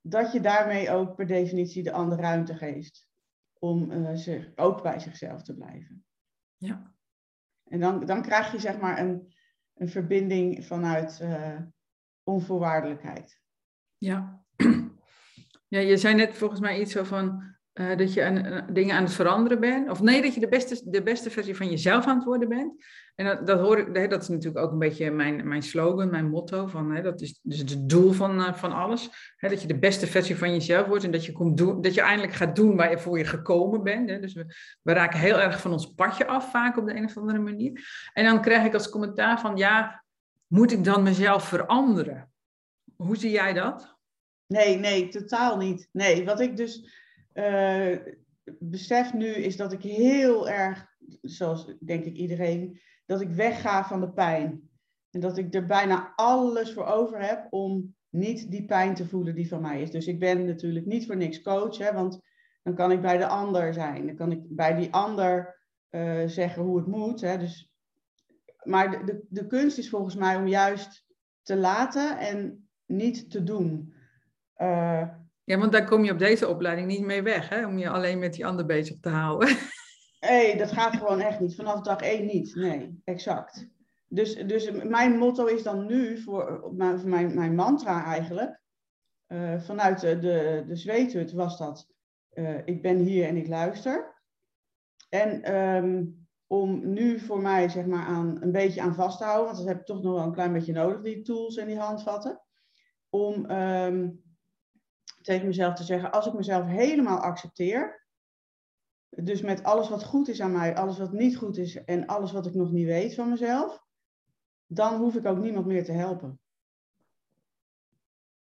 dat 0.00 0.32
je 0.32 0.40
daarmee 0.40 0.90
ook 0.90 1.14
per 1.14 1.26
definitie 1.26 1.82
de 1.82 1.92
ander 1.92 2.18
ruimte 2.18 2.54
geeft 2.54 3.07
om 3.58 3.90
uh, 3.90 4.10
zich, 4.14 4.50
ook 4.56 4.82
bij 4.82 4.98
zichzelf 4.98 5.42
te 5.42 5.54
blijven. 5.54 6.04
Ja. 6.56 6.94
En 7.64 7.80
dan, 7.80 8.06
dan 8.06 8.22
krijg 8.22 8.52
je 8.52 8.58
zeg 8.58 8.78
maar 8.78 8.98
een, 8.98 9.34
een 9.74 9.88
verbinding 9.88 10.66
vanuit 10.66 11.20
uh, 11.22 11.60
onvoorwaardelijkheid. 12.22 13.40
Ja. 13.98 14.44
ja, 15.74 15.78
je 15.78 15.96
zei 15.96 16.14
net 16.14 16.34
volgens 16.34 16.60
mij 16.60 16.80
iets 16.80 16.92
zo 16.92 17.04
van 17.04 17.56
uh, 17.80 17.96
dat 17.96 18.12
je 18.12 18.24
aan, 18.24 18.66
dingen 18.72 18.96
aan 18.96 19.02
het 19.02 19.12
veranderen 19.12 19.60
bent. 19.60 19.90
Of 19.90 20.02
nee, 20.02 20.22
dat 20.22 20.34
je 20.34 20.40
de 20.40 20.48
beste, 20.48 20.90
de 20.90 21.02
beste 21.02 21.30
versie 21.30 21.56
van 21.56 21.70
jezelf 21.70 22.06
aan 22.06 22.16
het 22.16 22.24
worden 22.24 22.48
bent. 22.48 22.84
En 23.14 23.24
dat, 23.24 23.46
dat 23.46 23.60
hoor 23.60 23.78
ik, 23.78 24.10
dat 24.10 24.22
is 24.22 24.28
natuurlijk 24.28 24.64
ook 24.64 24.72
een 24.72 24.78
beetje 24.78 25.10
mijn, 25.10 25.48
mijn 25.48 25.62
slogan, 25.62 26.10
mijn 26.10 26.30
motto. 26.30 26.66
Van, 26.66 26.94
hè, 26.94 27.02
dat 27.02 27.20
is 27.20 27.38
dus 27.42 27.58
het 27.58 27.88
doel 27.88 28.12
van, 28.12 28.40
uh, 28.40 28.54
van 28.54 28.72
alles. 28.72 29.10
Hè, 29.36 29.48
dat 29.48 29.62
je 29.62 29.68
de 29.68 29.78
beste 29.78 30.06
versie 30.06 30.36
van 30.36 30.50
jezelf 30.50 30.86
wordt 30.86 31.04
en 31.04 31.10
dat 31.10 31.24
je, 31.24 31.32
komt 31.32 31.56
doen, 31.56 31.80
dat 31.80 31.94
je 31.94 32.00
eindelijk 32.00 32.32
gaat 32.32 32.56
doen 32.56 32.76
waar 32.76 32.90
je 32.90 32.98
voor 32.98 33.18
je 33.18 33.24
gekomen 33.24 33.82
bent. 33.82 34.10
Hè. 34.10 34.20
Dus 34.20 34.32
we, 34.32 34.54
we 34.82 34.92
raken 34.92 35.18
heel 35.18 35.40
erg 35.40 35.60
van 35.60 35.72
ons 35.72 35.94
padje 35.94 36.26
af, 36.26 36.50
vaak 36.50 36.76
op 36.76 36.86
de 36.86 36.96
een 36.96 37.04
of 37.04 37.16
andere 37.16 37.38
manier. 37.38 37.80
En 38.12 38.24
dan 38.24 38.40
krijg 38.40 38.66
ik 38.66 38.74
als 38.74 38.88
commentaar 38.88 39.40
van, 39.40 39.56
ja, 39.56 40.04
moet 40.46 40.72
ik 40.72 40.84
dan 40.84 41.02
mezelf 41.02 41.48
veranderen? 41.48 42.30
Hoe 42.96 43.16
zie 43.16 43.30
jij 43.30 43.52
dat? 43.52 43.96
Nee, 44.46 44.76
nee, 44.78 45.08
totaal 45.08 45.56
niet. 45.56 45.88
Nee, 45.92 46.24
wat 46.24 46.40
ik 46.40 46.56
dus 46.56 46.97
uh, 47.38 47.96
besef 48.58 49.12
nu 49.12 49.26
is 49.26 49.56
dat 49.56 49.72
ik 49.72 49.82
heel 49.82 50.48
erg, 50.48 50.86
zoals 51.22 51.74
denk 51.80 52.04
ik 52.04 52.16
iedereen, 52.16 52.80
dat 53.06 53.20
ik 53.20 53.30
wegga 53.30 53.84
van 53.84 54.00
de 54.00 54.12
pijn. 54.12 54.70
En 55.10 55.20
dat 55.20 55.38
ik 55.38 55.54
er 55.54 55.66
bijna 55.66 56.12
alles 56.16 56.72
voor 56.72 56.84
over 56.84 57.20
heb 57.20 57.46
om 57.50 57.96
niet 58.08 58.50
die 58.50 58.64
pijn 58.64 58.94
te 58.94 59.06
voelen 59.06 59.34
die 59.34 59.48
van 59.48 59.60
mij 59.60 59.82
is. 59.82 59.90
Dus 59.90 60.06
ik 60.06 60.18
ben 60.18 60.44
natuurlijk 60.44 60.86
niet 60.86 61.06
voor 61.06 61.16
niks 61.16 61.42
coach, 61.42 61.78
hè, 61.78 61.92
want 61.92 62.20
dan 62.62 62.74
kan 62.74 62.90
ik 62.90 63.00
bij 63.00 63.16
de 63.16 63.26
ander 63.26 63.74
zijn. 63.74 64.06
Dan 64.06 64.16
kan 64.16 64.32
ik 64.32 64.40
bij 64.48 64.74
die 64.74 64.92
ander 64.92 65.58
uh, 65.90 66.26
zeggen 66.26 66.62
hoe 66.62 66.76
het 66.76 66.86
moet. 66.86 67.20
Hè. 67.20 67.38
Dus, 67.38 67.72
maar 68.62 69.06
de, 69.06 69.24
de, 69.28 69.46
kunst 69.46 69.78
is 69.78 69.88
volgens 69.88 70.14
mij 70.14 70.36
om 70.36 70.46
juist 70.46 71.04
te 71.42 71.56
laten 71.56 72.18
en 72.18 72.68
niet 72.86 73.30
te 73.30 73.42
doen. 73.42 73.94
Uh, 74.56 75.08
ja, 75.48 75.58
want 75.58 75.72
daar 75.72 75.84
kom 75.84 76.04
je 76.04 76.12
op 76.12 76.18
deze 76.18 76.48
opleiding 76.48 76.86
niet 76.86 77.04
mee 77.04 77.22
weg, 77.22 77.48
hè? 77.48 77.66
om 77.66 77.78
je 77.78 77.88
alleen 77.88 78.18
met 78.18 78.34
die 78.34 78.46
ander 78.46 78.66
bezig 78.66 79.00
te 79.00 79.08
houden. 79.08 79.56
Nee, 80.20 80.56
dat 80.56 80.72
gaat 80.72 80.96
gewoon 80.96 81.20
echt 81.20 81.40
niet. 81.40 81.54
Vanaf 81.54 81.80
dag 81.80 82.00
één 82.00 82.26
niet. 82.26 82.54
Nee, 82.54 83.00
exact. 83.04 83.68
Dus, 84.08 84.34
dus 84.34 84.70
mijn 84.70 85.18
motto 85.18 85.46
is 85.46 85.62
dan 85.62 85.86
nu, 85.86 86.18
voor, 86.18 86.58
voor 86.76 87.08
mijn, 87.08 87.34
mijn 87.34 87.54
mantra 87.54 88.04
eigenlijk, 88.04 88.60
uh, 89.28 89.60
vanuit 89.60 90.00
de, 90.00 90.18
de, 90.18 90.64
de 90.66 90.76
zweethut 90.76 91.32
was 91.32 91.58
dat, 91.58 91.88
uh, 92.32 92.58
ik 92.64 92.82
ben 92.82 92.98
hier 92.98 93.26
en 93.26 93.36
ik 93.36 93.48
luister. 93.48 94.22
En 95.08 95.56
um, 95.56 96.26
om 96.46 96.92
nu 96.92 97.18
voor 97.18 97.40
mij 97.40 97.68
zeg 97.68 97.86
maar 97.86 98.06
aan, 98.06 98.42
een 98.42 98.52
beetje 98.52 98.80
aan 98.80 98.94
vast 98.94 99.18
te 99.18 99.24
houden, 99.24 99.46
want 99.46 99.58
dat 99.58 99.66
heb 99.66 99.78
ik 99.78 99.86
toch 99.86 100.02
nog 100.02 100.14
wel 100.14 100.24
een 100.24 100.32
klein 100.32 100.52
beetje 100.52 100.72
nodig, 100.72 101.02
die 101.02 101.22
tools 101.22 101.56
en 101.56 101.66
die 101.66 101.78
handvatten, 101.78 102.40
om 103.08 103.50
um, 103.50 104.26
tegen 105.28 105.46
mezelf 105.46 105.74
te 105.74 105.82
zeggen, 105.82 106.10
als 106.10 106.26
ik 106.26 106.32
mezelf 106.32 106.66
helemaal 106.66 107.18
accepteer, 107.18 108.06
dus 109.08 109.40
met 109.40 109.62
alles 109.62 109.88
wat 109.88 110.04
goed 110.04 110.28
is 110.28 110.40
aan 110.40 110.52
mij, 110.52 110.76
alles 110.76 110.98
wat 110.98 111.12
niet 111.12 111.36
goed 111.36 111.56
is 111.56 111.84
en 111.84 112.06
alles 112.06 112.32
wat 112.32 112.46
ik 112.46 112.54
nog 112.54 112.70
niet 112.70 112.86
weet 112.86 113.14
van 113.14 113.28
mezelf, 113.28 113.84
dan 114.66 114.96
hoef 114.96 115.14
ik 115.14 115.26
ook 115.26 115.38
niemand 115.38 115.66
meer 115.66 115.84
te 115.84 115.92
helpen. 115.92 116.40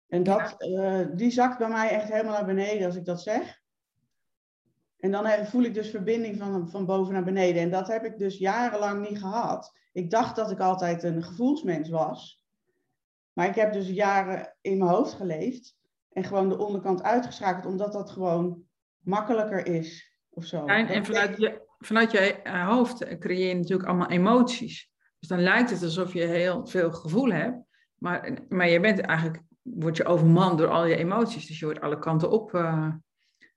En 0.07 0.23
dat, 0.23 0.55
ja. 0.57 1.01
uh, 1.01 1.15
die 1.15 1.31
zakt 1.31 1.57
bij 1.57 1.69
mij 1.69 1.89
echt 1.89 2.09
helemaal 2.09 2.33
naar 2.33 2.45
beneden 2.45 2.85
als 2.85 2.95
ik 2.95 3.05
dat 3.05 3.21
zeg. 3.21 3.61
En 4.99 5.11
dan 5.11 5.45
voel 5.45 5.63
ik 5.63 5.73
dus 5.73 5.89
verbinding 5.89 6.37
van, 6.37 6.69
van 6.69 6.85
boven 6.85 7.13
naar 7.13 7.23
beneden. 7.23 7.61
En 7.61 7.71
dat 7.71 7.87
heb 7.87 8.05
ik 8.05 8.17
dus 8.17 8.37
jarenlang 8.37 9.09
niet 9.09 9.19
gehad. 9.19 9.77
Ik 9.91 10.09
dacht 10.09 10.35
dat 10.35 10.51
ik 10.51 10.59
altijd 10.59 11.03
een 11.03 11.23
gevoelsmens 11.23 11.89
was. 11.89 12.43
Maar 13.33 13.47
ik 13.47 13.55
heb 13.55 13.73
dus 13.73 13.87
jaren 13.87 14.55
in 14.61 14.77
mijn 14.77 14.91
hoofd 14.91 15.13
geleefd. 15.13 15.78
En 16.19 16.25
gewoon 16.25 16.49
de 16.49 16.57
onderkant 16.57 17.03
uitgeschakeld, 17.03 17.65
omdat 17.65 17.93
dat 17.93 18.09
gewoon 18.09 18.63
makkelijker 18.97 19.65
is. 19.65 20.17
Of 20.29 20.45
zo. 20.45 20.65
En, 20.65 20.87
en 20.87 21.05
vanuit, 21.05 21.37
je, 21.37 21.61
vanuit 21.77 22.11
je 22.11 22.19
eh, 22.19 22.67
hoofd 22.67 23.17
creëer 23.19 23.47
je 23.47 23.55
natuurlijk 23.55 23.89
allemaal 23.89 24.09
emoties. 24.09 24.91
Dus 25.19 25.29
dan 25.29 25.41
lijkt 25.41 25.69
het 25.69 25.83
alsof 25.83 26.13
je 26.13 26.25
heel 26.25 26.67
veel 26.67 26.91
gevoel 26.91 27.31
hebt. 27.31 27.57
Maar, 27.95 28.37
maar 28.49 28.69
je 28.69 28.79
bent 28.79 28.99
eigenlijk, 28.99 29.41
word 29.61 29.97
je 29.97 30.05
overmand 30.05 30.57
door 30.57 30.67
al 30.67 30.85
je 30.85 30.95
emoties. 30.95 31.47
Dus 31.47 31.59
je 31.59 31.65
wordt 31.65 31.81
alle 31.81 31.99
kanten 31.99 32.31
op 32.31 32.53
uh, 32.53 32.93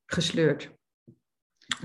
gesleurd. 0.06 0.72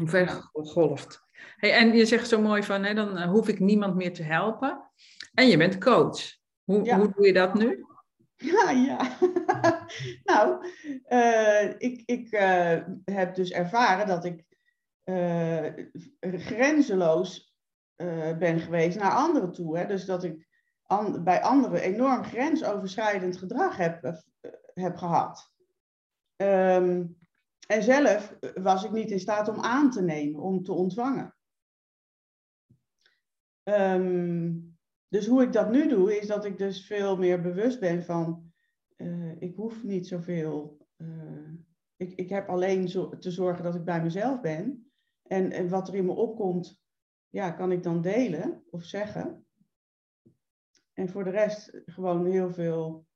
Vergolfd. 0.03 1.25
Hey, 1.55 1.73
en 1.73 1.93
je 1.93 2.05
zegt 2.05 2.27
zo 2.27 2.41
mooi 2.41 2.63
van, 2.63 2.83
hè, 2.83 2.93
dan 2.93 3.17
uh, 3.17 3.29
hoef 3.29 3.47
ik 3.47 3.59
niemand 3.59 3.95
meer 3.95 4.13
te 4.13 4.23
helpen. 4.23 4.91
En 5.33 5.47
je 5.47 5.57
bent 5.57 5.77
coach. 5.77 6.19
Hoe, 6.63 6.83
ja. 6.83 6.97
hoe 6.97 7.13
doe 7.15 7.25
je 7.25 7.33
dat 7.33 7.53
nu? 7.53 7.85
Ja, 8.37 8.69
ja. 8.71 9.17
nou, 10.31 10.65
uh, 11.09 11.69
ik, 11.77 12.03
ik 12.05 12.31
uh, 12.31 12.79
heb 13.05 13.35
dus 13.35 13.51
ervaren 13.51 14.07
dat 14.07 14.25
ik 14.25 14.45
uh, 15.05 15.73
grenzeloos 16.21 17.55
ben 18.39 18.59
geweest 18.59 18.97
naar 18.97 19.11
anderen 19.11 19.51
toe. 19.51 19.77
Hè? 19.77 19.85
Dus 19.85 20.05
dat 20.05 20.23
ik 20.23 20.47
bij 21.23 21.41
anderen 21.41 21.81
enorm 21.81 22.23
grensoverschrijdend 22.23 23.37
gedrag 23.37 23.77
heb, 23.77 24.21
heb 24.73 24.95
gehad. 24.95 25.51
Um, 26.35 27.17
en 27.67 27.83
zelf 27.83 28.37
was 28.53 28.83
ik 28.83 28.91
niet 28.91 29.11
in 29.11 29.19
staat 29.19 29.47
om 29.47 29.61
aan 29.61 29.91
te 29.91 30.01
nemen, 30.01 30.41
om 30.41 30.63
te 30.63 30.71
ontvangen. 30.71 31.35
Um, 33.63 34.66
dus 35.09 35.27
hoe 35.27 35.43
ik 35.43 35.53
dat 35.53 35.71
nu 35.71 35.87
doe, 35.87 36.17
is 36.17 36.27
dat 36.27 36.45
ik 36.45 36.57
dus 36.57 36.85
veel 36.85 37.17
meer 37.17 37.41
bewust 37.41 37.79
ben 37.79 38.03
van, 38.03 38.51
uh, 38.97 39.41
ik 39.41 39.55
hoef 39.55 39.83
niet 39.83 40.07
zoveel. 40.07 40.87
Uh, 40.97 41.53
ik, 41.95 42.13
ik 42.13 42.29
heb 42.29 42.49
alleen 42.49 42.89
zo, 42.89 43.17
te 43.17 43.31
zorgen 43.31 43.63
dat 43.63 43.75
ik 43.75 43.83
bij 43.83 44.03
mezelf 44.03 44.41
ben. 44.41 44.91
En, 45.23 45.51
en 45.51 45.69
wat 45.69 45.87
er 45.87 45.95
in 45.95 46.05
me 46.05 46.11
opkomt, 46.11 46.81
ja, 47.29 47.51
kan 47.51 47.71
ik 47.71 47.83
dan 47.83 48.01
delen 48.01 48.63
of 48.69 48.83
zeggen. 48.83 49.45
En 50.93 51.09
voor 51.09 51.23
de 51.23 51.29
rest 51.29 51.81
gewoon 51.85 52.25
heel 52.25 52.51
veel 52.51 53.07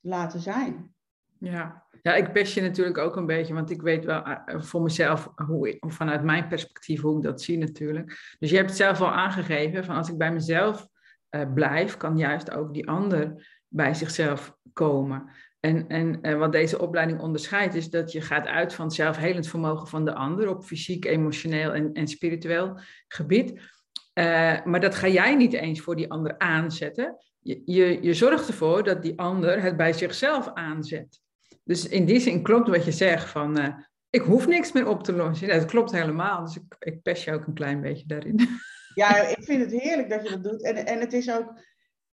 laten 0.00 0.40
zijn. 0.40 0.94
Ja. 1.38 1.86
ja, 2.02 2.14
ik 2.14 2.32
pest 2.32 2.54
je 2.54 2.60
natuurlijk 2.60 2.98
ook 2.98 3.16
een 3.16 3.26
beetje, 3.26 3.54
want 3.54 3.70
ik 3.70 3.82
weet 3.82 4.04
wel 4.04 4.26
uh, 4.26 4.60
voor 4.60 4.82
mezelf, 4.82 5.32
hoe 5.46 5.68
ik, 5.68 5.84
vanuit 5.92 6.22
mijn 6.22 6.48
perspectief, 6.48 7.00
hoe 7.00 7.16
ik 7.16 7.22
dat 7.22 7.42
zie 7.42 7.58
natuurlijk. 7.58 8.36
Dus 8.38 8.50
je 8.50 8.56
hebt 8.56 8.68
het 8.68 8.78
zelf 8.78 9.00
al 9.00 9.12
aangegeven, 9.12 9.84
van 9.84 9.96
als 9.96 10.08
ik 10.08 10.18
bij 10.18 10.32
mezelf 10.32 10.88
uh, 11.30 11.52
blijf, 11.54 11.96
kan 11.96 12.18
juist 12.18 12.50
ook 12.50 12.74
die 12.74 12.88
ander 12.88 13.48
bij 13.68 13.94
zichzelf 13.94 14.56
komen. 14.72 15.30
En, 15.60 15.88
en 15.88 16.18
uh, 16.22 16.38
wat 16.38 16.52
deze 16.52 16.80
opleiding 16.80 17.20
onderscheidt, 17.20 17.74
is 17.74 17.90
dat 17.90 18.12
je 18.12 18.20
gaat 18.20 18.46
uit 18.46 18.74
van 18.74 18.84
het 18.84 18.94
zelfhelend 18.94 19.48
vermogen 19.48 19.88
van 19.88 20.04
de 20.04 20.14
ander 20.14 20.48
op 20.48 20.64
fysiek, 20.64 21.04
emotioneel 21.04 21.74
en, 21.74 21.92
en 21.92 22.08
spiritueel 22.08 22.80
gebied. 23.08 23.50
Uh, 23.50 24.64
maar 24.64 24.80
dat 24.80 24.94
ga 24.94 25.08
jij 25.08 25.34
niet 25.34 25.52
eens 25.52 25.80
voor 25.80 25.96
die 25.96 26.10
ander 26.10 26.38
aanzetten. 26.38 27.16
Je, 27.38 27.62
je, 27.64 28.02
je 28.02 28.14
zorgt 28.14 28.48
ervoor 28.48 28.84
dat 28.84 29.02
die 29.02 29.18
ander 29.18 29.62
het 29.62 29.76
bij 29.76 29.92
zichzelf 29.92 30.50
aanzet. 30.54 31.20
Dus 31.64 31.88
in 31.88 32.04
die 32.04 32.20
zin 32.20 32.42
klopt 32.42 32.68
wat 32.68 32.84
je 32.84 32.92
zegt 32.92 33.30
van, 33.30 33.74
ik 34.10 34.20
hoef 34.20 34.46
niks 34.46 34.72
meer 34.72 34.88
op 34.88 35.02
te 35.02 35.12
lossen. 35.12 35.48
dat 35.48 35.64
klopt 35.64 35.92
helemaal, 35.92 36.44
dus 36.44 36.56
ik, 36.56 36.76
ik 36.78 37.02
pest 37.02 37.24
je 37.24 37.32
ook 37.32 37.46
een 37.46 37.54
klein 37.54 37.80
beetje 37.80 38.06
daarin. 38.06 38.40
Ja, 38.96 39.16
ik 39.16 39.44
vind 39.44 39.62
het 39.62 39.80
heerlijk 39.80 40.10
dat 40.10 40.22
je 40.22 40.28
dat 40.28 40.44
doet. 40.44 40.62
En, 40.62 40.86
en 40.86 41.00
het 41.00 41.12
is 41.12 41.30
ook 41.30 41.60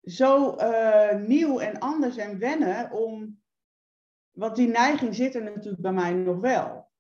zo 0.02 0.56
uh, 0.56 1.16
nieuw 1.16 1.60
en 1.60 1.80
anders 1.80 2.18
en 2.18 2.40
wennen 2.40 2.92
om. 2.92 3.42
Want 4.32 4.56
die 4.56 4.68
neiging 4.68 5.16
zit 5.16 5.36
er 5.36 5.44
natuurlijk 5.44 5.82
bij 5.82 5.94
mij 5.94 6.14
nog 6.14 6.40
wel. 6.40 6.92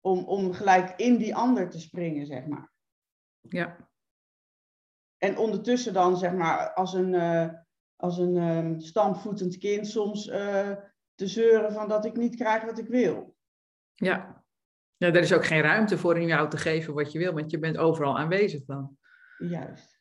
Om, 0.00 0.24
om 0.24 0.52
gelijk 0.52 1.00
in 1.00 1.16
die 1.16 1.34
ander 1.34 1.70
te 1.70 1.80
springen, 1.80 2.26
zeg 2.26 2.46
maar. 2.46 2.72
Ja. 3.40 3.88
En 5.16 5.38
ondertussen 5.38 5.92
dan, 5.92 6.16
zeg 6.16 6.32
maar, 6.32 6.72
als 6.74 6.92
een, 6.92 7.12
uh, 7.12 7.48
als 7.96 8.18
een 8.18 8.36
um, 8.36 8.80
stampvoetend 8.80 9.56
kind 9.56 9.86
soms 9.86 10.26
uh, 10.26 10.76
te 11.14 11.26
zeuren 11.26 11.72
van 11.72 11.88
dat 11.88 12.04
ik 12.04 12.16
niet 12.16 12.36
krijg 12.36 12.64
wat 12.64 12.78
ik 12.78 12.88
wil. 12.88 13.36
Ja. 13.94 14.44
ja, 14.96 15.06
er 15.06 15.16
is 15.16 15.32
ook 15.32 15.46
geen 15.46 15.62
ruimte 15.62 15.98
voor 15.98 16.18
in 16.18 16.26
jou 16.26 16.50
te 16.50 16.56
geven 16.56 16.94
wat 16.94 17.12
je 17.12 17.18
wil, 17.18 17.32
want 17.32 17.50
je 17.50 17.58
bent 17.58 17.76
overal 17.76 18.18
aanwezig 18.18 18.64
dan. 18.64 18.98
Juist. 19.38 19.98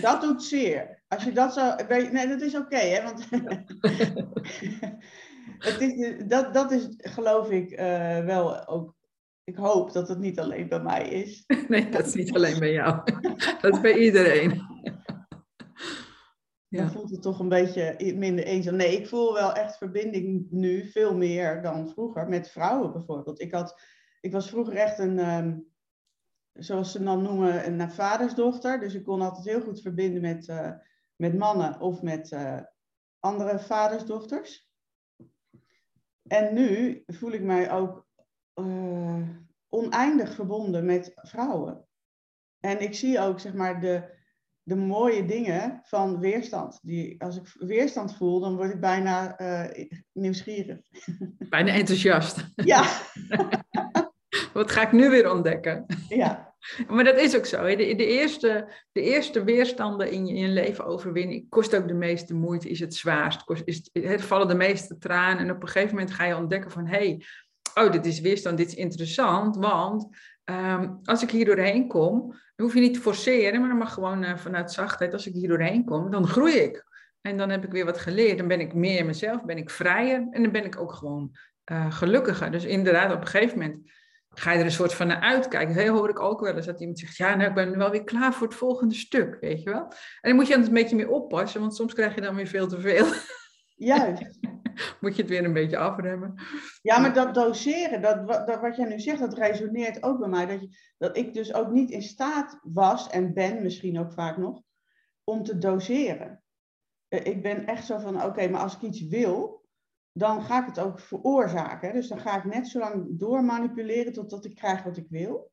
Dat 0.00 0.20
doet 0.20 0.42
zeer. 0.42 1.02
Als 1.08 1.24
je 1.24 1.32
dat 1.32 1.54
zo. 1.54 1.74
Nee, 1.88 2.28
dat 2.28 2.40
is 2.40 2.56
oké, 2.56 2.76
hè? 2.76 3.02
Want. 3.02 3.28
het 5.68 5.80
is, 5.80 6.22
dat, 6.26 6.54
dat 6.54 6.70
is, 6.70 6.88
geloof 6.96 7.50
ik, 7.50 7.70
uh, 7.70 8.24
wel 8.24 8.66
ook. 8.66 8.94
Ik 9.44 9.56
hoop 9.56 9.92
dat 9.92 10.08
het 10.08 10.18
niet 10.18 10.40
alleen 10.40 10.68
bij 10.68 10.82
mij 10.82 11.08
is. 11.08 11.44
Nee, 11.68 11.88
dat 11.88 12.06
is 12.06 12.14
niet 12.14 12.34
alleen 12.34 12.58
bij 12.58 12.72
jou. 12.72 13.12
Dat 13.60 13.74
is 13.74 13.80
bij 13.80 13.98
iedereen. 13.98 14.62
Ja. 16.68 16.82
Dan 16.82 16.90
voelt 16.90 17.10
het 17.10 17.22
toch 17.22 17.38
een 17.38 17.48
beetje 17.48 18.14
minder 18.16 18.44
eenzaam. 18.44 18.76
Nee, 18.76 18.96
ik 18.96 19.08
voel 19.08 19.32
wel 19.32 19.52
echt 19.52 19.76
verbinding 19.76 20.46
nu, 20.50 20.90
veel 20.90 21.16
meer 21.16 21.62
dan 21.62 21.88
vroeger, 21.88 22.28
met 22.28 22.50
vrouwen 22.50 22.92
bijvoorbeeld. 22.92 23.40
Ik, 23.40 23.52
had, 23.52 23.80
ik 24.20 24.32
was 24.32 24.48
vroeger 24.48 24.74
echt 24.74 24.98
een, 24.98 25.18
um, 25.18 25.66
zoals 26.58 26.92
ze 26.92 27.02
dan 27.02 27.22
noemen, 27.22 27.80
een 27.80 27.90
vadersdochter. 27.90 28.80
Dus 28.80 28.94
ik 28.94 29.04
kon 29.04 29.20
altijd 29.20 29.44
heel 29.44 29.60
goed 29.60 29.80
verbinden 29.80 30.20
met, 30.20 30.48
uh, 30.48 30.70
met 31.16 31.38
mannen 31.38 31.80
of 31.80 32.02
met 32.02 32.30
uh, 32.30 32.60
andere 33.18 33.58
vadersdochters. 33.58 34.68
En 36.26 36.54
nu 36.54 37.02
voel 37.06 37.32
ik 37.32 37.42
mij 37.42 37.72
ook 37.72 38.06
uh, 38.54 39.28
oneindig 39.68 40.34
verbonden 40.34 40.84
met 40.84 41.12
vrouwen. 41.14 41.86
En 42.60 42.80
ik 42.80 42.94
zie 42.94 43.20
ook, 43.20 43.40
zeg 43.40 43.54
maar, 43.54 43.80
de, 43.80 44.14
de 44.62 44.76
mooie 44.76 45.24
dingen 45.26 45.80
van 45.84 46.18
weerstand. 46.18 46.78
Die, 46.82 47.22
als 47.22 47.36
ik 47.36 47.54
weerstand 47.58 48.16
voel, 48.16 48.40
dan 48.40 48.56
word 48.56 48.72
ik 48.72 48.80
bijna 48.80 49.36
nieuwsgierig. 50.12 50.78
Bijna 51.48 51.72
enthousiast. 51.72 52.46
Ja. 52.54 52.84
Wat 54.56 54.70
ga 54.70 54.82
ik 54.82 54.92
nu 54.92 55.10
weer 55.10 55.30
ontdekken? 55.30 55.86
Ja. 56.08 56.44
Maar 56.88 57.04
dat 57.04 57.18
is 57.18 57.36
ook 57.36 57.46
zo. 57.46 57.62
De, 57.62 57.76
de, 57.76 58.06
eerste, 58.06 58.68
de 58.92 59.00
eerste 59.00 59.44
weerstanden 59.44 60.10
in 60.10 60.26
je, 60.26 60.34
in 60.34 60.40
je 60.40 60.48
leven 60.48 60.86
overwinnen 60.86 61.48
kost 61.48 61.76
ook 61.76 61.88
de 61.88 61.94
meeste 61.94 62.34
moeite, 62.34 62.68
is 62.68 62.80
het 62.80 62.94
zwaarst. 62.94 63.44
Kost, 63.44 63.62
is, 63.64 63.88
het 63.92 64.22
vallen 64.22 64.48
de 64.48 64.54
meeste 64.54 64.98
tranen. 64.98 65.38
En 65.38 65.50
op 65.50 65.62
een 65.62 65.68
gegeven 65.68 65.94
moment 65.94 66.14
ga 66.14 66.24
je 66.24 66.36
ontdekken 66.36 66.70
van... 66.70 66.86
hé, 66.86 66.96
hey, 66.96 67.24
oh, 67.84 67.92
dit 67.92 68.06
is 68.06 68.20
weerstand, 68.20 68.56
dit 68.56 68.66
is 68.66 68.74
interessant. 68.74 69.56
Want 69.56 70.08
um, 70.44 70.98
als 71.02 71.22
ik 71.22 71.30
hier 71.30 71.44
doorheen 71.44 71.88
kom, 71.88 72.20
dan 72.28 72.66
hoef 72.66 72.74
je 72.74 72.80
niet 72.80 72.94
te 72.94 73.00
forceren, 73.00 73.60
maar 73.60 73.68
dan 73.68 73.78
mag 73.78 73.92
gewoon 73.92 74.24
uh, 74.24 74.36
vanuit 74.36 74.72
zachtheid. 74.72 75.12
Als 75.12 75.26
ik 75.26 75.34
hier 75.34 75.48
doorheen 75.48 75.84
kom, 75.84 76.10
dan 76.10 76.26
groei 76.26 76.54
ik. 76.54 76.84
En 77.20 77.36
dan 77.36 77.50
heb 77.50 77.64
ik 77.64 77.72
weer 77.72 77.84
wat 77.84 77.98
geleerd. 77.98 78.38
Dan 78.38 78.48
ben 78.48 78.60
ik 78.60 78.74
meer 78.74 79.04
mezelf, 79.04 79.44
ben 79.44 79.56
ik 79.56 79.70
vrijer 79.70 80.26
en 80.30 80.42
dan 80.42 80.52
ben 80.52 80.64
ik 80.64 80.80
ook 80.80 80.92
gewoon 80.92 81.36
uh, 81.72 81.92
gelukkiger. 81.92 82.50
Dus 82.50 82.64
inderdaad, 82.64 83.12
op 83.12 83.20
een 83.20 83.26
gegeven 83.26 83.58
moment 83.58 83.90
ga 84.38 84.52
je 84.52 84.58
er 84.58 84.64
een 84.64 84.70
soort 84.70 84.94
van 84.94 85.06
naar 85.06 85.20
uitkijken. 85.20 85.74
Heel 85.74 85.94
hoor 85.94 86.08
ik 86.08 86.20
ook 86.20 86.40
wel 86.40 86.56
eens 86.56 86.66
dat 86.66 86.80
iemand 86.80 86.98
zegt, 86.98 87.16
ja, 87.16 87.34
nou, 87.34 87.48
ik 87.48 87.54
ben 87.54 87.78
wel 87.78 87.90
weer 87.90 88.04
klaar 88.04 88.32
voor 88.32 88.46
het 88.46 88.56
volgende 88.56 88.94
stuk, 88.94 89.36
weet 89.40 89.62
je 89.62 89.70
wel. 89.70 89.82
En 90.20 90.28
dan 90.28 90.34
moet 90.34 90.46
je 90.46 90.54
er 90.54 90.66
een 90.66 90.72
beetje 90.72 90.96
mee 90.96 91.10
oppassen, 91.10 91.60
want 91.60 91.76
soms 91.76 91.94
krijg 91.94 92.14
je 92.14 92.20
dan 92.20 92.34
weer 92.34 92.46
veel 92.46 92.66
te 92.66 92.80
veel. 92.80 93.06
Juist. 93.76 94.38
moet 95.00 95.16
je 95.16 95.22
het 95.22 95.30
weer 95.30 95.44
een 95.44 95.52
beetje 95.52 95.78
afremmen. 95.78 96.34
Ja, 96.82 96.98
maar 96.98 97.14
dat 97.14 97.34
doseren, 97.34 98.02
dat, 98.02 98.28
dat, 98.28 98.60
wat 98.60 98.76
jij 98.76 98.88
nu 98.88 99.00
zegt, 99.00 99.18
dat 99.18 99.38
resoneert 99.38 100.02
ook 100.02 100.18
bij 100.18 100.28
mij. 100.28 100.46
Dat, 100.46 100.60
je, 100.60 100.76
dat 100.98 101.16
ik 101.16 101.34
dus 101.34 101.54
ook 101.54 101.70
niet 101.70 101.90
in 101.90 102.02
staat 102.02 102.60
was, 102.62 103.08
en 103.08 103.34
ben 103.34 103.62
misschien 103.62 103.98
ook 103.98 104.12
vaak 104.12 104.36
nog, 104.36 104.62
om 105.24 105.44
te 105.44 105.58
doseren. 105.58 106.42
Eh, 107.08 107.26
ik 107.26 107.42
ben 107.42 107.66
echt 107.66 107.86
zo 107.86 107.98
van, 107.98 108.24
oké, 108.24 108.48
maar 108.48 108.60
als 108.60 108.74
ik 108.74 108.82
iets 108.82 109.06
wil, 109.06 109.65
dan 110.16 110.42
ga 110.42 110.60
ik 110.60 110.66
het 110.66 110.78
ook 110.78 110.98
veroorzaken. 110.98 111.92
Dus 111.92 112.08
dan 112.08 112.20
ga 112.20 112.36
ik 112.36 112.44
net 112.44 112.68
zo 112.68 112.78
lang 112.78 113.18
doormanipuleren 113.18 114.12
totdat 114.12 114.44
ik 114.44 114.54
krijg 114.54 114.82
wat 114.82 114.96
ik 114.96 115.06
wil. 115.08 115.52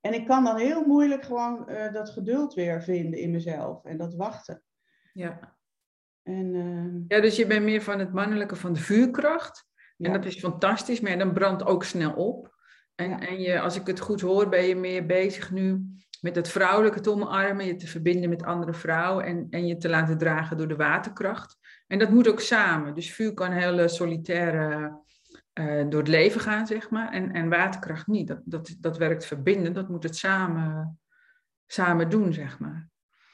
En 0.00 0.14
ik 0.14 0.26
kan 0.26 0.44
dan 0.44 0.56
heel 0.56 0.86
moeilijk 0.86 1.24
gewoon 1.24 1.70
uh, 1.70 1.92
dat 1.92 2.10
geduld 2.10 2.54
weer 2.54 2.82
vinden 2.82 3.20
in 3.20 3.30
mezelf 3.30 3.84
en 3.84 3.96
dat 3.96 4.14
wachten. 4.14 4.62
Ja. 5.12 5.56
En, 6.22 6.54
uh... 6.54 7.04
Ja, 7.08 7.20
dus 7.20 7.36
je 7.36 7.46
bent 7.46 7.64
meer 7.64 7.82
van 7.82 7.98
het 7.98 8.12
mannelijke, 8.12 8.56
van 8.56 8.72
de 8.72 8.80
vuurkracht. 8.80 9.66
En 9.96 10.12
dat 10.12 10.24
is 10.24 10.38
fantastisch, 10.38 11.00
maar 11.00 11.18
dan 11.18 11.32
brandt 11.32 11.64
ook 11.64 11.84
snel 11.84 12.12
op. 12.12 12.54
En, 12.94 13.08
ja. 13.08 13.18
en 13.18 13.40
je, 13.40 13.60
als 13.60 13.76
ik 13.76 13.86
het 13.86 14.00
goed 14.00 14.20
hoor, 14.20 14.48
ben 14.48 14.64
je 14.64 14.76
meer 14.76 15.06
bezig 15.06 15.50
nu 15.50 15.86
met 16.20 16.36
het 16.36 16.48
vrouwelijke 16.48 17.00
te 17.00 17.10
omarmen, 17.10 17.66
je 17.66 17.76
te 17.76 17.86
verbinden 17.86 18.30
met 18.30 18.42
andere 18.42 18.74
vrouwen 18.74 19.24
en, 19.24 19.46
en 19.50 19.66
je 19.66 19.76
te 19.76 19.88
laten 19.88 20.18
dragen 20.18 20.56
door 20.56 20.68
de 20.68 20.76
waterkracht. 20.76 21.58
En 21.86 21.98
dat 21.98 22.10
moet 22.10 22.28
ook 22.28 22.40
samen. 22.40 22.94
Dus 22.94 23.14
vuur 23.14 23.34
kan 23.34 23.52
heel 23.52 23.88
solitaire 23.88 24.98
uh, 25.54 25.84
door 25.88 26.00
het 26.00 26.08
leven 26.08 26.40
gaan, 26.40 26.66
zeg 26.66 26.90
maar. 26.90 27.12
En, 27.12 27.32
en 27.32 27.48
waterkracht 27.48 28.06
niet. 28.06 28.28
Dat, 28.28 28.40
dat, 28.44 28.76
dat 28.80 28.96
werkt 28.96 29.26
verbinden. 29.26 29.72
Dat 29.72 29.88
moet 29.88 30.02
het 30.02 30.16
samen, 30.16 31.00
samen 31.66 32.10
doen, 32.10 32.32
zeg 32.32 32.58
maar. 32.58 32.88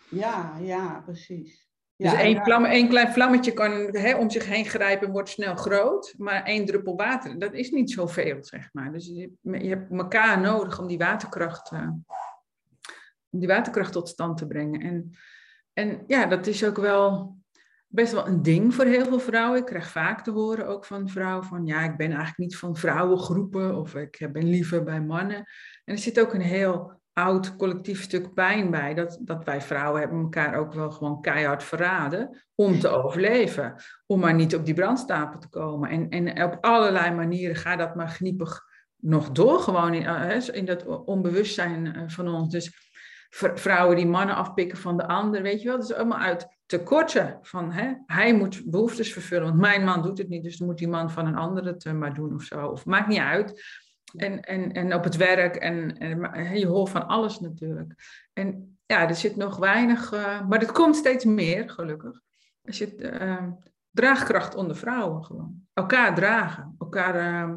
Ja, 0.08 0.58
ja, 0.60 1.00
precies. 1.04 1.70
Dus 1.96 2.12
één, 2.12 2.42
vlam, 2.42 2.64
één 2.64 2.88
klein 2.88 3.12
vlammetje 3.12 3.52
kan 3.52 3.70
hè, 3.72 4.14
om 4.14 4.30
zich 4.30 4.46
heen 4.46 4.64
grijpen 4.64 5.06
en 5.06 5.12
wordt 5.12 5.28
snel 5.28 5.54
groot. 5.54 6.14
Maar 6.16 6.42
één 6.42 6.66
druppel 6.66 6.96
water, 6.96 7.38
dat 7.38 7.52
is 7.52 7.70
niet 7.70 7.90
zoveel, 7.90 8.44
zeg 8.44 8.68
maar. 8.72 8.92
Dus 8.92 9.06
je, 9.06 9.30
je 9.40 9.68
hebt 9.68 9.92
elkaar 9.92 10.40
nodig 10.40 10.78
om 10.78 10.86
die 10.86 10.98
waterkracht, 10.98 11.72
uh, 11.72 11.88
om 13.30 13.38
die 13.38 13.48
waterkracht 13.48 13.92
tot 13.92 14.08
stand 14.08 14.36
te 14.36 14.46
brengen. 14.46 14.80
En, 14.80 15.16
en 15.72 16.04
ja, 16.06 16.26
dat 16.26 16.46
is 16.46 16.64
ook 16.64 16.76
wel 16.76 17.36
best 17.92 18.12
wel 18.12 18.26
een 18.26 18.42
ding 18.42 18.74
voor 18.74 18.84
heel 18.84 19.04
veel 19.04 19.20
vrouwen. 19.20 19.58
Ik 19.58 19.64
krijg 19.64 19.88
vaak 19.88 20.24
te 20.24 20.30
horen 20.30 20.66
ook 20.66 20.84
van 20.84 21.08
vrouwen 21.08 21.44
van... 21.44 21.66
ja, 21.66 21.80
ik 21.80 21.96
ben 21.96 22.06
eigenlijk 22.06 22.38
niet 22.38 22.56
van 22.56 22.76
vrouwengroepen 22.76 23.76
of 23.76 23.94
ik 23.94 24.28
ben 24.32 24.48
liever 24.48 24.82
bij 24.82 25.00
mannen. 25.00 25.36
En 25.84 25.94
er 25.94 25.98
zit 25.98 26.20
ook 26.20 26.34
een 26.34 26.40
heel 26.40 27.00
oud 27.12 27.56
collectief 27.56 28.02
stuk 28.02 28.34
pijn 28.34 28.70
bij. 28.70 28.94
Dat, 28.94 29.18
dat 29.20 29.44
wij 29.44 29.60
vrouwen 29.60 30.00
hebben 30.00 30.20
elkaar 30.20 30.54
ook 30.54 30.72
wel 30.72 30.90
gewoon 30.90 31.20
keihard 31.20 31.64
verraden 31.64 32.42
om 32.54 32.78
te 32.78 32.88
overleven. 32.88 33.74
Om 34.06 34.20
maar 34.20 34.34
niet 34.34 34.54
op 34.54 34.64
die 34.64 34.74
brandstapel 34.74 35.38
te 35.38 35.48
komen. 35.48 35.90
En, 35.90 36.08
en 36.08 36.44
op 36.44 36.58
allerlei 36.60 37.14
manieren 37.14 37.56
gaat 37.56 37.78
dat 37.78 37.94
maar 37.94 38.08
gniepig 38.08 38.62
nog 38.96 39.30
door. 39.30 39.60
Gewoon 39.60 39.94
in, 39.94 40.06
eh, 40.06 40.54
in 40.54 40.64
dat 40.64 41.04
onbewustzijn 41.04 41.94
eh, 41.94 42.02
van 42.06 42.28
ons. 42.28 42.50
Dus 42.50 42.90
vrouwen 43.54 43.96
die 43.96 44.06
mannen 44.06 44.34
afpikken 44.34 44.78
van 44.78 44.96
de 44.96 45.06
ander, 45.06 45.42
weet 45.42 45.62
je 45.62 45.68
wel. 45.68 45.76
Dat 45.76 45.90
is 45.90 45.96
allemaal 45.96 46.18
uit 46.18 46.46
tekorten. 46.78 47.38
Van, 47.42 47.72
hè, 47.72 47.92
hij 48.06 48.34
moet 48.34 48.62
behoeftes 48.64 49.12
vervullen, 49.12 49.44
want 49.44 49.60
mijn 49.60 49.84
man 49.84 50.02
doet 50.02 50.18
het 50.18 50.28
niet. 50.28 50.42
Dus 50.42 50.56
dan 50.56 50.66
moet 50.66 50.78
die 50.78 50.88
man 50.88 51.10
van 51.10 51.26
een 51.26 51.36
ander 51.36 51.64
het 51.64 51.84
eh, 51.84 51.92
maar 51.92 52.14
doen 52.14 52.34
of 52.34 52.42
zo. 52.42 52.66
Of 52.66 52.86
maakt 52.86 53.08
niet 53.08 53.18
uit. 53.18 53.64
En, 54.16 54.40
en, 54.40 54.72
en 54.72 54.94
op 54.94 55.04
het 55.04 55.16
werk 55.16 55.56
en, 55.56 55.98
en 55.98 56.58
je 56.58 56.66
hoort 56.66 56.90
van 56.90 57.06
alles 57.06 57.40
natuurlijk. 57.40 57.94
En 58.32 58.78
ja, 58.86 59.08
er 59.08 59.14
zit 59.14 59.36
nog 59.36 59.56
weinig, 59.56 60.12
uh, 60.12 60.48
maar 60.48 60.58
het 60.58 60.72
komt 60.72 60.96
steeds 60.96 61.24
meer, 61.24 61.70
gelukkig. 61.70 62.20
Er 62.62 62.74
zit 62.74 63.00
uh, 63.00 63.46
draagkracht 63.90 64.54
onder 64.54 64.76
vrouwen 64.76 65.24
gewoon. 65.24 65.66
Elkaar 65.72 66.14
dragen, 66.14 66.74
elkaar 66.78 67.14
uh, 67.14 67.54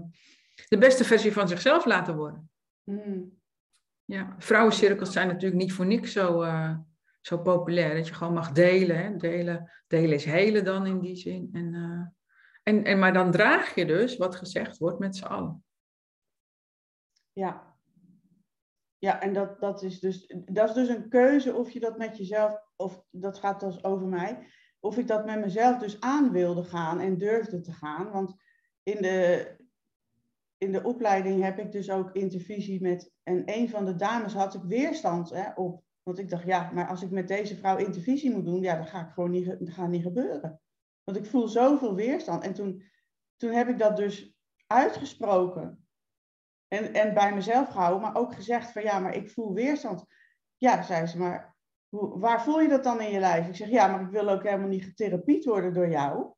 de 0.68 0.78
beste 0.78 1.04
versie 1.04 1.34
van 1.34 1.48
zichzelf 1.48 1.86
laten 1.86 2.16
worden. 2.16 2.50
Mm. 2.84 3.40
Ja, 4.06 4.36
vrouwencirkels 4.38 5.12
zijn 5.12 5.28
natuurlijk 5.28 5.62
niet 5.62 5.74
voor 5.74 5.86
niks 5.86 6.12
zo, 6.12 6.44
zo 7.26 7.38
populair. 7.38 7.96
Dat 7.96 8.08
je 8.08 8.14
gewoon 8.14 8.34
mag 8.34 8.52
delen. 8.52 8.98
Hè? 8.98 9.18
Delen, 9.18 9.72
delen 9.88 10.16
is 10.16 10.26
helen 10.26 10.66
dan 10.66 10.86
in 10.86 11.00
die 11.00 11.16
zin. 11.16 11.50
En, 11.54 11.74
en, 12.64 12.84
en, 12.84 13.00
maar 13.00 13.14
dan 13.14 13.32
draag 13.32 13.76
je 13.76 13.86
dus 13.86 14.18
wat 14.18 14.36
gezegd 14.36 14.78
wordt 14.78 15.00
met 15.00 15.16
z'n 15.16 15.26
allen. 15.26 15.64
Ja. 17.34 17.74
Ja, 18.98 19.22
en 19.22 19.34
dat, 19.34 19.60
dat, 19.60 19.84
is 19.84 20.00
dus, 20.00 20.34
dat 20.46 20.70
is 20.70 20.74
dus 20.76 20.88
een 20.88 21.10
keuze 21.10 21.54
of 21.54 21.70
je 21.70 21.80
dat 21.80 21.98
met 21.98 22.18
jezelf, 22.18 22.62
of 22.76 23.04
dat 23.10 23.38
gaat 23.38 23.60
dus 23.60 23.84
over 23.84 24.08
mij, 24.08 24.48
of 24.80 24.98
ik 24.98 25.08
dat 25.08 25.26
met 25.26 25.40
mezelf 25.40 25.78
dus 25.78 26.00
aan 26.00 26.32
wilde 26.32 26.64
gaan 26.64 27.00
en 27.00 27.18
durfde 27.18 27.62
te 27.62 27.72
gaan. 27.72 28.12
Want 28.12 28.36
in 28.84 29.02
de, 29.02 29.50
in 30.58 30.72
de 30.72 30.84
opleiding 30.84 31.44
heb 31.44 31.60
ik 31.60 31.72
dus 31.72 31.90
ook 31.90 32.12
intervisie 32.12 32.82
met, 32.82 33.12
en 33.24 33.42
een 33.46 33.70
van 33.70 33.86
de 33.86 33.96
dames 33.96 34.34
had 34.34 34.54
ik 34.54 34.64
weerstand 34.64 35.30
hè, 35.30 35.52
op. 35.54 35.85
Want 36.06 36.20
ik 36.20 36.30
dacht, 36.30 36.46
ja, 36.46 36.72
maar 36.72 36.88
als 36.88 37.02
ik 37.02 37.12
met 37.12 37.28
deze 37.28 37.56
vrouw 37.56 37.78
intervisie 37.78 38.32
moet 38.32 38.46
doen, 38.46 38.62
ja, 38.62 38.76
dan 38.76 38.88
ga 38.88 39.06
ik 39.08 39.14
gewoon 39.14 39.32
niet, 39.32 39.46
dat 39.46 39.70
gaat 39.70 39.90
niet 39.90 40.04
gebeuren. 40.04 40.62
Want 41.04 41.18
ik 41.18 41.26
voel 41.26 41.48
zoveel 41.48 41.96
weerstand. 41.96 42.44
En 42.44 42.54
toen, 42.54 42.84
toen 43.36 43.52
heb 43.52 43.68
ik 43.68 43.80
dat 43.80 43.98
dus 43.98 44.36
uitgesproken. 44.68 45.88
En, 46.68 46.94
en 46.94 47.14
bij 47.14 47.34
mezelf 47.34 47.70
gehouden, 47.70 48.02
maar 48.02 48.16
ook 48.16 48.34
gezegd 48.34 48.72
van 48.72 48.82
ja, 48.82 49.00
maar 49.00 49.16
ik 49.16 49.32
voel 49.32 49.54
weerstand. 49.54 50.06
Ja, 50.58 50.82
zei 50.82 51.06
ze, 51.06 51.18
maar 51.18 51.56
hoe, 51.90 52.20
waar 52.20 52.44
voel 52.44 52.62
je 52.62 52.68
dat 52.68 52.84
dan 52.84 53.02
in 53.02 53.12
je 53.12 53.20
lijf? 53.20 53.48
Ik 53.48 53.56
zeg 53.56 53.70
ja, 53.70 53.88
maar 53.88 54.02
ik 54.02 54.10
wil 54.10 54.30
ook 54.30 54.44
helemaal 54.44 54.68
niet 54.68 54.84
getherapied 54.84 55.46
worden 55.46 55.74
door 55.74 55.90
jou. 55.90 56.34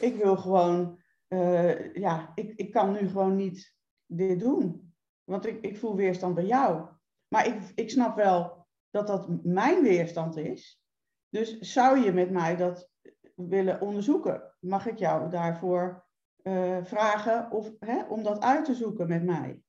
Ik 0.00 0.16
wil 0.16 0.36
gewoon, 0.36 1.02
uh, 1.28 1.94
ja, 1.94 2.32
ik, 2.34 2.52
ik 2.56 2.70
kan 2.70 2.92
nu 2.92 3.08
gewoon 3.08 3.36
niet 3.36 3.76
dit 4.06 4.40
doen. 4.40 4.94
Want 5.24 5.46
ik, 5.46 5.60
ik 5.60 5.78
voel 5.78 5.96
weerstand 5.96 6.34
bij 6.34 6.46
jou. 6.46 6.88
Maar 7.28 7.46
ik, 7.46 7.72
ik 7.74 7.90
snap 7.90 8.16
wel 8.16 8.61
dat 8.92 9.06
dat 9.06 9.44
mijn 9.44 9.82
weerstand 9.82 10.36
is. 10.36 10.80
Dus 11.28 11.58
zou 11.58 11.98
je 11.98 12.12
met 12.12 12.30
mij 12.30 12.56
dat 12.56 12.90
willen 13.34 13.80
onderzoeken? 13.80 14.54
Mag 14.60 14.86
ik 14.86 14.98
jou 14.98 15.30
daarvoor 15.30 16.06
uh, 16.42 16.84
vragen 16.84 17.50
of, 17.50 17.70
hè, 17.78 18.02
om 18.02 18.22
dat 18.22 18.40
uit 18.42 18.64
te 18.64 18.74
zoeken 18.74 19.08
met 19.08 19.24
mij. 19.24 19.62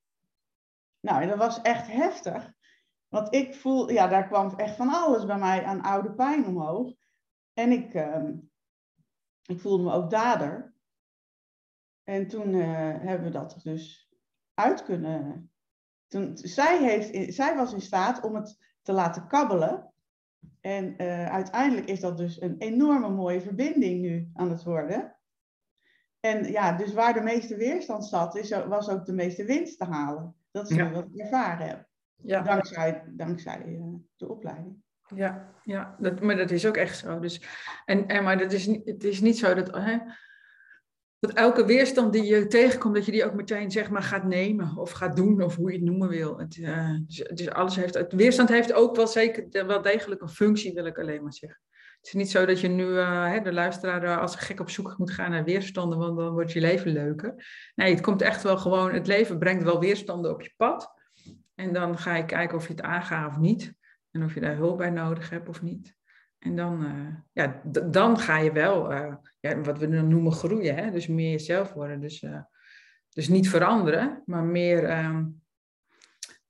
Nou, 1.00 1.22
en 1.22 1.28
dat 1.28 1.38
was 1.38 1.60
echt 1.60 1.86
heftig. 1.86 2.52
Want 3.08 3.34
ik 3.34 3.54
voel, 3.54 3.90
ja, 3.90 4.06
daar 4.06 4.26
kwam 4.26 4.54
echt 4.56 4.76
van 4.76 4.88
alles 4.88 5.24
bij 5.24 5.38
mij 5.38 5.64
aan 5.64 5.82
oude 5.82 6.12
pijn 6.12 6.46
omhoog. 6.46 6.92
En 7.52 7.72
ik, 7.72 7.94
ehm, 7.94 8.36
ik 9.46 9.60
voelde 9.60 9.82
me 9.82 9.92
ook 9.92 10.10
dader. 10.10 10.74
En 12.02 12.28
toen 12.28 12.48
uh, 12.48 12.66
hebben 13.00 13.22
we 13.22 13.30
dat 13.30 13.60
dus 13.62 14.12
uit 14.54 14.82
kunnen. 14.82 15.52
Toen, 16.06 16.36
zij, 16.36 16.78
heeft, 16.82 17.34
zij 17.34 17.56
was 17.56 17.72
in 17.72 17.80
staat 17.80 18.20
om 18.20 18.34
het 18.34 18.73
te 18.84 18.92
laten 18.92 19.26
kabbelen. 19.26 19.92
En 20.60 20.94
uh, 21.02 21.30
uiteindelijk 21.30 21.88
is 21.88 22.00
dat 22.00 22.16
dus 22.16 22.40
een 22.40 22.56
enorme 22.58 23.08
mooie 23.08 23.40
verbinding 23.40 24.00
nu 24.00 24.30
aan 24.34 24.50
het 24.50 24.62
worden. 24.62 25.16
En 26.20 26.44
ja, 26.50 26.72
dus 26.72 26.92
waar 26.92 27.14
de 27.14 27.20
meeste 27.20 27.56
weerstand 27.56 28.04
zat, 28.04 28.36
is, 28.36 28.50
was 28.50 28.88
ook 28.88 29.04
de 29.04 29.12
meeste 29.12 29.44
winst 29.44 29.78
te 29.78 29.84
halen. 29.84 30.34
Dat 30.50 30.70
is 30.70 30.76
ja. 30.76 30.90
wat 30.90 31.04
ik 31.12 31.20
ervaren 31.20 31.66
heb. 31.66 31.86
Ja. 32.14 32.42
Dankzij, 32.42 33.04
dankzij 33.06 33.64
uh, 33.66 33.94
de 34.16 34.28
opleiding. 34.28 34.82
Ja, 35.14 35.50
ja 35.62 35.96
dat, 35.98 36.20
maar 36.20 36.36
dat 36.36 36.50
is 36.50 36.66
ook 36.66 36.76
echt 36.76 36.98
zo. 36.98 37.18
Dus, 37.18 37.42
en, 37.84 38.06
en, 38.06 38.24
maar 38.24 38.38
dat 38.38 38.52
is, 38.52 38.66
het 38.66 39.04
is 39.04 39.20
niet 39.20 39.38
zo 39.38 39.54
dat, 39.54 39.74
hè, 39.74 39.98
dat 41.26 41.36
elke 41.36 41.64
weerstand 41.64 42.12
die 42.12 42.24
je 42.24 42.46
tegenkomt, 42.46 42.94
dat 42.94 43.04
je 43.04 43.12
die 43.12 43.24
ook 43.24 43.34
meteen 43.34 43.70
zeg 43.70 43.90
maar, 43.90 44.02
gaat 44.02 44.24
nemen 44.24 44.76
of 44.76 44.90
gaat 44.90 45.16
doen, 45.16 45.42
of 45.42 45.56
hoe 45.56 45.70
je 45.70 45.76
het 45.76 45.86
noemen 45.86 46.08
wil. 46.08 46.38
Het, 46.38 46.56
uh, 46.56 46.90
dus, 47.06 47.28
dus, 47.34 47.50
alles 47.50 47.76
heeft, 47.76 47.94
het 47.94 48.12
weerstand 48.12 48.48
heeft 48.48 48.72
ook 48.72 48.96
wel 48.96 49.06
zeker 49.06 49.66
wel 49.66 49.82
degelijk 49.82 50.20
een 50.20 50.28
functie, 50.28 50.74
wil 50.74 50.86
ik 50.86 50.98
alleen 50.98 51.22
maar 51.22 51.32
zeggen. 51.32 51.60
Het 51.96 52.06
is 52.06 52.12
niet 52.12 52.30
zo 52.30 52.46
dat 52.46 52.60
je 52.60 52.68
nu, 52.68 52.84
uh, 52.84 53.30
hè, 53.30 53.40
de 53.40 53.52
luisteraar, 53.52 54.20
als 54.20 54.36
gek 54.36 54.60
op 54.60 54.70
zoek 54.70 54.98
moet 54.98 55.10
gaan 55.10 55.30
naar 55.30 55.44
weerstanden, 55.44 55.98
want 55.98 56.16
dan 56.16 56.32
wordt 56.32 56.52
je 56.52 56.60
leven 56.60 56.92
leuker. 56.92 57.34
Nee, 57.74 57.90
het 57.90 58.02
komt 58.02 58.22
echt 58.22 58.42
wel 58.42 58.58
gewoon, 58.58 58.92
het 58.92 59.06
leven 59.06 59.38
brengt 59.38 59.64
wel 59.64 59.80
weerstanden 59.80 60.30
op 60.30 60.42
je 60.42 60.52
pad. 60.56 60.92
En 61.54 61.72
dan 61.72 61.98
ga 61.98 62.14
je 62.14 62.24
kijken 62.24 62.56
of 62.56 62.66
je 62.66 62.72
het 62.72 62.82
aangaat 62.82 63.30
of 63.30 63.38
niet. 63.38 63.74
En 64.10 64.24
of 64.24 64.34
je 64.34 64.40
daar 64.40 64.56
hulp 64.56 64.78
bij 64.78 64.90
nodig 64.90 65.30
hebt 65.30 65.48
of 65.48 65.62
niet. 65.62 65.94
En 66.44 66.56
dan, 66.56 66.82
uh, 66.82 67.14
ja, 67.32 67.60
dan 67.90 68.18
ga 68.18 68.38
je 68.38 68.52
wel, 68.52 68.92
uh, 68.92 69.14
ja, 69.40 69.60
wat 69.60 69.78
we 69.78 69.88
dan 69.88 70.08
noemen 70.08 70.32
groeien. 70.32 70.74
Hè? 70.74 70.90
Dus 70.90 71.06
meer 71.06 71.30
jezelf 71.30 71.72
worden. 71.72 72.00
Dus, 72.00 72.22
uh, 72.22 72.40
dus 73.08 73.28
niet 73.28 73.48
veranderen, 73.48 74.22
maar 74.26 74.44
meer, 74.44 75.04
um, 75.04 75.42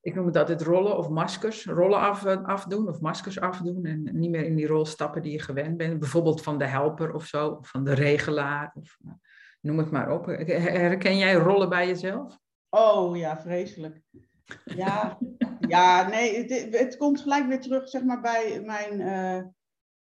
ik 0.00 0.14
noem 0.14 0.26
het 0.26 0.36
altijd 0.36 0.62
rollen 0.62 0.96
of 0.96 1.08
maskers. 1.08 1.64
Rollen 1.64 1.98
af, 1.98 2.26
afdoen 2.26 2.88
of 2.88 3.00
maskers 3.00 3.40
afdoen. 3.40 3.84
En 3.84 4.08
niet 4.12 4.30
meer 4.30 4.44
in 4.44 4.56
die 4.56 4.66
rol 4.66 4.86
stappen 4.86 5.22
die 5.22 5.32
je 5.32 5.38
gewend 5.38 5.76
bent. 5.76 5.98
Bijvoorbeeld 5.98 6.42
van 6.42 6.58
de 6.58 6.66
helper 6.66 7.14
of 7.14 7.26
zo. 7.26 7.58
Van 7.60 7.84
de 7.84 7.94
regelaar. 7.94 8.72
Of, 8.74 8.98
noem 9.60 9.78
het 9.78 9.90
maar 9.90 10.10
op. 10.10 10.26
Herken 10.26 11.18
jij 11.18 11.34
rollen 11.34 11.68
bij 11.68 11.86
jezelf? 11.86 12.38
Oh 12.70 13.16
ja, 13.16 13.40
vreselijk. 13.40 14.00
Ja, 14.64 15.18
ja 15.74 16.08
nee, 16.08 16.36
het, 16.38 16.78
het, 16.78 16.96
komt 16.96 17.20
gelijk 17.20 17.46
weer 17.46 17.60
terug 17.60 17.88
zeg 17.88 18.02
maar, 18.02 18.20
bij 18.20 18.62
mijn, 18.64 19.00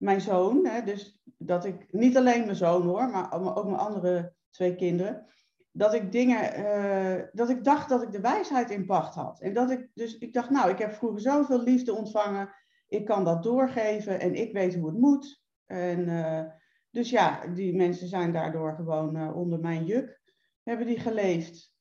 mijn 0.03 0.21
zoon. 0.21 0.65
Hè, 0.65 0.83
dus 0.83 1.21
dat 1.37 1.65
ik, 1.65 1.93
niet 1.93 2.17
alleen 2.17 2.43
mijn 2.43 2.55
zoon 2.55 2.81
hoor, 2.81 3.09
maar 3.09 3.55
ook 3.55 3.65
mijn 3.65 3.77
andere 3.77 4.33
twee 4.49 4.75
kinderen. 4.75 5.25
Dat 5.71 5.93
ik 5.93 6.11
dingen, 6.11 6.59
uh, 6.59 7.27
dat 7.31 7.49
ik 7.49 7.63
dacht 7.63 7.89
dat 7.89 8.01
ik 8.01 8.11
de 8.11 8.21
wijsheid 8.21 8.69
in 8.69 8.85
pacht 8.85 9.15
had. 9.15 9.39
En 9.41 9.53
dat 9.53 9.71
ik, 9.71 9.89
dus 9.93 10.17
ik 10.17 10.33
dacht, 10.33 10.49
nou, 10.49 10.69
ik 10.69 10.77
heb 10.77 10.93
vroeger 10.93 11.21
zoveel 11.21 11.63
liefde 11.63 11.93
ontvangen. 11.93 12.49
Ik 12.87 13.05
kan 13.05 13.23
dat 13.23 13.43
doorgeven 13.43 14.19
en 14.19 14.35
ik 14.35 14.53
weet 14.53 14.75
hoe 14.75 14.87
het 14.87 14.97
moet. 14.99 15.41
En 15.65 15.99
uh, 15.99 16.43
dus 16.89 17.09
ja, 17.09 17.47
die 17.47 17.75
mensen 17.75 18.07
zijn 18.07 18.31
daardoor 18.31 18.75
gewoon 18.75 19.33
onder 19.33 19.59
mijn 19.59 19.85
juk. 19.85 20.21
Hebben 20.63 20.87
die 20.87 20.99
geleefd. 20.99 21.71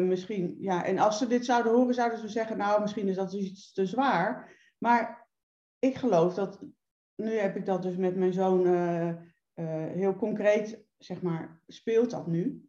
Misschien, 0.00 0.56
ja, 0.58 0.84
en 0.84 0.98
als 0.98 1.18
ze 1.18 1.26
dit 1.26 1.44
zouden 1.44 1.72
horen, 1.72 1.94
zouden 1.94 2.18
ze 2.18 2.28
zeggen, 2.28 2.56
nou, 2.56 2.80
misschien 2.80 3.08
is 3.08 3.16
dat 3.16 3.32
iets 3.32 3.72
te 3.72 3.86
zwaar. 3.86 4.52
Maar 4.78 5.28
ik 5.78 5.96
geloof 5.96 6.34
dat, 6.34 6.60
nu 7.16 7.30
heb 7.30 7.56
ik 7.56 7.66
dat 7.66 7.82
dus 7.82 7.96
met 7.96 8.16
mijn 8.16 8.32
zoon 8.32 8.66
uh, 8.66 9.08
uh, 9.08 9.16
heel 9.86 10.16
concreet, 10.16 10.84
zeg 10.98 11.22
maar, 11.22 11.60
speelt 11.66 12.10
dat 12.10 12.26
nu. 12.26 12.68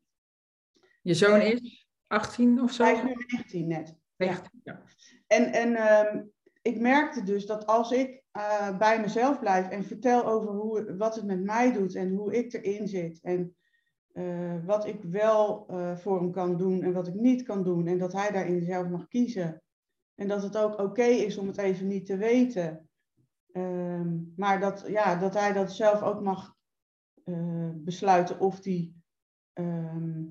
Je 1.02 1.14
zoon 1.14 1.42
is 1.42 1.90
18 2.08 2.62
of 2.62 2.72
zo? 2.72 2.84
Hij 2.84 2.94
is 2.94 3.04
nu 3.04 3.14
19 3.28 3.68
net. 3.68 3.96
19, 4.16 4.62
ja. 4.64 4.82
En, 5.28 5.52
en 5.54 6.00
um, 6.08 6.32
ik 6.62 6.80
merkte 6.80 7.24
dus 7.24 7.46
dat 7.46 7.66
als 7.66 7.92
ik 7.92 8.24
bij 8.78 9.00
mezelf 9.02 9.40
blijf 9.40 9.70
en 9.70 9.84
vertel 9.84 10.26
over 10.26 10.50
hoe, 10.50 10.96
wat 10.96 11.16
het 11.16 11.26
met 11.26 11.44
mij 11.44 11.72
doet 11.72 11.96
en 11.96 12.10
hoe 12.10 12.36
ik 12.36 12.54
erin 12.54 12.88
zit 12.88 13.20
en 13.22 13.56
wat 14.66 14.86
ik 14.86 15.04
wel 15.04 15.66
voor 15.98 16.20
hem 16.20 16.32
kan 16.32 16.58
doen 16.58 16.84
en 16.84 16.94
wat 16.94 17.08
ik 17.08 17.14
niet 17.14 17.44
kan 17.44 17.64
doen. 17.64 17.88
En 17.88 17.98
dat 17.98 18.14
hij 18.14 18.32
daarin 18.32 18.64
zelf 18.64 18.88
mag 18.88 19.08
kiezen. 19.08 19.64
En 20.16 20.28
dat 20.28 20.44
het 20.44 20.58
ook 20.58 20.72
oké 20.72 20.82
okay 20.82 21.12
is 21.12 21.38
om 21.38 21.48
het 21.48 21.58
even 21.58 21.88
niet 21.88 22.06
te 22.06 22.18
weten. 22.18 22.85
Uh, 23.58 24.02
maar 24.36 24.60
dat, 24.60 24.84
ja, 24.88 25.16
dat 25.16 25.34
hij 25.34 25.54
dat 25.54 25.72
zelf 25.72 26.02
ook 26.02 26.22
mag 26.22 26.56
uh, 27.26 27.70
besluiten 27.74 28.40
of, 28.40 28.60
die, 28.60 29.04
ehm, 29.54 30.24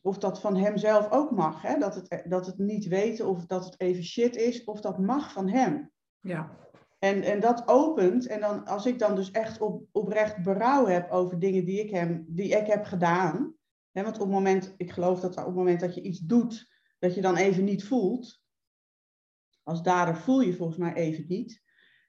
of 0.00 0.18
dat 0.18 0.40
van 0.40 0.56
hemzelf 0.56 1.10
ook 1.10 1.30
mag. 1.30 1.62
Hè? 1.62 1.78
Dat, 1.78 1.94
het, 1.94 2.24
dat 2.28 2.46
het 2.46 2.58
niet 2.58 2.86
weten 2.86 3.26
of 3.26 3.46
dat 3.46 3.64
het 3.64 3.80
even 3.80 4.04
shit 4.04 4.36
is, 4.36 4.64
of 4.64 4.80
dat 4.80 4.98
mag 4.98 5.32
van 5.32 5.48
hem. 5.48 5.90
Ja. 6.20 6.56
En, 6.98 7.22
en 7.22 7.40
dat 7.40 7.68
opent, 7.68 8.26
en 8.26 8.40
dan, 8.40 8.64
als 8.64 8.86
ik 8.86 8.98
dan 8.98 9.14
dus 9.14 9.30
echt 9.30 9.60
op, 9.60 9.86
oprecht 9.92 10.42
berouw 10.42 10.86
heb 10.86 11.10
over 11.10 11.38
dingen 11.38 11.64
die 11.64 11.80
ik, 11.80 11.90
hem, 11.90 12.24
die 12.28 12.48
ik 12.48 12.66
heb 12.66 12.84
gedaan. 12.84 13.54
Hè, 13.90 14.02
want 14.02 14.14
op 14.14 14.22
het 14.22 14.30
moment, 14.30 14.74
ik 14.76 14.90
geloof 14.90 15.20
dat 15.20 15.36
op 15.36 15.44
het 15.44 15.54
moment 15.54 15.80
dat 15.80 15.94
je 15.94 16.02
iets 16.02 16.18
doet, 16.18 16.70
dat 16.98 17.14
je 17.14 17.20
dan 17.20 17.36
even 17.36 17.64
niet 17.64 17.84
voelt. 17.84 18.42
Als 19.62 19.82
dader 19.82 20.16
voel 20.16 20.40
je 20.40 20.56
volgens 20.56 20.78
mij 20.78 20.94
even 20.94 21.24
niet. 21.28 21.66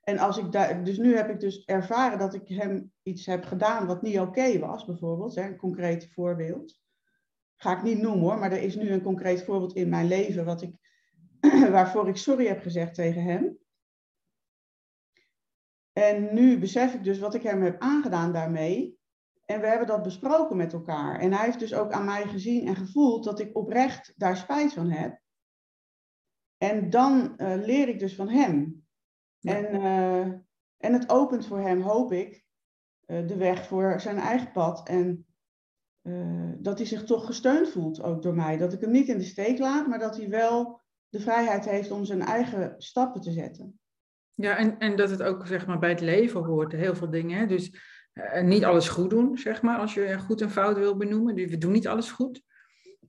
En 0.09 0.17
als 0.17 0.37
ik 0.37 0.51
daar, 0.51 0.83
dus 0.83 0.97
nu 0.97 1.15
heb 1.15 1.29
ik 1.29 1.39
dus 1.39 1.65
ervaren 1.65 2.19
dat 2.19 2.33
ik 2.33 2.47
hem 2.47 2.91
iets 3.03 3.25
heb 3.25 3.45
gedaan 3.45 3.87
wat 3.87 4.01
niet 4.01 4.19
oké 4.19 4.59
was, 4.59 4.85
bijvoorbeeld. 4.85 5.35
Hè, 5.35 5.47
een 5.47 5.57
concreet 5.57 6.09
voorbeeld. 6.13 6.79
Ga 7.55 7.77
ik 7.77 7.83
niet 7.83 8.01
noemen 8.01 8.19
hoor, 8.19 8.37
maar 8.37 8.51
er 8.51 8.61
is 8.61 8.75
nu 8.75 8.91
een 8.91 9.01
concreet 9.01 9.43
voorbeeld 9.43 9.75
in 9.75 9.89
mijn 9.89 10.07
leven 10.07 10.45
wat 10.45 10.61
ik, 10.61 10.75
waarvoor 11.71 12.07
ik 12.07 12.15
sorry 12.15 12.47
heb 12.47 12.61
gezegd 12.61 12.95
tegen 12.95 13.23
hem. 13.23 13.57
En 15.93 16.33
nu 16.33 16.59
besef 16.59 16.93
ik 16.93 17.03
dus 17.03 17.19
wat 17.19 17.33
ik 17.33 17.43
hem 17.43 17.61
heb 17.61 17.81
aangedaan 17.81 18.33
daarmee. 18.33 18.99
En 19.45 19.61
we 19.61 19.67
hebben 19.67 19.87
dat 19.87 20.03
besproken 20.03 20.57
met 20.57 20.73
elkaar. 20.73 21.19
En 21.19 21.33
hij 21.33 21.45
heeft 21.45 21.59
dus 21.59 21.73
ook 21.73 21.91
aan 21.91 22.05
mij 22.05 22.27
gezien 22.27 22.67
en 22.67 22.75
gevoeld 22.75 23.23
dat 23.23 23.39
ik 23.39 23.57
oprecht 23.57 24.13
daar 24.15 24.37
spijt 24.37 24.73
van 24.73 24.89
heb. 24.89 25.21
En 26.57 26.89
dan 26.89 27.33
uh, 27.37 27.55
leer 27.55 27.87
ik 27.87 27.99
dus 27.99 28.15
van 28.15 28.29
hem. 28.29 28.87
Ja. 29.39 29.55
En, 29.55 29.75
uh, 29.75 30.33
en 30.77 30.93
het 30.93 31.09
opent 31.09 31.45
voor 31.45 31.59
hem, 31.59 31.81
hoop 31.81 32.11
ik, 32.11 32.45
uh, 33.05 33.27
de 33.27 33.37
weg 33.37 33.67
voor 33.67 33.99
zijn 33.99 34.17
eigen 34.17 34.51
pad. 34.51 34.87
En 34.87 35.23
dat 36.57 36.77
hij 36.77 36.87
zich 36.87 37.03
toch 37.03 37.25
gesteund 37.25 37.69
voelt 37.69 38.01
ook 38.01 38.21
door 38.21 38.35
mij. 38.35 38.57
Dat 38.57 38.73
ik 38.73 38.81
hem 38.81 38.91
niet 38.91 39.07
in 39.07 39.17
de 39.17 39.23
steek 39.23 39.59
laat, 39.59 39.87
maar 39.87 39.99
dat 39.99 40.17
hij 40.17 40.29
wel 40.29 40.81
de 41.09 41.19
vrijheid 41.19 41.65
heeft 41.65 41.91
om 41.91 42.05
zijn 42.05 42.21
eigen 42.21 42.75
stappen 42.77 43.21
te 43.21 43.31
zetten. 43.31 43.79
Ja, 44.33 44.57
en, 44.57 44.77
en 44.77 44.95
dat 44.95 45.09
het 45.09 45.23
ook 45.23 45.47
zeg 45.47 45.67
maar, 45.67 45.79
bij 45.79 45.89
het 45.89 46.01
leven 46.01 46.43
hoort, 46.43 46.71
heel 46.71 46.95
veel 46.95 47.09
dingen. 47.09 47.37
Hè? 47.39 47.45
Dus 47.45 47.71
uh, 48.13 48.41
niet 48.41 48.65
alles 48.65 48.89
goed 48.89 49.09
doen, 49.09 49.37
zeg 49.37 49.61
maar, 49.61 49.77
als 49.77 49.93
je 49.93 50.19
goed 50.19 50.41
en 50.41 50.49
fout 50.49 50.77
wil 50.77 50.97
benoemen. 50.97 51.35
Dus 51.35 51.49
we 51.49 51.57
doen 51.57 51.71
niet 51.71 51.87
alles 51.87 52.11
goed. 52.11 52.41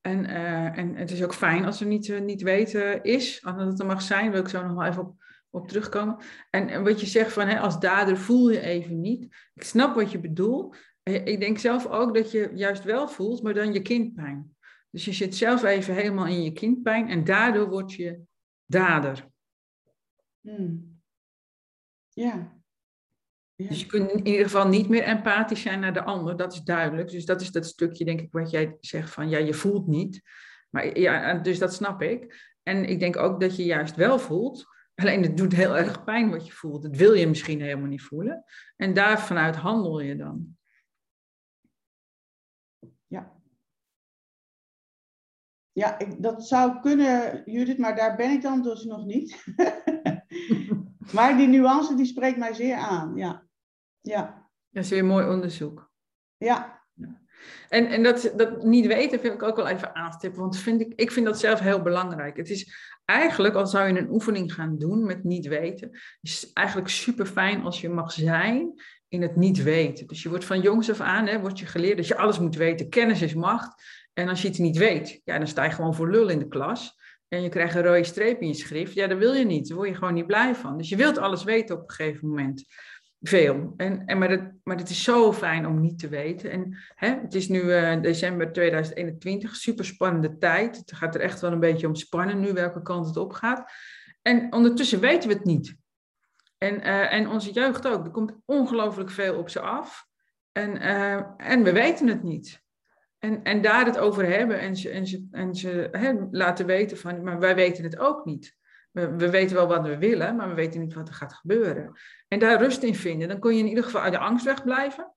En, 0.00 0.24
uh, 0.24 0.78
en 0.78 0.94
het 0.94 1.10
is 1.10 1.22
ook 1.24 1.34
fijn 1.34 1.64
als 1.64 1.80
er 1.80 1.86
niet, 1.86 2.20
niet 2.22 2.42
weten 2.42 3.02
is, 3.02 3.40
dat 3.40 3.58
het 3.58 3.80
er 3.80 3.86
mag 3.86 4.02
zijn, 4.02 4.30
wil 4.30 4.40
ik 4.40 4.48
zo 4.48 4.62
nog 4.62 4.76
wel 4.76 4.86
even 4.86 5.02
op, 5.02 5.14
op 5.50 5.68
terugkomen. 5.68 6.16
En, 6.50 6.68
en 6.68 6.84
wat 6.84 7.00
je 7.00 7.06
zegt 7.06 7.32
van 7.32 7.46
hè, 7.46 7.58
als 7.58 7.80
dader 7.80 8.16
voel 8.16 8.50
je 8.50 8.60
even 8.60 9.00
niet. 9.00 9.24
Ik 9.54 9.62
snap 9.62 9.94
wat 9.94 10.10
je 10.10 10.20
bedoelt. 10.20 10.76
Ik 11.02 11.40
denk 11.40 11.58
zelf 11.58 11.86
ook 11.86 12.14
dat 12.14 12.30
je 12.30 12.50
juist 12.54 12.84
wel 12.84 13.08
voelt, 13.08 13.42
maar 13.42 13.54
dan 13.54 13.72
je 13.72 13.82
kindpijn. 13.82 14.56
Dus 14.90 15.04
je 15.04 15.12
zit 15.12 15.36
zelf 15.36 15.62
even 15.62 15.94
helemaal 15.94 16.26
in 16.26 16.42
je 16.42 16.52
kindpijn 16.52 17.08
en 17.08 17.24
daardoor 17.24 17.68
word 17.68 17.92
je 17.92 18.20
dader. 18.66 19.28
Hmm. 20.40 21.00
Ja. 22.08 22.62
ja. 23.54 23.68
Dus 23.68 23.80
je 23.80 23.86
kunt 23.86 24.10
in 24.10 24.26
ieder 24.26 24.44
geval 24.44 24.68
niet 24.68 24.88
meer 24.88 25.02
empathisch 25.02 25.62
zijn 25.62 25.80
naar 25.80 25.92
de 25.92 26.02
ander, 26.02 26.36
dat 26.36 26.52
is 26.52 26.60
duidelijk. 26.60 27.10
Dus 27.10 27.24
dat 27.24 27.40
is 27.40 27.50
dat 27.50 27.66
stukje, 27.66 28.04
denk 28.04 28.20
ik, 28.20 28.32
wat 28.32 28.50
jij 28.50 28.76
zegt 28.80 29.10
van 29.10 29.28
ja, 29.28 29.38
je 29.38 29.54
voelt 29.54 29.86
niet. 29.86 30.22
Maar 30.70 30.98
ja, 30.98 31.34
dus 31.34 31.58
dat 31.58 31.74
snap 31.74 32.02
ik. 32.02 32.48
En 32.62 32.84
ik 32.84 33.00
denk 33.00 33.16
ook 33.16 33.40
dat 33.40 33.56
je 33.56 33.64
juist 33.64 33.96
wel 33.96 34.18
voelt. 34.18 34.66
Alleen 35.00 35.22
het 35.22 35.36
doet 35.36 35.52
heel 35.52 35.76
erg 35.76 36.04
pijn 36.04 36.30
wat 36.30 36.46
je 36.46 36.52
voelt. 36.52 36.82
Dat 36.82 36.96
wil 36.96 37.12
je 37.12 37.26
misschien 37.26 37.60
helemaal 37.60 37.88
niet 37.88 38.02
voelen. 38.02 38.44
En 38.76 38.94
daar 38.94 39.20
vanuit 39.20 39.56
handel 39.56 40.00
je 40.00 40.16
dan. 40.16 40.56
Ja. 43.06 43.38
Ja, 45.72 45.98
ik, 45.98 46.22
dat 46.22 46.46
zou 46.46 46.80
kunnen, 46.80 47.42
Judith, 47.44 47.78
maar 47.78 47.96
daar 47.96 48.16
ben 48.16 48.30
ik 48.30 48.42
dan 48.42 48.62
dus 48.62 48.84
nog 48.84 49.04
niet. 49.04 49.44
Maar 51.12 51.36
die 51.36 51.48
nuance 51.48 51.94
die 51.94 52.06
spreekt 52.06 52.36
mij 52.36 52.54
zeer 52.54 52.76
aan, 52.76 53.16
ja. 53.16 53.46
ja. 54.00 54.50
Dat 54.68 54.84
is 54.84 54.90
weer 54.90 55.04
mooi 55.04 55.26
onderzoek. 55.26 55.92
Ja. 56.36 56.79
En, 57.68 57.86
en 57.86 58.02
dat, 58.02 58.32
dat 58.36 58.64
niet 58.64 58.86
weten 58.86 59.20
vind 59.20 59.34
ik 59.34 59.42
ook 59.42 59.56
wel 59.56 59.68
even 59.68 59.94
aanstippen, 59.94 60.40
want 60.40 60.58
vind 60.58 60.80
ik, 60.80 60.92
ik 60.96 61.10
vind 61.10 61.26
dat 61.26 61.40
zelf 61.40 61.60
heel 61.60 61.82
belangrijk. 61.82 62.36
Het 62.36 62.50
is 62.50 62.74
eigenlijk, 63.04 63.54
als 63.54 63.70
zou 63.70 63.88
je 63.88 63.98
een 63.98 64.10
oefening 64.10 64.54
gaan 64.54 64.78
doen 64.78 65.04
met 65.04 65.24
niet 65.24 65.46
weten, 65.46 65.98
is 66.20 66.50
eigenlijk 66.52 66.88
super 66.88 67.26
fijn 67.26 67.62
als 67.62 67.80
je 67.80 67.88
mag 67.88 68.12
zijn 68.12 68.72
in 69.08 69.22
het 69.22 69.36
niet 69.36 69.62
weten. 69.62 70.06
Dus 70.06 70.22
je 70.22 70.28
wordt 70.28 70.44
van 70.44 70.60
jongs 70.60 70.90
af 70.90 71.00
aan, 71.00 71.26
hè, 71.26 71.40
wordt 71.40 71.58
je 71.58 71.66
geleerd 71.66 71.96
dat 71.96 72.06
je 72.06 72.16
alles 72.16 72.38
moet 72.38 72.56
weten. 72.56 72.88
Kennis 72.88 73.22
is 73.22 73.34
macht. 73.34 73.82
En 74.12 74.28
als 74.28 74.42
je 74.42 74.48
het 74.48 74.58
niet 74.58 74.76
weet, 74.76 75.20
ja, 75.24 75.38
dan 75.38 75.46
sta 75.46 75.64
je 75.64 75.70
gewoon 75.70 75.94
voor 75.94 76.10
lul 76.10 76.28
in 76.28 76.38
de 76.38 76.48
klas. 76.48 76.98
En 77.28 77.42
je 77.42 77.48
krijgt 77.48 77.74
een 77.74 77.82
rode 77.82 78.04
streep 78.04 78.40
in 78.40 78.48
je 78.48 78.54
schrift. 78.54 78.94
Ja, 78.94 79.06
dat 79.06 79.18
wil 79.18 79.32
je 79.32 79.44
niet. 79.44 79.68
Daar 79.68 79.76
word 79.76 79.88
je 79.88 79.94
gewoon 79.94 80.14
niet 80.14 80.26
blij 80.26 80.54
van. 80.54 80.76
Dus 80.78 80.88
je 80.88 80.96
wilt 80.96 81.18
alles 81.18 81.44
weten 81.44 81.76
op 81.76 81.82
een 81.82 81.94
gegeven 81.94 82.28
moment. 82.28 82.64
Veel. 83.22 83.74
En, 83.76 84.06
en, 84.06 84.18
maar, 84.18 84.30
het, 84.30 84.52
maar 84.62 84.76
het 84.76 84.90
is 84.90 85.02
zo 85.02 85.32
fijn 85.32 85.66
om 85.66 85.80
niet 85.80 85.98
te 85.98 86.08
weten. 86.08 86.50
En 86.50 86.78
hè, 86.94 87.20
het 87.20 87.34
is 87.34 87.48
nu 87.48 87.60
uh, 87.60 88.02
december 88.02 88.52
2021, 88.52 89.56
super 89.56 89.84
spannende 89.84 90.38
tijd. 90.38 90.76
Het 90.76 90.92
gaat 90.92 91.14
er 91.14 91.20
echt 91.20 91.40
wel 91.40 91.52
een 91.52 91.60
beetje 91.60 91.86
om 91.86 91.94
spannen 91.94 92.40
nu, 92.40 92.52
welke 92.52 92.82
kant 92.82 93.06
het 93.06 93.16
op 93.16 93.32
gaat. 93.32 93.72
En 94.22 94.52
ondertussen 94.52 95.00
weten 95.00 95.28
we 95.28 95.34
het 95.34 95.44
niet. 95.44 95.76
En, 96.58 96.74
uh, 96.74 97.12
en 97.12 97.28
onze 97.28 97.52
jeugd 97.52 97.86
ook. 97.86 98.04
Er 98.04 98.10
komt 98.10 98.36
ongelooflijk 98.44 99.10
veel 99.10 99.38
op 99.38 99.48
ze 99.48 99.60
af. 99.60 100.06
En, 100.52 100.76
uh, 100.76 101.22
en 101.36 101.62
we 101.62 101.72
weten 101.72 102.06
het 102.06 102.22
niet. 102.22 102.62
En, 103.18 103.42
en 103.42 103.62
daar 103.62 103.86
het 103.86 103.98
over 103.98 104.26
hebben 104.26 104.60
en 104.60 104.76
ze, 104.76 104.90
en 104.90 105.06
ze, 105.06 105.26
en 105.30 105.54
ze 105.54 105.88
hè, 105.90 106.12
laten 106.30 106.66
weten 106.66 106.96
van, 106.98 107.22
maar 107.22 107.38
wij 107.38 107.54
weten 107.54 107.84
het 107.84 107.98
ook 107.98 108.24
niet. 108.24 108.58
We, 108.90 109.16
we, 109.16 109.30
weten 109.30 109.56
wel 109.56 109.66
wat 109.66 109.86
we 109.86 109.98
willen, 109.98 110.36
maar 110.36 110.48
we 110.48 110.54
weten 110.54 110.80
niet 110.80 110.94
wat 110.94 111.08
er 111.08 111.14
gaat 111.14 111.32
gebeuren. 111.32 111.92
En 112.28 112.38
daar 112.38 112.58
rust 112.58 112.82
in 112.82 112.94
vinden. 112.94 113.28
Dan 113.28 113.40
kun 113.40 113.54
je 113.54 113.62
in 113.62 113.68
ieder 113.68 113.84
geval 113.84 114.00
uit 114.00 114.12
de 114.12 114.18
angst 114.18 114.44
wegblijven. 114.44 115.12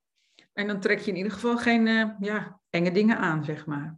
En 0.53 0.67
dan 0.67 0.79
trek 0.79 0.99
je 0.99 1.12
in 1.12 1.17
ieder 1.17 1.31
geval 1.31 1.57
geen 1.57 1.88
uh, 1.88 2.09
ja, 2.19 2.59
enge 2.69 2.91
dingen 2.91 3.17
aan, 3.17 3.43
zeg 3.43 3.65
maar. 3.65 3.97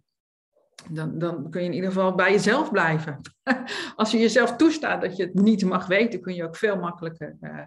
Dan, 0.89 1.17
dan 1.17 1.49
kun 1.49 1.61
je 1.61 1.67
in 1.67 1.73
ieder 1.73 1.91
geval 1.91 2.15
bij 2.15 2.31
jezelf 2.31 2.71
blijven. 2.71 3.21
Als 3.95 4.11
je 4.11 4.17
jezelf 4.17 4.55
toestaat 4.55 5.01
dat 5.01 5.15
je 5.15 5.23
het 5.23 5.33
niet 5.33 5.65
mag 5.65 5.87
weten, 5.87 6.21
kun 6.21 6.35
je 6.35 6.43
ook 6.43 6.55
veel 6.55 6.77
makkelijker 6.77 7.37
uh, 7.41 7.59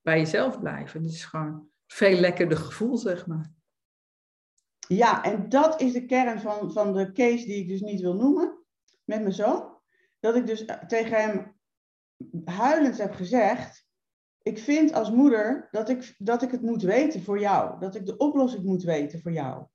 bij 0.00 0.18
jezelf 0.18 0.60
blijven. 0.60 1.02
Het 1.02 1.12
is 1.12 1.24
gewoon 1.24 1.68
veel 1.86 2.18
lekkerder 2.18 2.58
gevoel, 2.58 2.96
zeg 2.96 3.26
maar. 3.26 3.50
Ja, 4.88 5.24
en 5.24 5.48
dat 5.48 5.80
is 5.80 5.92
de 5.92 6.06
kern 6.06 6.40
van, 6.40 6.72
van 6.72 6.92
de 6.92 7.12
case 7.12 7.44
die 7.44 7.62
ik 7.62 7.68
dus 7.68 7.80
niet 7.80 8.00
wil 8.00 8.14
noemen 8.14 8.58
met 9.04 9.20
mijn 9.20 9.32
zoon. 9.32 9.75
Dat 10.26 10.36
ik 10.36 10.46
dus 10.46 10.64
tegen 10.86 11.20
hem 11.20 11.56
huilend 12.44 12.98
heb 12.98 13.12
gezegd, 13.12 13.86
ik 14.42 14.58
vind 14.58 14.92
als 14.92 15.10
moeder 15.10 15.68
dat 15.70 15.88
ik, 15.88 16.14
dat 16.18 16.42
ik 16.42 16.50
het 16.50 16.62
moet 16.62 16.82
weten 16.82 17.22
voor 17.22 17.38
jou. 17.38 17.80
Dat 17.80 17.94
ik 17.94 18.06
de 18.06 18.16
oplossing 18.16 18.64
moet 18.64 18.82
weten 18.82 19.20
voor 19.20 19.32
jou. 19.32 19.66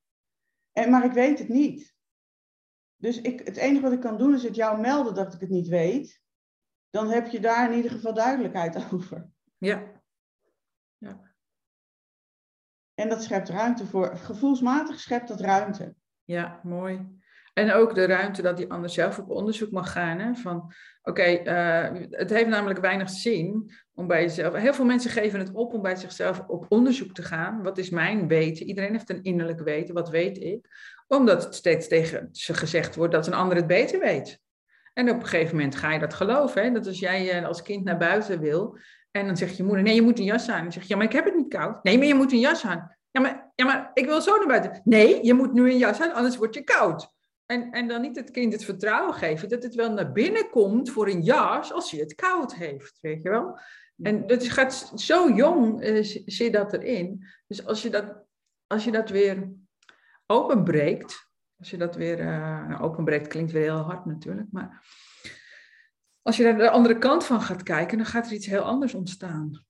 En, 0.72 0.90
maar 0.90 1.04
ik 1.04 1.12
weet 1.12 1.38
het 1.38 1.48
niet. 1.48 1.94
Dus 2.96 3.20
ik, 3.20 3.46
het 3.46 3.56
enige 3.56 3.82
wat 3.82 3.92
ik 3.92 4.00
kan 4.00 4.18
doen 4.18 4.34
is 4.34 4.42
het 4.42 4.54
jou 4.54 4.80
melden 4.80 5.14
dat 5.14 5.34
ik 5.34 5.40
het 5.40 5.50
niet 5.50 5.68
weet. 5.68 6.22
Dan 6.90 7.10
heb 7.10 7.26
je 7.26 7.40
daar 7.40 7.70
in 7.70 7.76
ieder 7.76 7.90
geval 7.90 8.14
duidelijkheid 8.14 8.76
over. 8.92 9.30
Ja. 9.58 10.02
ja. 10.98 11.34
En 12.94 13.08
dat 13.08 13.22
schept 13.22 13.48
ruimte 13.48 13.86
voor. 13.86 14.16
Gevoelsmatig 14.16 15.00
schept 15.00 15.28
dat 15.28 15.40
ruimte. 15.40 15.94
Ja, 16.24 16.60
mooi. 16.62 17.20
En 17.52 17.72
ook 17.72 17.94
de 17.94 18.04
ruimte 18.04 18.42
dat 18.42 18.56
die 18.56 18.70
ander 18.70 18.90
zelf 18.90 19.18
op 19.18 19.30
onderzoek 19.30 19.70
mag 19.70 19.92
gaan. 19.92 20.18
Hè? 20.18 20.34
Van, 20.34 20.72
oké, 21.02 21.42
uh, 21.44 22.00
het 22.10 22.30
heeft 22.30 22.48
namelijk 22.48 22.80
weinig 22.80 23.10
zin 23.10 23.72
om 23.94 24.06
bij 24.06 24.22
jezelf... 24.22 24.54
Heel 24.54 24.74
veel 24.74 24.84
mensen 24.84 25.10
geven 25.10 25.38
het 25.38 25.52
op 25.52 25.74
om 25.74 25.82
bij 25.82 25.96
zichzelf 25.96 26.42
op 26.46 26.66
onderzoek 26.68 27.14
te 27.14 27.22
gaan. 27.22 27.62
Wat 27.62 27.78
is 27.78 27.90
mijn 27.90 28.28
weten? 28.28 28.66
Iedereen 28.66 28.92
heeft 28.92 29.10
een 29.10 29.22
innerlijk 29.22 29.60
weten. 29.60 29.94
Wat 29.94 30.08
weet 30.08 30.38
ik? 30.38 30.66
Omdat 31.06 31.44
het 31.44 31.54
steeds 31.54 31.88
tegen 31.88 32.28
ze 32.32 32.54
gezegd 32.54 32.94
wordt 32.94 33.12
dat 33.12 33.26
een 33.26 33.34
ander 33.34 33.56
het 33.56 33.66
beter 33.66 34.00
weet. 34.00 34.40
En 34.92 35.10
op 35.10 35.20
een 35.20 35.26
gegeven 35.26 35.56
moment 35.56 35.74
ga 35.74 35.92
je 35.92 35.98
dat 35.98 36.14
geloven. 36.14 36.62
Hè? 36.62 36.70
Dat 36.70 36.86
als 36.86 36.98
jij 36.98 37.40
uh, 37.40 37.46
als 37.46 37.62
kind 37.62 37.84
naar 37.84 37.98
buiten 37.98 38.40
wil... 38.40 38.78
En 39.10 39.26
dan 39.26 39.36
zegt 39.36 39.56
je 39.56 39.62
moeder, 39.62 39.82
nee, 39.82 39.94
je 39.94 40.02
moet 40.02 40.18
een 40.18 40.24
jas 40.24 40.48
aan. 40.48 40.62
Dan 40.62 40.72
zeg 40.72 40.82
je, 40.82 40.88
ja, 40.88 40.96
maar 40.96 41.06
ik 41.06 41.12
heb 41.12 41.24
het 41.24 41.34
niet 41.34 41.48
koud. 41.48 41.82
Nee, 41.82 41.98
maar 41.98 42.06
je 42.06 42.14
moet 42.14 42.32
een 42.32 42.38
jas 42.38 42.64
aan. 42.64 42.96
Ja, 43.10 43.20
maar, 43.20 43.52
ja, 43.54 43.64
maar 43.64 43.90
ik 43.94 44.06
wil 44.06 44.20
zo 44.20 44.36
naar 44.36 44.46
buiten. 44.46 44.80
Nee, 44.84 45.24
je 45.24 45.34
moet 45.34 45.52
nu 45.52 45.70
een 45.70 45.78
jas 45.78 46.00
aan, 46.00 46.12
anders 46.12 46.36
word 46.36 46.54
je 46.54 46.62
koud. 46.62 47.14
En, 47.46 47.70
en 47.70 47.88
dan 47.88 48.00
niet 48.00 48.16
het 48.16 48.30
kind 48.30 48.52
het 48.52 48.64
vertrouwen 48.64 49.14
geven 49.14 49.48
dat 49.48 49.62
het 49.62 49.74
wel 49.74 49.92
naar 49.92 50.12
binnen 50.12 50.50
komt 50.50 50.90
voor 50.90 51.08
een 51.08 51.22
jas 51.22 51.72
als 51.72 51.90
hij 51.90 52.00
het 52.00 52.14
koud 52.14 52.54
heeft, 52.54 52.98
weet 53.00 53.22
je 53.22 53.30
wel. 53.30 53.58
En 54.02 54.26
dat 54.26 54.48
gaat 54.48 54.92
zo 54.94 55.32
jong, 55.32 55.84
uh, 55.84 56.22
zit 56.26 56.52
dat 56.52 56.72
erin. 56.72 57.24
Dus 57.46 57.66
als 57.66 57.82
je 57.82 57.90
dat, 57.90 58.24
als 58.66 58.84
je 58.84 58.90
dat 58.90 59.10
weer 59.10 59.52
openbreekt, 60.26 61.30
als 61.58 61.70
je 61.70 61.76
dat 61.76 61.96
weer, 61.96 62.20
uh, 62.20 62.78
openbreekt 62.80 63.28
klinkt 63.28 63.52
weer 63.52 63.62
heel 63.62 63.76
hard 63.76 64.04
natuurlijk, 64.04 64.48
maar 64.50 64.84
als 66.22 66.36
je 66.36 66.42
naar 66.42 66.58
de 66.58 66.70
andere 66.70 66.98
kant 66.98 67.24
van 67.24 67.40
gaat 67.40 67.62
kijken, 67.62 67.96
dan 67.98 68.06
gaat 68.06 68.26
er 68.26 68.32
iets 68.32 68.46
heel 68.46 68.62
anders 68.62 68.94
ontstaan. 68.94 69.64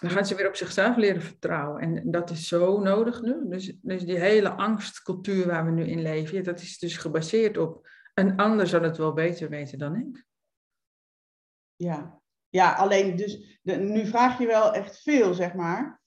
Dan 0.00 0.10
gaan 0.10 0.26
ze 0.26 0.34
weer 0.34 0.48
op 0.48 0.56
zichzelf 0.56 0.96
leren 0.96 1.22
vertrouwen. 1.22 1.82
En 1.82 2.10
dat 2.10 2.30
is 2.30 2.48
zo 2.48 2.80
nodig 2.80 3.22
nu. 3.22 3.48
Dus, 3.48 3.76
dus 3.82 4.04
die 4.04 4.18
hele 4.18 4.50
angstcultuur 4.50 5.46
waar 5.46 5.64
we 5.64 5.70
nu 5.70 5.84
in 5.84 6.02
leven, 6.02 6.44
dat 6.44 6.60
is 6.60 6.78
dus 6.78 6.96
gebaseerd 6.96 7.56
op 7.56 7.88
een 8.14 8.36
ander 8.36 8.66
zal 8.66 8.82
het 8.82 8.96
wel 8.96 9.12
beter 9.12 9.48
weten 9.48 9.78
dan 9.78 9.96
ik. 9.96 10.24
Ja, 11.76 12.20
ja 12.48 12.74
alleen 12.74 13.16
dus 13.16 13.58
de, 13.62 13.72
nu 13.72 14.06
vraag 14.06 14.38
je 14.38 14.46
wel 14.46 14.74
echt 14.74 15.02
veel, 15.02 15.34
zeg 15.34 15.54
maar. 15.54 16.00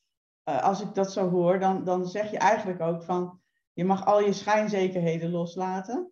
Uh, 0.49 0.63
als 0.63 0.81
ik 0.81 0.93
dat 0.93 1.11
zo 1.11 1.29
hoor, 1.29 1.59
dan, 1.59 1.83
dan 1.83 2.05
zeg 2.05 2.31
je 2.31 2.37
eigenlijk 2.37 2.81
ook 2.81 3.03
van 3.03 3.41
je 3.73 3.85
mag 3.85 4.05
al 4.05 4.21
je 4.21 4.33
schijnzekerheden 4.33 5.31
loslaten. 5.31 6.11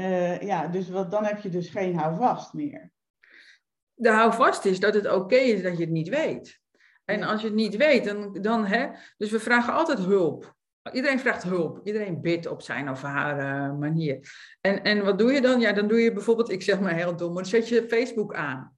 Uh, 0.00 0.40
ja, 0.40 0.66
dus 0.66 0.88
wat, 0.88 1.10
dan 1.10 1.24
heb 1.24 1.40
je 1.40 1.48
dus 1.48 1.68
geen 1.68 1.98
houvast 1.98 2.52
meer 2.52 2.92
de 3.96 4.10
houvast 4.10 4.64
is 4.64 4.80
dat 4.80 4.94
het 4.94 5.12
oké 5.12 5.36
is 5.36 5.62
dat 5.62 5.76
je 5.76 5.84
het 5.84 5.92
niet 5.92 6.08
weet. 6.08 6.60
En 7.04 7.22
als 7.22 7.40
je 7.40 7.46
het 7.46 7.56
niet 7.56 7.76
weet, 7.76 8.04
dan, 8.04 8.32
dan 8.40 8.66
hè, 8.66 8.88
dus 9.16 9.30
we 9.30 9.40
vragen 9.40 9.72
altijd 9.72 9.98
hulp. 9.98 10.54
Iedereen 10.92 11.20
vraagt 11.20 11.42
hulp. 11.42 11.80
Iedereen 11.84 12.20
bidt 12.20 12.46
op 12.46 12.62
zijn 12.62 12.90
of 12.90 13.02
haar 13.02 13.38
uh, 13.38 13.78
manier. 13.78 14.18
En, 14.60 14.82
en 14.82 15.04
wat 15.04 15.18
doe 15.18 15.32
je 15.32 15.40
dan? 15.40 15.60
Ja, 15.60 15.72
dan 15.72 15.88
doe 15.88 16.00
je 16.00 16.12
bijvoorbeeld, 16.12 16.50
ik 16.50 16.62
zeg 16.62 16.80
maar 16.80 16.94
heel 16.94 17.16
dom, 17.16 17.34
dan 17.34 17.46
zet 17.46 17.68
je 17.68 17.88
Facebook 17.88 18.34
aan. 18.34 18.76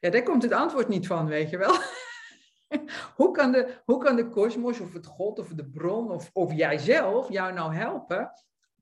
Ja, 0.00 0.10
daar 0.10 0.22
komt 0.22 0.42
het 0.42 0.52
antwoord 0.52 0.88
niet 0.88 1.06
van, 1.06 1.26
weet 1.26 1.50
je 1.50 1.58
wel. 1.58 1.74
hoe, 3.16 3.30
kan 3.30 3.52
de, 3.52 3.80
hoe 3.84 3.98
kan 3.98 4.16
de 4.16 4.28
kosmos 4.28 4.80
of 4.80 4.92
het 4.92 5.06
God 5.06 5.38
of 5.38 5.48
de 5.48 5.70
bron 5.70 6.10
of, 6.10 6.30
of 6.32 6.52
jijzelf 6.52 7.28
jou 7.28 7.52
nou 7.52 7.74
helpen 7.74 8.32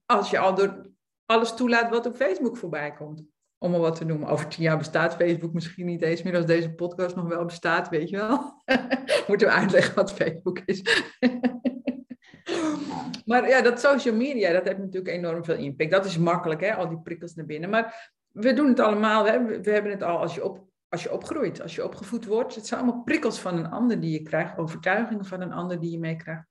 als 0.07 0.31
je 0.31 0.39
al 0.39 0.55
door 0.55 0.91
alles 1.27 1.55
toelaat 1.55 1.91
wat 1.91 2.07
op 2.07 2.15
Facebook 2.15 2.57
voorbij 2.57 2.93
komt? 2.93 3.25
Om 3.63 3.71
maar 3.71 3.81
wat 3.81 3.97
te 3.97 4.05
noemen. 4.05 4.29
Over 4.29 4.49
tien 4.49 4.63
jaar 4.63 4.79
bestaat 4.79 5.15
Facebook 5.15 5.53
misschien 5.53 5.87
niet 5.87 6.03
eens 6.03 6.23
meer 6.23 6.37
als 6.37 6.47
deze 6.47 6.73
podcast 6.73 7.17
nog 7.17 7.29
wel 7.29 7.45
bestaat, 7.45 7.89
weet 7.89 8.09
je 8.09 8.17
wel. 8.17 8.63
Moeten 9.29 9.47
we 9.47 9.53
uitleggen 9.53 9.95
wat 9.95 10.13
Facebook 10.13 10.59
is. 10.65 10.83
maar 13.25 13.49
ja, 13.49 13.61
dat 13.61 13.81
social 13.81 14.15
media, 14.15 14.53
dat 14.53 14.65
heeft 14.65 14.79
natuurlijk 14.79 15.15
enorm 15.15 15.45
veel 15.45 15.57
impact. 15.57 15.91
Dat 15.91 16.05
is 16.05 16.19
makkelijk, 16.19 16.61
hè, 16.61 16.75
al 16.75 16.89
die 16.89 17.01
prikkels 17.01 17.35
naar 17.35 17.47
binnen. 17.47 17.71
Maar 17.71 18.13
we 18.33 18.53
doen 18.53 18.69
het 18.69 18.81
allemaal, 18.81 19.27
hè. 19.27 19.61
we 19.61 19.71
hebben 19.71 19.93
het 19.93 20.03
al 20.03 20.19
als 20.19 20.35
je, 20.35 20.45
op, 20.45 20.67
als 20.89 21.03
je 21.03 21.13
opgroeit, 21.13 21.63
als 21.63 21.75
je 21.75 21.85
opgevoed 21.85 22.27
wordt. 22.27 22.55
Het 22.55 22.67
zijn 22.67 22.81
allemaal 22.81 23.03
prikkels 23.03 23.41
van 23.41 23.57
een 23.57 23.71
ander 23.71 24.01
die 24.01 24.13
je 24.13 24.23
krijgt, 24.23 24.59
overtuigingen 24.59 25.25
van 25.25 25.41
een 25.41 25.53
ander 25.53 25.81
die 25.81 25.91
je 25.91 25.99
meekrijgt. 25.99 26.45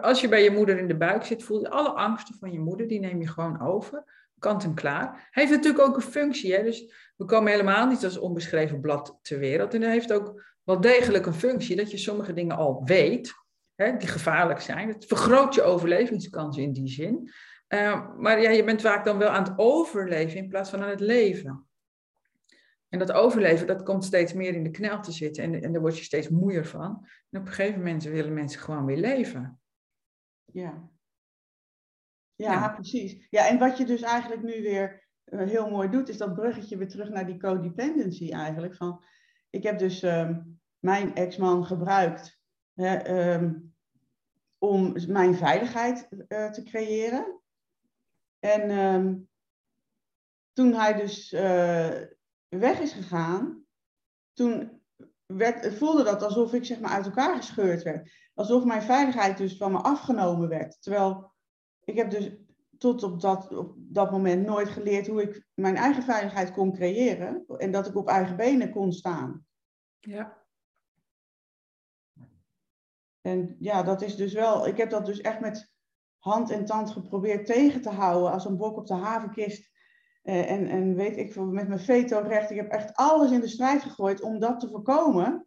Als 0.00 0.20
je 0.20 0.28
bij 0.28 0.42
je 0.42 0.50
moeder 0.50 0.78
in 0.78 0.88
de 0.88 0.96
buik 0.96 1.24
zit, 1.24 1.44
voel 1.44 1.60
je 1.60 1.70
alle 1.70 1.90
angsten 1.90 2.34
van 2.34 2.52
je 2.52 2.60
moeder, 2.60 2.88
die 2.88 3.00
neem 3.00 3.20
je 3.20 3.28
gewoon 3.28 3.60
over 3.60 4.15
kant 4.38 4.64
en 4.64 4.74
klaar. 4.74 5.28
Hij 5.30 5.42
heeft 5.42 5.56
natuurlijk 5.56 5.88
ook 5.88 5.96
een 5.96 6.02
functie. 6.02 6.54
Hè? 6.54 6.62
Dus 6.62 6.94
we 7.16 7.24
komen 7.24 7.50
helemaal 7.50 7.86
niet 7.86 8.04
als 8.04 8.18
onbeschreven 8.18 8.80
blad 8.80 9.18
ter 9.22 9.38
wereld. 9.38 9.74
En 9.74 9.82
hij 9.82 9.90
heeft 9.90 10.12
ook 10.12 10.54
wel 10.62 10.80
degelijk 10.80 11.26
een 11.26 11.34
functie 11.34 11.76
dat 11.76 11.90
je 11.90 11.96
sommige 11.96 12.32
dingen 12.32 12.56
al 12.56 12.82
weet, 12.84 13.34
hè, 13.74 13.96
die 13.96 14.08
gevaarlijk 14.08 14.60
zijn. 14.60 14.88
Het 14.88 15.06
vergroot 15.06 15.54
je 15.54 15.62
overlevingskansen 15.62 16.62
in 16.62 16.72
die 16.72 16.88
zin. 16.88 17.30
Uh, 17.68 18.16
maar 18.16 18.40
ja, 18.40 18.50
je 18.50 18.64
bent 18.64 18.80
vaak 18.80 19.04
dan 19.04 19.18
wel 19.18 19.28
aan 19.28 19.42
het 19.42 19.52
overleven 19.56 20.38
in 20.38 20.48
plaats 20.48 20.70
van 20.70 20.82
aan 20.82 20.88
het 20.88 21.00
leven. 21.00 21.66
En 22.88 22.98
dat 22.98 23.12
overleven, 23.12 23.66
dat 23.66 23.82
komt 23.82 24.04
steeds 24.04 24.32
meer 24.32 24.54
in 24.54 24.62
de 24.62 24.70
knel 24.70 25.00
te 25.00 25.12
zitten. 25.12 25.44
En, 25.44 25.62
en 25.62 25.72
daar 25.72 25.80
word 25.80 25.98
je 25.98 26.04
steeds 26.04 26.28
moeier 26.28 26.66
van. 26.66 27.06
En 27.30 27.40
op 27.40 27.46
een 27.46 27.52
gegeven 27.52 27.78
moment 27.78 28.04
willen 28.04 28.34
mensen 28.34 28.60
gewoon 28.60 28.84
weer 28.84 28.96
leven. 28.96 29.60
Ja, 30.44 30.88
ja, 32.36 32.68
precies. 32.68 33.26
Ja, 33.30 33.48
en 33.48 33.58
wat 33.58 33.78
je 33.78 33.84
dus 33.84 34.02
eigenlijk 34.02 34.42
nu 34.42 34.62
weer 34.62 35.08
uh, 35.24 35.48
heel 35.48 35.70
mooi 35.70 35.88
doet, 35.88 36.08
is 36.08 36.16
dat 36.16 36.34
bruggetje 36.34 36.76
weer 36.76 36.88
terug 36.88 37.08
naar 37.08 37.26
die 37.26 37.38
codependency 37.38 38.30
eigenlijk. 38.32 38.74
Van, 38.74 39.04
ik 39.50 39.62
heb 39.62 39.78
dus 39.78 40.02
um, 40.02 40.60
mijn 40.78 41.14
ex-man 41.14 41.66
gebruikt 41.66 42.40
hè, 42.74 43.32
um, 43.34 43.74
om 44.58 44.94
mijn 45.06 45.34
veiligheid 45.34 46.08
uh, 46.10 46.50
te 46.50 46.62
creëren. 46.62 47.40
En 48.38 48.70
um, 48.70 49.28
toen 50.52 50.72
hij 50.72 50.94
dus 50.94 51.32
uh, 51.32 51.90
weg 52.48 52.80
is 52.80 52.92
gegaan, 52.92 53.64
toen 54.32 54.82
werd, 55.26 55.74
voelde 55.74 56.02
dat 56.02 56.22
alsof 56.22 56.52
ik 56.52 56.64
zeg 56.64 56.80
maar 56.80 56.90
uit 56.90 57.04
elkaar 57.04 57.36
gescheurd 57.36 57.82
werd. 57.82 58.10
Alsof 58.34 58.64
mijn 58.64 58.82
veiligheid 58.82 59.38
dus 59.38 59.56
van 59.56 59.72
me 59.72 59.78
afgenomen 59.78 60.48
werd. 60.48 60.82
Terwijl 60.82 61.34
ik 61.86 61.96
heb 61.96 62.10
dus 62.10 62.30
tot 62.78 63.02
op 63.02 63.20
dat, 63.20 63.56
op 63.56 63.74
dat 63.76 64.10
moment 64.10 64.46
nooit 64.46 64.68
geleerd 64.68 65.06
hoe 65.06 65.22
ik 65.22 65.46
mijn 65.54 65.76
eigen 65.76 66.02
veiligheid 66.02 66.52
kon 66.52 66.72
creëren. 66.72 67.44
En 67.46 67.70
dat 67.70 67.86
ik 67.86 67.96
op 67.96 68.08
eigen 68.08 68.36
benen 68.36 68.70
kon 68.70 68.92
staan. 68.92 69.46
Ja. 69.98 70.44
En 73.20 73.56
ja, 73.58 73.82
dat 73.82 74.02
is 74.02 74.16
dus 74.16 74.32
wel, 74.32 74.66
ik 74.66 74.76
heb 74.76 74.90
dat 74.90 75.06
dus 75.06 75.20
echt 75.20 75.40
met 75.40 75.72
hand 76.18 76.50
en 76.50 76.64
tand 76.64 76.90
geprobeerd 76.90 77.46
tegen 77.46 77.82
te 77.82 77.90
houden 77.90 78.30
als 78.30 78.44
een 78.44 78.56
bok 78.56 78.76
op 78.76 78.86
de 78.86 78.94
havenkist. 78.94 79.70
Eh, 80.22 80.50
en, 80.50 80.66
en 80.66 80.94
weet 80.94 81.16
ik 81.16 81.36
met 81.36 81.68
mijn 81.68 81.80
veto-recht, 81.80 82.50
ik 82.50 82.56
heb 82.56 82.70
echt 82.70 82.94
alles 82.94 83.30
in 83.30 83.40
de 83.40 83.48
strijd 83.48 83.82
gegooid 83.82 84.20
om 84.20 84.38
dat 84.38 84.60
te 84.60 84.68
voorkomen, 84.68 85.46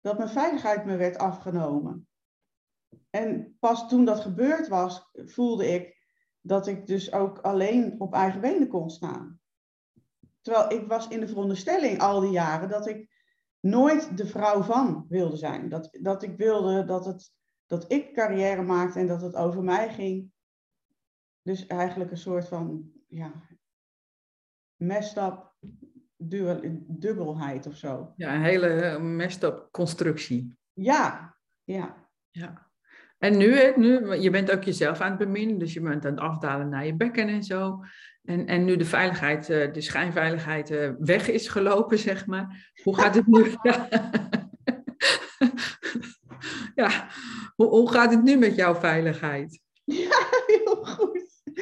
dat 0.00 0.18
mijn 0.18 0.30
veiligheid 0.30 0.84
me 0.84 0.96
werd 0.96 1.18
afgenomen. 1.18 2.08
En 3.10 3.56
pas 3.60 3.88
toen 3.88 4.04
dat 4.04 4.20
gebeurd 4.20 4.68
was, 4.68 5.10
voelde 5.12 5.66
ik 5.66 5.96
dat 6.40 6.66
ik 6.66 6.86
dus 6.86 7.12
ook 7.12 7.38
alleen 7.38 8.00
op 8.00 8.14
eigen 8.14 8.40
benen 8.40 8.68
kon 8.68 8.90
staan. 8.90 9.40
Terwijl 10.40 10.72
ik 10.80 10.88
was 10.88 11.08
in 11.08 11.20
de 11.20 11.28
veronderstelling 11.28 12.00
al 12.00 12.20
die 12.20 12.30
jaren 12.30 12.68
dat 12.68 12.86
ik 12.86 13.10
nooit 13.60 14.16
de 14.16 14.26
vrouw 14.26 14.62
van 14.62 15.06
wilde 15.08 15.36
zijn. 15.36 15.68
Dat, 15.68 15.88
dat 16.00 16.22
ik 16.22 16.36
wilde 16.36 16.84
dat, 16.84 17.04
het, 17.04 17.32
dat 17.66 17.92
ik 17.92 18.14
carrière 18.14 18.62
maakte 18.62 18.98
en 18.98 19.06
dat 19.06 19.22
het 19.22 19.34
over 19.34 19.62
mij 19.62 19.88
ging. 19.88 20.32
Dus 21.42 21.66
eigenlijk 21.66 22.10
een 22.10 22.16
soort 22.16 22.48
van 22.48 22.92
ja, 23.08 23.32
messed 24.76 25.16
up 25.16 25.54
dubbelheid 26.86 27.66
of 27.66 27.76
zo. 27.76 28.12
Ja, 28.16 28.34
een 28.34 28.42
hele 28.42 28.98
messed 28.98 29.42
up 29.42 29.68
constructie. 29.70 30.58
Ja, 30.72 31.36
ja. 31.64 32.08
Ja. 32.30 32.65
En 33.26 33.36
nu, 33.36 33.72
nu, 33.76 34.14
je 34.14 34.30
bent 34.30 34.50
ook 34.50 34.62
jezelf 34.62 35.00
aan 35.00 35.10
het 35.10 35.18
beminnen, 35.18 35.58
dus 35.58 35.72
je 35.72 35.80
bent 35.80 36.04
aan 36.04 36.10
het 36.10 36.20
afdalen 36.20 36.68
naar 36.68 36.86
je 36.86 36.96
bekken 36.96 37.28
en 37.28 37.42
zo. 37.42 37.84
En, 38.24 38.46
en 38.46 38.64
nu 38.64 38.76
de 38.76 38.84
veiligheid, 38.84 39.50
eh, 39.50 39.72
de 39.72 39.80
schijnveiligheid 39.80 40.70
eh, 40.70 40.90
weg 40.98 41.28
is 41.28 41.48
gelopen, 41.48 41.98
zeg 41.98 42.26
maar. 42.26 42.72
Hoe 42.82 42.96
gaat 42.96 43.14
het 43.14 43.26
nu? 43.26 43.44
ja, 46.82 47.08
Hoe, 47.54 47.66
hoe 47.66 47.90
gaat 47.90 48.10
het 48.10 48.22
nu 48.22 48.36
met 48.36 48.54
jouw 48.54 48.74
veiligheid? 48.74 49.60
Ja, 49.84 50.26
heel 50.46 50.84
goed. 50.84 51.42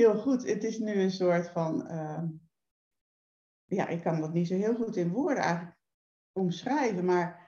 heel 0.00 0.14
goed. 0.14 0.46
Het 0.46 0.64
is 0.64 0.78
nu 0.78 0.92
een 0.92 1.10
soort 1.10 1.48
van. 1.48 1.86
Uh, 1.90 2.22
ja, 3.64 3.88
ik 3.88 4.02
kan 4.02 4.20
dat 4.20 4.32
niet 4.32 4.48
zo 4.48 4.54
heel 4.54 4.74
goed 4.74 4.96
in 4.96 5.10
woorden 5.10 5.42
eigenlijk 5.42 5.76
omschrijven, 6.32 7.04
maar 7.04 7.39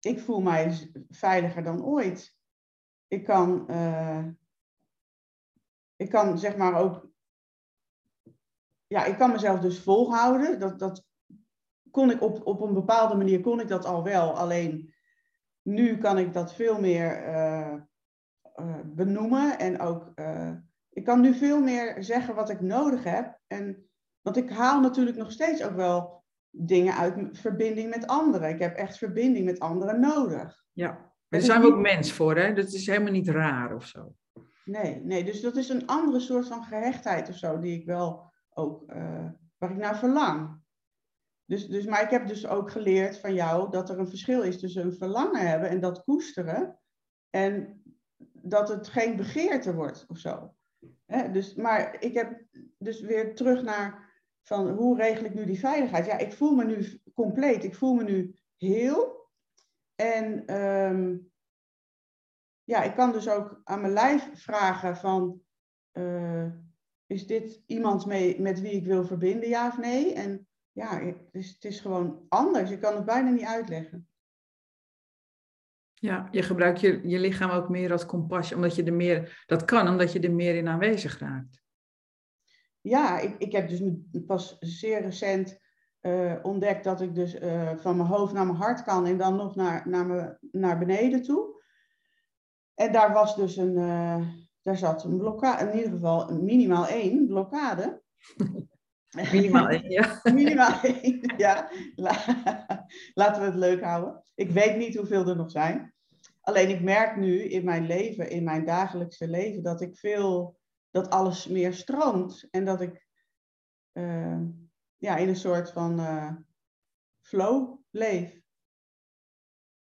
ik 0.00 0.20
voel 0.20 0.40
mij 0.40 0.90
veiliger 1.08 1.62
dan 1.62 1.84
ooit. 1.84 2.36
Ik 3.06 3.24
kan, 3.24 3.66
uh, 3.70 4.26
ik 5.96 6.10
kan 6.10 6.38
zeg 6.38 6.56
maar 6.56 6.74
ook, 6.74 7.10
ja, 8.86 9.04
ik 9.04 9.16
kan 9.16 9.30
mezelf 9.30 9.60
dus 9.60 9.82
volhouden. 9.82 10.60
Dat, 10.60 10.78
dat 10.78 11.06
kon 11.90 12.10
ik 12.10 12.22
op, 12.22 12.46
op 12.46 12.60
een 12.60 12.74
bepaalde 12.74 13.14
manier 13.14 13.40
kon 13.40 13.60
ik 13.60 13.68
dat 13.68 13.84
al 13.84 14.04
wel. 14.04 14.36
Alleen 14.36 14.94
nu 15.62 15.98
kan 15.98 16.18
ik 16.18 16.32
dat 16.32 16.54
veel 16.54 16.80
meer 16.80 17.28
uh, 17.28 17.74
uh, 18.56 18.80
benoemen 18.84 19.58
en 19.58 19.80
ook, 19.80 20.12
ik 20.88 21.04
kan 21.04 21.20
nu 21.20 21.34
veel 21.34 21.60
meer 21.60 22.02
zeggen 22.02 22.34
wat 22.34 22.50
ik 22.50 22.60
nodig 22.60 23.04
heb. 23.04 23.40
En, 23.46 23.90
want 24.20 24.36
ik 24.36 24.50
haal 24.50 24.80
natuurlijk 24.80 25.16
nog 25.16 25.32
steeds 25.32 25.62
ook 25.62 25.74
wel 25.74 26.17
dingen 26.50 26.94
uit 26.94 27.38
verbinding 27.38 27.90
met 27.90 28.06
anderen. 28.06 28.48
Ik 28.48 28.58
heb 28.58 28.76
echt 28.76 28.98
verbinding 28.98 29.44
met 29.44 29.58
anderen 29.58 30.00
nodig. 30.00 30.64
Ja, 30.72 31.12
daar 31.28 31.40
zijn 31.40 31.60
we 31.60 31.66
ook 31.66 31.80
mens 31.80 32.12
voor, 32.12 32.36
hè? 32.36 32.52
Dat 32.52 32.72
is 32.72 32.86
helemaal 32.86 33.12
niet 33.12 33.28
raar 33.28 33.74
of 33.74 33.86
zo. 33.86 34.14
Nee, 34.64 35.00
nee, 35.04 35.24
dus 35.24 35.40
dat 35.40 35.56
is 35.56 35.68
een 35.68 35.86
andere 35.86 36.20
soort 36.20 36.46
van 36.46 36.64
gehechtheid 36.64 37.28
of 37.28 37.36
zo, 37.36 37.58
die 37.58 37.80
ik 37.80 37.86
wel 37.86 38.32
ook, 38.50 38.92
uh, 38.92 39.30
waar 39.58 39.70
ik 39.70 39.76
naar 39.76 39.98
verlang. 39.98 40.60
Dus, 41.44 41.66
dus, 41.66 41.84
maar 41.84 42.02
ik 42.02 42.10
heb 42.10 42.26
dus 42.26 42.46
ook 42.46 42.70
geleerd 42.70 43.18
van 43.18 43.34
jou 43.34 43.70
dat 43.70 43.90
er 43.90 43.98
een 43.98 44.08
verschil 44.08 44.42
is 44.42 44.58
tussen 44.58 44.84
een 44.84 44.92
verlangen 44.92 45.48
hebben 45.48 45.68
en 45.68 45.80
dat 45.80 46.04
koesteren. 46.04 46.78
En 47.30 47.82
dat 48.32 48.68
het 48.68 48.88
geen 48.88 49.16
begeerte 49.16 49.74
wordt 49.74 50.04
of 50.08 50.18
zo. 50.18 50.54
dus, 51.32 51.54
maar 51.54 51.96
ik 52.02 52.14
heb 52.14 52.42
dus 52.78 53.00
weer 53.00 53.34
terug 53.34 53.62
naar 53.62 54.07
van 54.48 54.68
hoe 54.68 54.96
regel 54.96 55.24
ik 55.24 55.34
nu 55.34 55.44
die 55.44 55.58
veiligheid? 55.58 56.06
Ja, 56.06 56.18
ik 56.18 56.32
voel 56.32 56.54
me 56.54 56.64
nu 56.64 57.00
compleet, 57.14 57.64
ik 57.64 57.74
voel 57.74 57.94
me 57.94 58.02
nu 58.02 58.34
heel. 58.56 59.28
En 59.94 60.54
um, 60.62 61.30
ja, 62.64 62.82
ik 62.82 62.94
kan 62.94 63.12
dus 63.12 63.28
ook 63.28 63.60
aan 63.64 63.80
mijn 63.80 63.92
lijf 63.92 64.30
vragen 64.34 64.96
van, 64.96 65.42
uh, 65.92 66.46
is 67.06 67.26
dit 67.26 67.62
iemand 67.66 68.06
mee, 68.06 68.40
met 68.40 68.60
wie 68.60 68.72
ik 68.72 68.84
wil 68.84 69.04
verbinden, 69.04 69.48
ja 69.48 69.66
of 69.66 69.78
nee? 69.78 70.14
En 70.14 70.48
ja, 70.72 71.00
het 71.00 71.28
is, 71.32 71.50
het 71.50 71.64
is 71.64 71.80
gewoon 71.80 72.24
anders. 72.28 72.70
Ik 72.70 72.80
kan 72.80 72.94
het 72.94 73.04
bijna 73.04 73.30
niet 73.30 73.46
uitleggen. 73.46 74.08
Ja, 75.94 76.28
je 76.30 76.42
gebruikt 76.42 76.80
je, 76.80 77.08
je 77.08 77.18
lichaam 77.18 77.50
ook 77.50 77.68
meer 77.68 77.92
als 77.92 78.06
kompas, 78.06 78.52
omdat 78.52 78.74
je 78.74 78.82
er 78.82 78.92
meer, 78.92 79.44
dat 79.46 79.64
kan 79.64 79.88
omdat 79.88 80.12
je 80.12 80.20
er 80.20 80.32
meer 80.32 80.54
in 80.54 80.68
aanwezig 80.68 81.18
raakt 81.18 81.66
ja, 82.88 83.18
ik, 83.18 83.34
ik 83.38 83.52
heb 83.52 83.68
dus 83.68 83.82
pas 84.26 84.56
zeer 84.60 85.00
recent 85.00 85.58
uh, 86.02 86.34
ontdekt 86.42 86.84
dat 86.84 87.00
ik 87.00 87.14
dus 87.14 87.34
uh, 87.34 87.70
van 87.76 87.96
mijn 87.96 88.08
hoofd 88.08 88.32
naar 88.32 88.46
mijn 88.46 88.58
hart 88.58 88.82
kan 88.82 89.06
en 89.06 89.18
dan 89.18 89.36
nog 89.36 89.54
naar, 89.54 89.88
naar, 89.88 90.06
me, 90.06 90.38
naar 90.50 90.78
beneden 90.78 91.22
toe. 91.22 91.62
En 92.74 92.92
daar 92.92 93.12
was 93.12 93.36
dus 93.36 93.56
een, 93.56 93.76
uh, 93.76 94.28
daar 94.62 94.76
zat 94.76 95.04
een 95.04 95.18
blokkade, 95.18 95.70
in 95.70 95.76
ieder 95.76 95.90
geval 95.90 96.40
minimaal 96.40 96.86
één 96.86 97.26
blokkade. 97.26 98.02
Minimaal 99.32 99.68
één, 99.68 99.90
ja. 99.90 100.20
minimaal 100.34 100.80
één, 100.82 101.34
ja. 101.36 101.70
Laten 103.14 103.40
we 103.40 103.46
het 103.46 103.54
leuk 103.54 103.82
houden. 103.82 104.22
Ik 104.34 104.50
weet 104.50 104.76
niet 104.76 104.96
hoeveel 104.96 105.28
er 105.28 105.36
nog 105.36 105.50
zijn. 105.50 105.94
Alleen 106.40 106.68
ik 106.68 106.82
merk 106.82 107.16
nu 107.16 107.42
in 107.42 107.64
mijn 107.64 107.86
leven, 107.86 108.30
in 108.30 108.44
mijn 108.44 108.64
dagelijkse 108.64 109.28
leven, 109.28 109.62
dat 109.62 109.80
ik 109.80 109.96
veel 109.96 110.57
dat 111.02 111.10
alles 111.10 111.46
meer 111.46 111.74
stroomt 111.74 112.48
en 112.50 112.64
dat 112.64 112.80
ik 112.80 113.06
uh, 113.92 114.40
ja, 114.96 115.16
in 115.16 115.28
een 115.28 115.36
soort 115.36 115.70
van 115.72 116.00
uh, 116.00 116.32
flow 117.20 117.78
leef. 117.90 118.40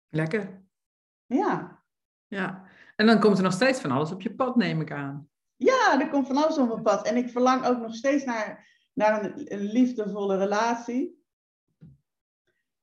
Lekker. 0.09 0.65
Ja. 1.27 1.85
Ja, 2.27 2.69
en 2.97 3.07
dan 3.07 3.21
komt 3.21 3.37
er 3.37 3.43
nog 3.43 3.53
steeds 3.53 3.81
van 3.81 3.91
alles 3.91 4.13
op 4.13 4.21
je 4.21 4.35
pad, 4.35 4.57
neem 4.57 4.81
ik 4.81 4.93
aan. 4.93 5.31
Ja, 5.57 6.01
er 6.01 6.11
komt 6.11 6.27
van 6.27 6.37
alles 6.37 6.59
op 6.59 6.69
mijn 6.69 6.83
pad. 6.83 7.07
En 7.07 7.17
ik 7.17 7.31
verlang 7.31 7.67
ook 7.67 7.79
nog 7.79 7.95
steeds 7.95 8.25
naar, 8.25 8.69
naar 8.93 9.25
een, 9.25 9.53
een 9.53 9.63
liefdevolle 9.63 10.37
relatie. 10.37 11.25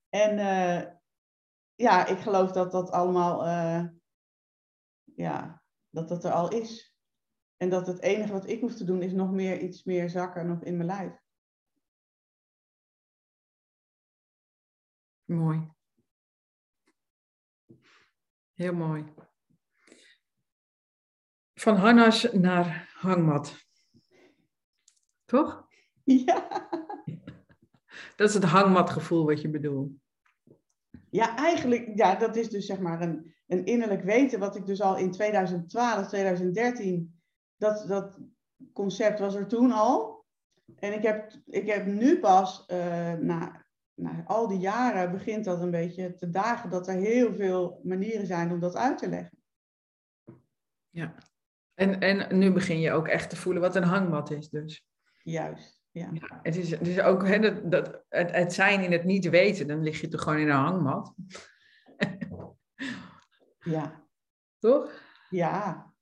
En 0.09 0.37
uh, 0.37 0.91
ja, 1.75 2.05
ik 2.05 2.19
geloof 2.19 2.51
dat 2.51 2.71
dat 2.71 2.91
allemaal, 2.91 3.45
ja, 5.15 5.63
dat 5.89 6.07
dat 6.09 6.23
er 6.23 6.31
al 6.31 6.49
is. 6.49 6.92
En 7.63 7.69
dat 7.69 7.87
het 7.87 8.01
enige 8.01 8.31
wat 8.31 8.47
ik 8.47 8.61
hoef 8.61 8.75
te 8.75 8.83
doen 8.83 9.01
is 9.01 9.11
nog 9.11 9.31
meer 9.31 9.59
iets 9.59 9.83
meer 9.83 10.09
zakken 10.09 10.47
nog 10.47 10.63
in 10.63 10.75
mijn 10.77 10.87
lijf. 10.87 11.13
Mooi. 15.25 15.71
Heel 18.53 18.73
mooi. 18.73 19.13
Van 21.53 21.75
harnas 21.75 22.31
naar 22.31 22.93
hangmat. 22.93 23.65
Toch? 25.25 25.67
Ja. 26.03 26.69
Dat 28.15 28.29
is 28.29 28.33
het 28.33 28.43
hangmatgevoel 28.43 29.25
wat 29.25 29.41
je 29.41 29.49
bedoelt. 29.49 29.91
Ja, 31.09 31.35
eigenlijk, 31.35 31.91
ja, 31.95 32.15
dat 32.15 32.35
is 32.35 32.49
dus 32.49 32.65
zeg 32.65 32.79
maar 32.79 33.01
een, 33.01 33.35
een 33.47 33.65
innerlijk 33.65 34.03
weten 34.03 34.39
wat 34.39 34.55
ik 34.55 34.65
dus 34.65 34.81
al 34.81 34.97
in 34.97 35.11
2012, 35.11 36.07
2013 36.07 37.21
dat, 37.57 37.87
dat 37.87 38.19
concept 38.73 39.19
was 39.19 39.35
er 39.35 39.47
toen 39.47 39.71
al. 39.71 40.25
En 40.75 40.93
ik 40.93 41.03
heb, 41.03 41.31
ik 41.45 41.67
heb 41.67 41.85
nu 41.85 42.19
pas, 42.19 42.65
uh, 42.67 43.13
na, 43.13 43.65
na 43.93 44.23
al 44.25 44.47
die 44.47 44.59
jaren, 44.59 45.11
begint 45.11 45.45
dat 45.45 45.61
een 45.61 45.71
beetje 45.71 46.15
te 46.15 46.29
dagen 46.29 46.69
dat 46.69 46.87
er 46.87 46.95
heel 46.95 47.33
veel 47.33 47.79
manieren 47.83 48.27
zijn 48.27 48.51
om 48.51 48.59
dat 48.59 48.75
uit 48.75 48.97
te 48.97 49.09
leggen. 49.09 49.37
Ja, 50.89 51.15
en, 51.73 51.99
en 51.99 52.37
nu 52.37 52.51
begin 52.51 52.79
je 52.79 52.91
ook 52.91 53.07
echt 53.07 53.29
te 53.29 53.35
voelen 53.35 53.61
wat 53.61 53.75
een 53.75 53.83
hangmat 53.83 54.31
is 54.31 54.49
dus. 54.49 54.85
Juist, 55.23 55.83
ja. 55.91 56.09
ja 56.13 56.39
het, 56.41 56.55
is, 56.55 56.71
het 56.71 56.87
is 56.87 56.99
ook 56.99 57.27
hè, 57.27 57.39
dat, 57.39 57.71
dat, 57.71 58.03
het, 58.09 58.31
het 58.31 58.53
zijn 58.53 58.81
in 58.81 58.91
het 58.91 59.03
niet 59.03 59.29
weten, 59.29 59.67
dan 59.67 59.83
lig 59.83 60.01
je 60.01 60.07
toch 60.07 60.21
gewoon 60.21 60.39
in 60.39 60.49
een 60.49 60.55
hangmat. 60.55 61.13
ja. 63.59 64.01
Toch? 64.59 65.01
Ja, 65.29 65.92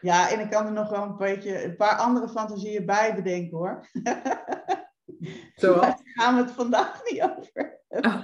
ja, 0.00 0.30
en 0.30 0.40
ik 0.40 0.50
kan 0.50 0.66
er 0.66 0.72
nog 0.72 0.90
wel 0.90 1.02
een 1.02 1.16
beetje 1.16 1.64
een 1.64 1.76
paar 1.76 1.96
andere 1.96 2.28
fantasieën 2.28 2.86
bij 2.86 3.14
bedenken 3.14 3.56
hoor. 3.56 3.86
Zo. 5.54 5.80
Daar 5.80 6.00
gaan 6.04 6.36
we 6.36 6.42
het 6.42 6.50
vandaag 6.50 7.00
niet 7.10 7.22
over. 7.22 7.80
Oh. 7.88 8.22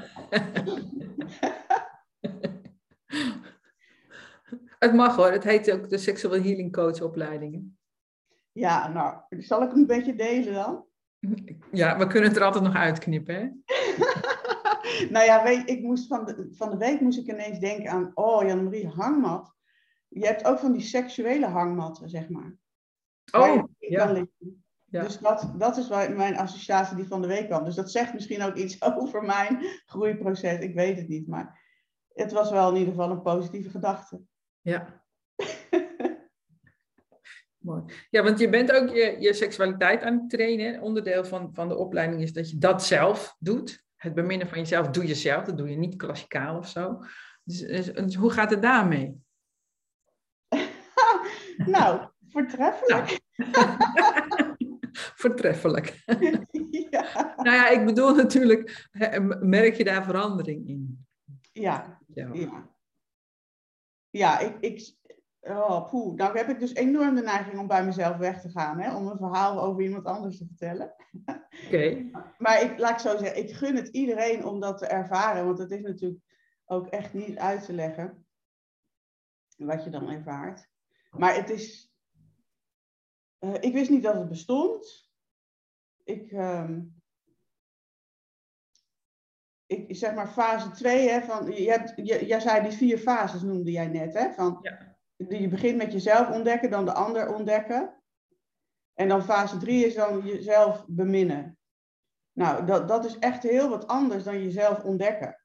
het 4.78 4.94
mag 4.94 5.16
hoor, 5.16 5.30
het 5.30 5.44
heet 5.44 5.72
ook 5.72 5.88
de 5.88 5.98
Sexual 5.98 6.32
Healing 6.32 6.72
Coach 6.72 7.00
opleidingen. 7.00 7.78
Ja, 8.52 8.88
nou, 8.88 9.20
zal 9.28 9.62
ik 9.62 9.70
hem 9.70 9.78
een 9.78 9.86
beetje 9.86 10.14
delen 10.14 10.54
dan? 10.54 10.84
Ja, 11.72 11.98
we 11.98 12.06
kunnen 12.06 12.28
het 12.28 12.38
er 12.38 12.44
altijd 12.44 12.64
nog 12.64 12.74
uitknippen, 12.74 13.34
hè? 13.34 13.48
nou 15.14 15.24
ja, 15.24 15.42
weet, 15.42 15.68
ik 15.68 15.82
moest 15.82 16.06
van, 16.06 16.24
de, 16.24 16.48
van 16.52 16.70
de 16.70 16.76
week 16.76 17.00
moest 17.00 17.18
ik 17.18 17.26
ineens 17.26 17.58
denken 17.58 17.90
aan, 17.90 18.10
oh 18.14 18.46
Jan-Marie, 18.46 18.88
hangmat. 18.88 19.54
Je 20.14 20.26
hebt 20.26 20.44
ook 20.44 20.58
van 20.58 20.72
die 20.72 20.82
seksuele 20.82 21.46
hangmatten, 21.46 22.08
zeg 22.08 22.28
maar. 22.28 22.56
Oh, 23.32 23.62
ja. 23.78 24.26
ja. 24.90 25.02
Dus 25.02 25.18
dat, 25.18 25.52
dat 25.58 25.76
is 25.76 25.88
mijn 25.88 26.36
associatie 26.36 26.96
die 26.96 27.06
van 27.06 27.20
de 27.22 27.28
week 27.28 27.46
kwam. 27.46 27.64
Dus 27.64 27.74
dat 27.74 27.90
zegt 27.90 28.14
misschien 28.14 28.42
ook 28.42 28.54
iets 28.54 28.82
over 28.96 29.22
mijn 29.22 29.58
groeiproces. 29.86 30.58
Ik 30.58 30.74
weet 30.74 30.96
het 30.96 31.08
niet, 31.08 31.26
maar 31.26 31.60
het 32.14 32.32
was 32.32 32.50
wel 32.50 32.70
in 32.70 32.76
ieder 32.76 32.94
geval 32.94 33.10
een 33.10 33.22
positieve 33.22 33.70
gedachte. 33.70 34.20
Ja. 34.60 35.04
Mooi. 37.58 37.82
Ja, 38.10 38.22
want 38.22 38.38
je 38.38 38.48
bent 38.48 38.72
ook 38.72 38.88
je, 38.88 39.16
je 39.20 39.32
seksualiteit 39.32 40.02
aan 40.02 40.18
het 40.18 40.30
trainen. 40.30 40.80
Onderdeel 40.80 41.24
van, 41.24 41.50
van 41.54 41.68
de 41.68 41.76
opleiding 41.76 42.22
is 42.22 42.32
dat 42.32 42.50
je 42.50 42.58
dat 42.58 42.84
zelf 42.84 43.36
doet. 43.38 43.84
Het 43.96 44.14
beminnen 44.14 44.48
van 44.48 44.58
jezelf 44.58 44.88
doe 44.88 45.06
je 45.06 45.14
zelf. 45.14 45.44
Dat 45.44 45.56
doe 45.56 45.70
je 45.70 45.76
niet 45.76 45.96
klassikaal 45.96 46.56
of 46.56 46.68
zo. 46.68 46.98
Dus, 47.42 47.60
dus, 47.60 47.92
dus 47.92 48.14
hoe 48.14 48.30
gaat 48.30 48.50
het 48.50 48.62
daarmee? 48.62 49.21
Nou, 51.56 52.08
voortreffelijk. 52.28 53.20
voortreffelijk. 55.22 56.02
ja. 56.90 57.34
Nou 57.36 57.56
ja, 57.56 57.68
ik 57.68 57.84
bedoel 57.84 58.14
natuurlijk, 58.14 58.88
merk 59.40 59.74
je 59.74 59.84
daar 59.84 60.04
verandering 60.04 60.68
in? 60.68 61.06
Ja, 61.52 61.98
ja. 62.06 62.28
ja. 62.32 62.70
ja 64.10 64.38
ik, 64.38 64.56
ik, 64.60 64.94
oh, 65.40 65.90
poeh. 65.90 66.14
Nou 66.14 66.38
heb 66.38 66.48
ik 66.48 66.58
dus 66.58 66.74
enorm 66.74 67.14
de 67.14 67.22
neiging 67.22 67.58
om 67.58 67.66
bij 67.66 67.84
mezelf 67.84 68.16
weg 68.16 68.40
te 68.40 68.50
gaan, 68.50 68.80
hè, 68.80 68.96
om 68.96 69.06
een 69.06 69.16
verhaal 69.16 69.62
over 69.62 69.82
iemand 69.82 70.04
anders 70.04 70.38
te 70.38 70.46
vertellen. 70.46 70.94
Oké. 71.66 72.10
Maar 72.38 72.62
ik, 72.62 72.78
laat 72.78 72.90
ik 72.90 72.98
zo 72.98 73.16
zeggen, 73.16 73.38
ik 73.38 73.52
gun 73.52 73.76
het 73.76 73.88
iedereen 73.88 74.44
om 74.44 74.60
dat 74.60 74.78
te 74.78 74.86
ervaren, 74.86 75.44
want 75.44 75.58
het 75.58 75.70
is 75.70 75.82
natuurlijk 75.82 76.20
ook 76.64 76.86
echt 76.86 77.14
niet 77.14 77.38
uit 77.38 77.64
te 77.64 77.72
leggen 77.72 78.26
wat 79.56 79.84
je 79.84 79.90
dan 79.90 80.10
ervaart. 80.10 80.70
Maar 81.16 81.34
het 81.34 81.50
is. 81.50 81.92
Uh, 83.40 83.54
ik 83.60 83.72
wist 83.72 83.90
niet 83.90 84.02
dat 84.02 84.14
het 84.14 84.28
bestond. 84.28 85.10
Ik, 86.04 86.30
uh, 86.30 86.70
ik 89.66 89.96
zeg 89.96 90.14
maar 90.14 90.28
fase 90.28 90.70
2, 90.70 91.08
hè, 91.08 91.20
van, 91.20 91.52
je 91.52 91.70
hebt, 91.70 91.92
je, 91.96 92.26
jij 92.26 92.40
zei 92.40 92.62
die 92.62 92.76
vier 92.76 92.98
fases 92.98 93.42
noemde 93.42 93.70
jij 93.70 93.88
net, 93.88 94.14
hè? 94.14 94.32
Van, 94.32 94.58
ja. 94.62 94.90
Je 95.16 95.48
begint 95.48 95.76
met 95.76 95.92
jezelf 95.92 96.30
ontdekken, 96.30 96.70
dan 96.70 96.84
de 96.84 96.92
ander 96.92 97.34
ontdekken. 97.34 98.02
En 98.94 99.08
dan 99.08 99.22
fase 99.22 99.56
3 99.56 99.86
is 99.86 99.94
dan 99.94 100.26
jezelf 100.26 100.84
beminnen. 100.88 101.58
Nou, 102.32 102.66
dat, 102.66 102.88
dat 102.88 103.04
is 103.04 103.18
echt 103.18 103.42
heel 103.42 103.68
wat 103.68 103.86
anders 103.86 104.24
dan 104.24 104.42
jezelf 104.42 104.84
ontdekken. 104.84 105.42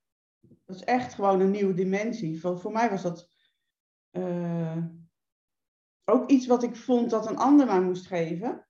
Dat 0.65 0.75
is 0.75 0.83
echt 0.83 1.13
gewoon 1.13 1.39
een 1.39 1.51
nieuwe 1.51 1.73
dimensie. 1.73 2.39
Voor, 2.39 2.59
voor 2.59 2.71
mij 2.71 2.89
was 2.89 3.01
dat 3.01 3.29
uh, 4.11 4.77
ook 6.09 6.29
iets 6.29 6.47
wat 6.47 6.63
ik 6.63 6.75
vond 6.75 7.09
dat 7.09 7.29
een 7.29 7.37
ander 7.37 7.65
mij 7.65 7.81
moest 7.81 8.07
geven. 8.07 8.67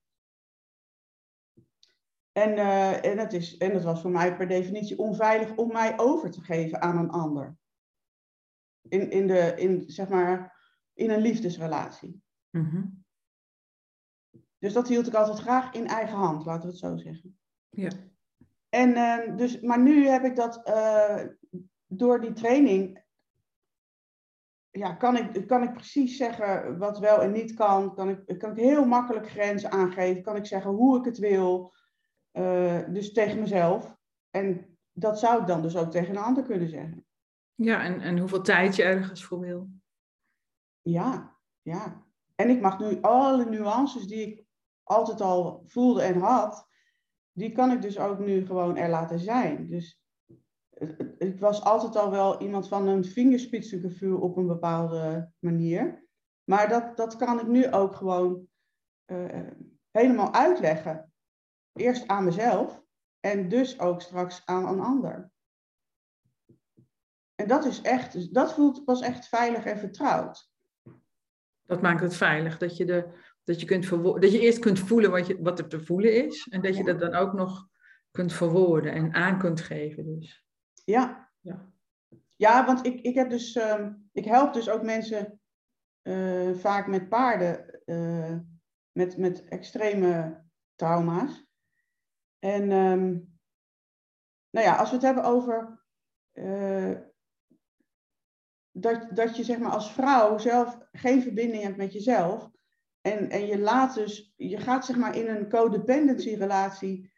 En, 2.31 2.49
uh, 2.49 3.05
en, 3.05 3.17
het 3.17 3.33
is, 3.33 3.57
en 3.57 3.73
het 3.73 3.83
was 3.83 4.01
voor 4.01 4.11
mij 4.11 4.35
per 4.35 4.47
definitie 4.47 4.97
onveilig 4.97 5.55
om 5.55 5.71
mij 5.71 5.99
over 5.99 6.31
te 6.31 6.41
geven 6.41 6.81
aan 6.81 6.97
een 6.97 7.09
ander. 7.09 7.57
In, 8.81 9.11
in, 9.11 9.27
de, 9.27 9.53
in, 9.55 9.83
zeg 9.89 10.09
maar, 10.09 10.55
in 10.93 11.09
een 11.09 11.21
liefdesrelatie. 11.21 12.21
Mm 12.49 13.05
Dus 14.57 14.73
dat 14.73 14.87
hield 14.87 15.07
ik 15.07 15.13
altijd 15.13 15.39
graag 15.39 15.73
in 15.73 15.87
eigen 15.87 16.17
hand, 16.17 16.45
laten 16.45 16.61
we 16.61 16.67
het 16.67 16.77
zo 16.77 16.97
zeggen. 16.97 17.39
Ja. 17.69 17.91
En, 18.69 18.89
uh, 18.89 19.37
dus, 19.37 19.59
maar 19.59 19.79
nu 19.79 20.07
heb 20.07 20.23
ik 20.23 20.35
dat 20.35 20.67
uh, 20.67 21.25
door 21.85 22.21
die 22.21 22.33
training 22.33 23.05
ja, 24.77 24.93
kan, 24.93 25.17
ik, 25.17 25.47
kan 25.47 25.63
ik 25.63 25.73
precies 25.73 26.17
zeggen 26.17 26.77
wat 26.77 26.99
wel 26.99 27.21
en 27.21 27.31
niet 27.31 27.53
kan? 27.53 27.95
Kan 27.95 28.09
ik, 28.09 28.39
kan 28.39 28.51
ik 28.51 28.57
heel 28.57 28.85
makkelijk 28.85 29.29
grenzen 29.29 29.71
aangeven? 29.71 30.23
Kan 30.23 30.35
ik 30.35 30.45
zeggen 30.45 30.71
hoe 30.71 30.97
ik 30.97 31.05
het 31.05 31.17
wil? 31.17 31.73
Uh, 32.33 32.79
dus 32.89 33.13
tegen 33.13 33.39
mezelf. 33.39 33.97
En 34.29 34.77
dat 34.91 35.19
zou 35.19 35.41
ik 35.41 35.47
dan 35.47 35.61
dus 35.61 35.77
ook 35.77 35.91
tegen 35.91 36.09
een 36.09 36.23
ander 36.23 36.43
kunnen 36.43 36.69
zeggen. 36.69 37.05
Ja, 37.55 37.83
en, 37.83 38.01
en 38.01 38.17
hoeveel 38.17 38.41
tijd 38.41 38.75
je 38.75 38.83
ergens 38.83 39.23
voor 39.23 39.39
wil. 39.39 39.69
Ja, 40.81 41.37
ja. 41.61 42.05
En 42.35 42.49
ik 42.49 42.61
mag 42.61 42.79
nu 42.79 43.01
alle 43.01 43.45
nuances 43.45 44.07
die 44.07 44.27
ik 44.27 44.45
altijd 44.83 45.21
al 45.21 45.63
voelde 45.65 46.01
en 46.01 46.19
had, 46.19 46.67
die 47.31 47.51
kan 47.51 47.71
ik 47.71 47.81
dus 47.81 47.99
ook 47.99 48.19
nu 48.19 48.45
gewoon 48.45 48.77
er 48.77 48.89
laten 48.89 49.19
zijn. 49.19 49.69
Dus 49.69 49.99
ik 51.17 51.39
was 51.39 51.61
altijd 51.61 51.95
al 51.95 52.11
wel 52.11 52.41
iemand 52.41 52.67
van 52.67 52.87
een 52.87 53.05
vingerspitsengevoel 53.05 54.19
op 54.19 54.37
een 54.37 54.47
bepaalde 54.47 55.31
manier. 55.39 56.05
Maar 56.43 56.69
dat, 56.69 56.97
dat 56.97 57.15
kan 57.15 57.39
ik 57.39 57.47
nu 57.47 57.71
ook 57.71 57.95
gewoon 57.95 58.47
uh, 59.05 59.47
helemaal 59.91 60.33
uitleggen. 60.33 61.11
Eerst 61.73 62.07
aan 62.07 62.23
mezelf 62.23 62.83
en 63.19 63.49
dus 63.49 63.79
ook 63.79 64.01
straks 64.01 64.41
aan 64.45 64.67
een 64.67 64.79
ander. 64.79 65.31
En 67.35 67.47
dat 67.47 67.65
is 67.65 67.81
echt, 67.81 68.33
dat 68.33 68.53
voelt 68.53 68.85
pas 68.85 69.01
echt 69.01 69.27
veilig 69.27 69.65
en 69.65 69.77
vertrouwd. 69.77 70.49
Dat 71.65 71.81
maakt 71.81 72.01
het 72.01 72.15
veilig, 72.15 72.57
dat 72.57 72.77
je, 72.77 72.85
de, 72.85 73.07
dat 73.43 73.59
je, 73.59 73.65
kunt 73.65 73.89
dat 74.21 74.31
je 74.31 74.39
eerst 74.39 74.59
kunt 74.59 74.79
voelen 74.79 75.11
wat, 75.11 75.27
je, 75.27 75.41
wat 75.41 75.59
er 75.59 75.67
te 75.67 75.79
voelen 75.79 76.25
is. 76.25 76.47
En 76.47 76.61
dat 76.61 76.77
je 76.77 76.83
dat 76.83 76.99
dan 76.99 77.13
ook 77.13 77.33
nog 77.33 77.67
kunt 78.11 78.33
verwoorden 78.33 78.93
en 78.93 79.13
aan 79.13 79.39
kunt 79.39 79.61
geven. 79.61 80.05
Dus. 80.05 80.46
Ja. 80.91 81.31
ja. 81.39 81.71
Ja, 82.35 82.65
want 82.65 82.85
ik, 82.85 83.01
ik 83.01 83.15
heb 83.15 83.29
dus, 83.29 83.55
uh, 83.55 83.87
ik 84.11 84.25
help 84.25 84.53
dus 84.53 84.69
ook 84.69 84.83
mensen 84.83 85.41
uh, 86.03 86.55
vaak 86.55 86.87
met 86.87 87.09
paarden 87.09 87.81
uh, 87.85 88.37
met, 88.91 89.17
met 89.17 89.43
extreme 89.43 90.43
trauma's. 90.75 91.45
En 92.39 92.71
um, 92.71 93.39
nou 94.49 94.65
ja, 94.65 94.75
als 94.75 94.89
we 94.89 94.95
het 94.95 95.05
hebben 95.05 95.23
over 95.23 95.85
uh, 96.33 96.97
dat, 98.71 99.15
dat 99.15 99.37
je 99.37 99.43
zeg 99.43 99.59
maar 99.59 99.71
als 99.71 99.93
vrouw 99.93 100.37
zelf 100.37 100.77
geen 100.91 101.21
verbinding 101.21 101.63
hebt 101.63 101.77
met 101.77 101.93
jezelf. 101.93 102.49
En, 103.01 103.29
en 103.29 103.45
je 103.45 103.59
laat 103.59 103.93
dus, 103.93 104.33
je 104.35 104.57
gaat 104.57 104.85
zeg 104.85 104.95
maar 104.95 105.15
in 105.15 105.27
een 105.27 105.49
codependency 105.49 106.35
relatie 106.35 107.11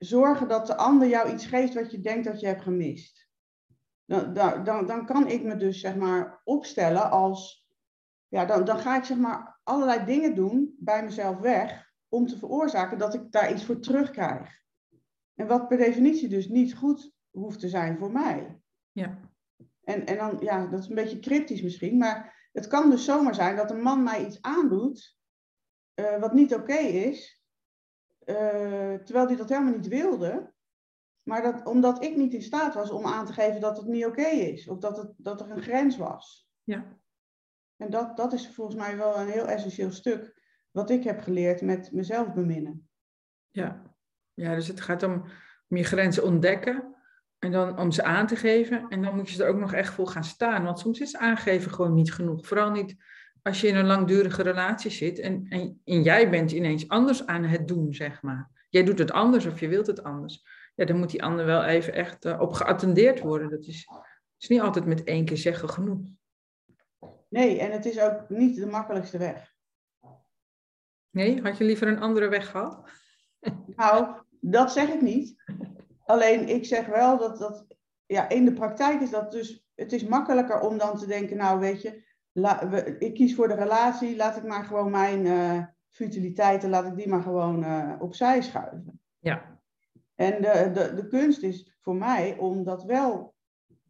zorgen 0.00 0.48
dat 0.48 0.66
de 0.66 0.76
ander 0.76 1.08
jou 1.08 1.32
iets 1.32 1.46
geeft 1.46 1.74
wat 1.74 1.90
je 1.90 2.00
denkt 2.00 2.24
dat 2.24 2.40
je 2.40 2.46
hebt 2.46 2.62
gemist. 2.62 3.28
Dan, 4.04 4.32
dan, 4.64 4.86
dan 4.86 5.06
kan 5.06 5.26
ik 5.26 5.42
me 5.42 5.56
dus 5.56 5.80
zeg 5.80 5.96
maar 5.96 6.40
opstellen 6.44 7.10
als, 7.10 7.68
ja, 8.28 8.44
dan, 8.44 8.64
dan 8.64 8.78
ga 8.78 8.96
ik 8.96 9.04
zeg 9.04 9.16
maar 9.16 9.60
allerlei 9.62 10.04
dingen 10.04 10.34
doen 10.34 10.74
bij 10.78 11.04
mezelf 11.04 11.38
weg 11.38 11.92
om 12.08 12.26
te 12.26 12.38
veroorzaken 12.38 12.98
dat 12.98 13.14
ik 13.14 13.32
daar 13.32 13.52
iets 13.52 13.64
voor 13.64 13.80
terugkrijg. 13.80 14.58
En 15.34 15.46
wat 15.46 15.68
per 15.68 15.76
definitie 15.76 16.28
dus 16.28 16.48
niet 16.48 16.74
goed 16.74 17.12
hoeft 17.30 17.60
te 17.60 17.68
zijn 17.68 17.98
voor 17.98 18.12
mij. 18.12 18.60
Ja. 18.92 19.20
En, 19.84 20.06
en 20.06 20.16
dan, 20.16 20.36
ja, 20.40 20.66
dat 20.66 20.80
is 20.80 20.88
een 20.88 20.94
beetje 20.94 21.18
cryptisch 21.18 21.62
misschien, 21.62 21.98
maar 21.98 22.48
het 22.52 22.66
kan 22.66 22.90
dus 22.90 23.04
zomaar 23.04 23.34
zijn 23.34 23.56
dat 23.56 23.70
een 23.70 23.82
man 23.82 24.02
mij 24.02 24.26
iets 24.26 24.42
aandoet 24.42 25.18
uh, 25.94 26.18
wat 26.18 26.32
niet 26.32 26.54
oké 26.54 26.78
is. 26.78 27.39
Eh, 28.36 28.94
terwijl 28.94 29.26
hij 29.26 29.36
dat 29.36 29.48
helemaal 29.48 29.72
niet 29.72 29.88
wilde. 29.88 30.52
Maar 31.22 31.42
dat, 31.42 31.66
omdat 31.66 32.04
ik 32.04 32.16
niet 32.16 32.34
in 32.34 32.42
staat 32.42 32.74
was 32.74 32.90
om 32.90 33.06
aan 33.06 33.26
te 33.26 33.32
geven 33.32 33.60
dat 33.60 33.76
het 33.76 33.86
niet 33.86 34.06
oké 34.06 34.26
is. 34.26 34.68
Of 34.68 34.78
dat, 34.78 34.96
het, 34.96 35.12
dat 35.16 35.40
er 35.40 35.50
een 35.50 35.62
grens 35.62 35.96
was. 35.96 36.48
Ja. 36.62 36.98
En 37.76 37.90
dat, 37.90 38.16
dat 38.16 38.32
is 38.32 38.48
volgens 38.48 38.76
mij 38.76 38.96
wel 38.96 39.18
een 39.18 39.28
heel 39.28 39.46
essentieel 39.46 39.90
stuk. 39.90 40.38
Wat 40.70 40.90
ik 40.90 41.04
heb 41.04 41.20
geleerd 41.20 41.60
met 41.60 41.92
mezelf 41.92 42.32
beminnen. 42.32 42.88
Ja, 43.48 43.82
ja 44.34 44.54
dus 44.54 44.68
het 44.68 44.80
gaat 44.80 45.02
om, 45.02 45.24
om 45.68 45.76
je 45.76 45.84
grenzen 45.84 46.24
ontdekken. 46.24 46.94
En 47.38 47.52
dan 47.52 47.78
om 47.78 47.90
ze 47.90 48.02
aan 48.02 48.26
te 48.26 48.36
geven. 48.36 48.88
En 48.88 49.02
dan 49.02 49.16
moet 49.16 49.30
je 49.30 49.42
er 49.42 49.48
ook 49.48 49.58
nog 49.58 49.72
echt 49.72 49.92
voor 49.92 50.06
gaan 50.06 50.24
staan. 50.24 50.64
Want 50.64 50.78
soms 50.78 51.00
is 51.00 51.16
aangeven 51.16 51.70
gewoon 51.70 51.94
niet 51.94 52.12
genoeg. 52.12 52.46
Vooral 52.46 52.70
niet 52.70 52.96
als 53.42 53.60
je 53.60 53.66
in 53.66 53.76
een 53.76 53.86
langdurige 53.86 54.42
relatie 54.42 54.90
zit 54.90 55.18
en, 55.18 55.46
en, 55.48 55.80
en, 55.84 56.02
jij 56.02 56.30
bent 56.30 56.50
ineens 56.50 56.88
anders 56.88 57.26
aan 57.26 57.44
het 57.44 57.68
doen, 57.68 57.94
zeg 57.94 58.22
maar. 58.22 58.50
Jij 58.68 58.84
doet 58.84 58.98
het 58.98 59.12
anders 59.12 59.46
of 59.46 59.60
je 59.60 59.68
wilt 59.68 59.86
het 59.86 60.02
anders. 60.02 60.44
Ja, 60.74 60.84
dan 60.84 60.96
moet 60.96 61.10
die 61.10 61.22
ander 61.22 61.46
wel 61.46 61.64
even 61.64 61.92
echt 61.92 62.24
uh, 62.24 62.40
op 62.40 62.52
geattendeerd 62.52 63.20
worden. 63.20 63.50
Dat 63.50 63.66
is, 63.66 63.88
is 64.38 64.48
niet 64.48 64.60
altijd 64.60 64.84
met 64.84 65.04
één 65.04 65.24
keer 65.24 65.36
zeggen 65.36 65.68
genoeg. 65.68 66.00
Nee, 67.28 67.58
en 67.58 67.72
het 67.72 67.84
is 67.84 68.00
ook 68.00 68.28
niet 68.28 68.56
de 68.56 68.66
makkelijkste 68.66 69.18
weg. 69.18 69.54
Nee, 71.10 71.42
had 71.42 71.58
je 71.58 71.64
liever 71.64 71.88
een 71.88 72.00
andere 72.00 72.28
weg 72.28 72.50
gehad? 72.50 72.90
Nou, 73.76 74.22
dat 74.40 74.72
zeg 74.72 74.88
ik 74.88 75.00
niet. 75.00 75.42
Alleen 76.04 76.48
ik 76.48 76.64
zeg 76.64 76.86
wel 76.86 77.18
dat, 77.18 77.38
dat 77.38 77.66
ja, 78.06 78.28
in 78.28 78.44
de 78.44 78.52
praktijk 78.52 79.00
is 79.00 79.10
dat 79.10 79.32
dus, 79.32 79.64
het 79.74 79.92
is 79.92 80.04
makkelijker 80.04 80.60
om 80.60 80.78
dan 80.78 80.98
te 80.98 81.06
denken, 81.06 81.36
nou 81.36 81.60
weet 81.60 81.82
je, 81.82 82.04
ik 82.98 83.14
kies 83.14 83.34
voor 83.34 83.48
de 83.48 83.54
relatie, 83.54 84.16
laat 84.16 84.36
ik 84.36 84.44
maar 84.44 84.64
gewoon 84.64 84.90
mijn 84.90 85.24
uh, 85.24 85.64
futiliteiten, 85.88 86.70
laat 86.70 86.86
ik 86.86 86.96
die 86.96 87.08
maar 87.08 87.22
gewoon 87.22 87.64
uh, 87.64 87.92
opzij 87.98 88.42
schuiven. 88.42 89.00
Ja. 89.18 89.60
En 90.14 90.42
de, 90.42 90.70
de, 90.72 90.94
de 90.94 91.06
kunst 91.08 91.42
is 91.42 91.76
voor 91.80 91.96
mij 91.96 92.36
om 92.38 92.64
dat 92.64 92.84
wel 92.84 93.34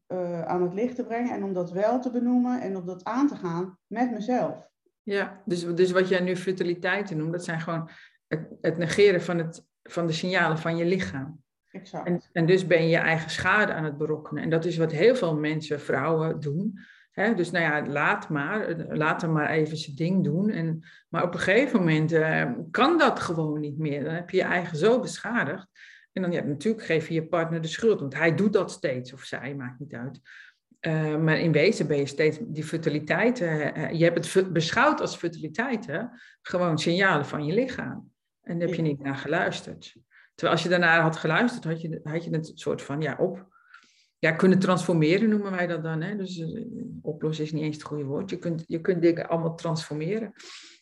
uh, 0.09 0.43
aan 0.43 0.63
het 0.63 0.75
licht 0.75 0.97
te 0.97 1.05
brengen 1.05 1.35
en 1.35 1.45
om 1.45 1.53
dat 1.53 1.71
wel 1.71 2.01
te 2.01 2.11
benoemen 2.11 2.61
en 2.61 2.77
om 2.77 2.87
dat 2.87 3.05
aan 3.05 3.29
te 3.29 3.37
gaan 3.37 3.79
met 3.87 4.11
mezelf. 4.11 4.69
Ja, 5.03 5.43
dus, 5.45 5.75
dus 5.75 5.91
wat 5.91 6.09
jij 6.09 6.21
nu 6.21 6.37
futiliteiten 6.37 7.17
noemt, 7.17 7.33
dat 7.33 7.45
zijn 7.45 7.61
gewoon 7.61 7.91
het, 8.27 8.49
het 8.61 8.79
negeren 8.79 9.23
van, 9.23 9.39
het, 9.39 9.67
van 9.83 10.07
de 10.07 10.13
signalen 10.13 10.59
van 10.59 10.77
je 10.77 10.85
lichaam. 10.85 11.43
Exact. 11.71 12.07
En, 12.07 12.23
en 12.33 12.47
dus 12.47 12.67
ben 12.67 12.83
je 12.83 12.89
je 12.89 12.97
eigen 12.97 13.31
schade 13.31 13.73
aan 13.73 13.85
het 13.85 13.97
berokkenen. 13.97 14.43
En 14.43 14.51
dat 14.51 14.65
is 14.65 14.77
wat 14.77 14.93
heel 14.93 15.15
veel 15.15 15.37
mensen, 15.37 15.81
vrouwen, 15.81 16.41
doen. 16.41 16.79
Dus 17.15 17.51
nou 17.51 17.65
ja, 17.65 17.87
laat 17.87 18.29
maar, 18.29 18.75
laat 18.89 19.21
hem 19.21 19.33
maar 19.33 19.51
even 19.51 19.77
zijn 19.77 19.97
ding 19.97 20.25
doen. 20.25 20.51
En, 20.51 20.85
maar 21.09 21.23
op 21.23 21.35
een 21.35 21.41
gegeven 21.41 21.79
moment 21.79 22.13
uh, 22.13 22.51
kan 22.71 22.99
dat 22.99 23.21
gewoon 23.21 23.61
niet 23.61 23.79
meer. 23.79 24.05
Dan 24.05 24.15
heb 24.15 24.31
je 24.31 24.37
je 24.37 24.43
eigen 24.43 24.77
zo 24.79 25.01
beschadigd. 25.01 25.67
En 26.13 26.23
dan 26.23 26.33
ja, 26.33 26.43
natuurlijk 26.43 26.85
geef 26.85 27.09
je 27.09 27.15
je 27.15 27.27
partner 27.27 27.61
de 27.61 27.69
schuld, 27.69 28.01
want 28.01 28.15
hij 28.15 28.35
doet 28.35 28.53
dat 28.53 28.71
steeds, 28.71 29.13
of 29.13 29.23
zij, 29.23 29.55
maakt 29.55 29.79
niet 29.79 29.95
uit. 29.95 30.21
Uh, 30.81 31.17
maar 31.17 31.39
in 31.39 31.53
wezen 31.53 31.87
ben 31.87 31.97
je 31.97 32.07
steeds 32.07 32.39
die 32.41 32.65
fertiliteit, 32.65 33.41
uh, 33.41 33.91
je 33.91 34.05
hebt 34.05 34.35
het 34.35 34.53
beschouwd 34.53 35.01
als 35.01 35.17
fertiliteit, 35.17 35.87
hè? 35.87 36.03
gewoon 36.43 36.79
signalen 36.79 37.27
van 37.27 37.45
je 37.45 37.53
lichaam. 37.53 38.13
En 38.43 38.59
daar 38.59 38.69
heb 38.69 38.77
je 38.77 38.83
niet 38.83 39.03
naar 39.03 39.17
geluisterd. 39.17 39.95
Terwijl 40.35 40.53
als 40.53 40.63
je 40.63 40.69
daarnaar 40.69 41.01
had 41.01 41.17
geluisterd, 41.17 41.65
had 41.65 41.81
je, 41.81 42.01
had 42.03 42.25
je 42.25 42.31
het 42.31 42.53
soort 42.55 42.83
van 42.83 43.01
ja, 43.01 43.17
op 43.19 43.50
ja, 44.21 44.33
kunnen 44.33 44.59
transformeren 44.59 45.29
noemen 45.29 45.51
wij 45.51 45.67
dat 45.67 45.83
dan. 45.83 46.01
Hè? 46.01 46.17
Dus 46.17 46.39
uh, 46.39 46.85
oplossen 47.03 47.45
is 47.45 47.53
niet 47.53 47.63
eens 47.63 47.77
het 47.77 47.85
goede 47.85 48.05
woord. 48.05 48.31
Je 48.31 48.39
kunt, 48.39 48.65
je 48.67 48.81
kunt 48.81 49.03
dingen 49.03 49.29
allemaal 49.29 49.55
transformeren, 49.55 50.33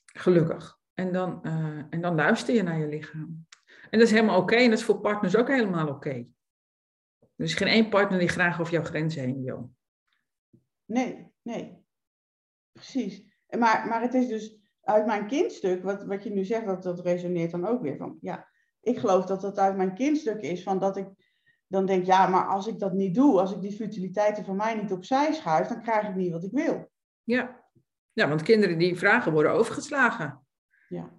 gelukkig. 0.04 0.78
En 0.94 1.12
dan, 1.12 1.40
uh, 1.42 1.82
en 1.90 2.00
dan 2.00 2.14
luister 2.14 2.54
je 2.54 2.62
naar 2.62 2.78
je 2.78 2.88
lichaam. 2.88 3.46
En 3.90 3.98
dat 3.98 4.08
is 4.08 4.14
helemaal 4.14 4.40
oké. 4.40 4.54
En 4.54 4.70
dat 4.70 4.78
is 4.78 4.84
voor 4.84 5.00
partners 5.00 5.36
ook 5.36 5.48
helemaal 5.48 5.88
oké. 5.88 6.08
Okay. 6.08 6.28
Er 7.36 7.44
is 7.44 7.54
geen 7.54 7.68
één 7.68 7.88
partner 7.88 8.18
die 8.18 8.28
graag 8.28 8.60
over 8.60 8.72
jouw 8.72 8.84
grenzen 8.84 9.22
heen 9.22 9.44
wil. 9.44 9.70
Nee, 10.84 11.32
nee. 11.42 11.84
Precies. 12.72 13.22
Maar, 13.58 13.86
maar 13.88 14.02
het 14.02 14.14
is 14.14 14.28
dus 14.28 14.58
uit 14.82 15.06
mijn 15.06 15.26
kindstuk, 15.26 15.82
wat, 15.82 16.04
wat 16.04 16.22
je 16.22 16.30
nu 16.30 16.44
zegt, 16.44 16.66
dat, 16.66 16.82
dat 16.82 17.00
resoneert 17.00 17.50
dan 17.50 17.66
ook 17.66 17.82
weer 17.82 17.96
van, 17.96 18.18
ja, 18.20 18.48
ik 18.80 18.98
geloof 18.98 19.24
dat 19.24 19.40
dat 19.40 19.58
uit 19.58 19.76
mijn 19.76 19.94
kindstuk 19.94 20.40
is, 20.40 20.62
van 20.62 20.78
dat 20.78 20.96
ik 20.96 21.06
dan 21.68 21.86
denk, 21.86 22.06
ja, 22.06 22.26
maar 22.26 22.46
als 22.46 22.66
ik 22.66 22.78
dat 22.78 22.92
niet 22.92 23.14
doe, 23.14 23.40
als 23.40 23.52
ik 23.52 23.60
die 23.60 23.72
futiliteiten 23.72 24.44
van 24.44 24.56
mij 24.56 24.74
niet 24.74 24.92
opzij 24.92 25.32
schuif, 25.32 25.68
dan 25.68 25.82
krijg 25.82 26.08
ik 26.08 26.14
niet 26.14 26.32
wat 26.32 26.44
ik 26.44 26.52
wil. 26.52 26.90
Ja, 27.22 27.64
ja 28.12 28.28
want 28.28 28.42
kinderen 28.42 28.78
die 28.78 28.98
vragen 28.98 29.32
worden 29.32 29.52
overgeslagen. 29.52 30.46
Ja. 30.88 31.16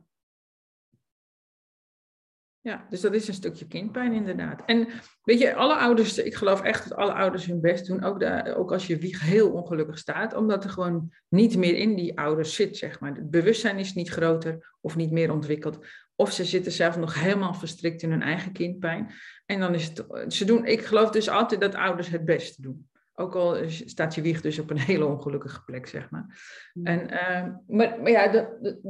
Ja, 2.62 2.86
dus 2.90 3.02
dat 3.02 3.14
is 3.14 3.28
een 3.28 3.34
stukje 3.34 3.68
kindpijn 3.68 4.14
inderdaad. 4.14 4.66
En 4.66 4.88
weet 5.24 5.40
je, 5.40 5.56
alle 5.56 5.76
ouders, 5.76 6.18
ik 6.18 6.36
geloof 6.36 6.62
echt 6.62 6.90
dat 6.90 6.98
alle 6.98 7.14
ouders 7.14 7.46
hun 7.46 7.62
best 7.62 7.88
doen, 7.88 8.04
ook, 8.04 8.20
de, 8.20 8.56
ook 8.56 8.72
als 8.72 8.88
je 8.88 8.98
wieg 8.98 9.22
heel 9.22 9.52
ongelukkig 9.52 9.98
staat, 9.98 10.34
omdat 10.34 10.64
er 10.64 10.70
gewoon 10.70 11.14
niet 11.28 11.58
meer 11.58 11.76
in 11.76 11.96
die 11.96 12.20
ouders 12.20 12.56
zit, 12.56 12.78
zeg 12.78 13.00
maar. 13.00 13.16
Het 13.16 13.30
bewustzijn 13.30 13.78
is 13.78 13.94
niet 13.94 14.10
groter 14.10 14.76
of 14.82 14.96
niet 14.96 15.12
meer 15.12 15.32
ontwikkeld. 15.32 15.86
Of 16.20 16.32
ze 16.32 16.46
zitten 16.46 16.72
zelf 16.72 16.98
nog 16.98 17.22
helemaal 17.22 17.54
verstrikt 17.54 18.02
in 18.02 18.12
hun 18.12 18.22
eigen 18.22 18.52
kindpijn. 18.52 19.12
En 19.46 19.60
dan 19.60 19.74
is 19.74 19.86
het, 19.88 20.34
ze 20.34 20.46
doen, 20.46 20.66
ik 20.66 20.86
geloof 20.86 21.10
dus 21.10 21.30
altijd 21.30 21.62
dat 21.62 21.76
ouders 21.76 22.10
het 22.10 22.26
beste 22.26 22.62
doen. 22.62 22.90
Ook 23.14 23.36
al 23.36 23.58
staat 23.70 24.16
je 24.16 24.22
wieg 24.22 24.42
dus 24.42 24.60
op 24.60 24.70
een 24.70 24.80
hele 24.80 25.06
ongelukkige 25.06 25.64
plek, 25.64 25.88
zeg 25.88 26.10
maar. 26.10 26.40
En, 26.84 27.14
uh, 27.14 27.54
maar, 27.68 28.02
maar 28.02 28.10
ja, 28.10 28.34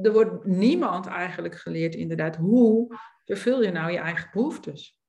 er 0.01 0.11
wordt 0.11 0.45
niemand 0.45 1.07
eigenlijk 1.07 1.55
geleerd 1.55 1.95
inderdaad 1.95 2.35
hoe 2.35 2.97
vervul 3.25 3.63
je 3.63 3.71
nou 3.71 3.91
je 3.91 3.97
eigen 3.97 4.29
behoeftes. 4.33 4.99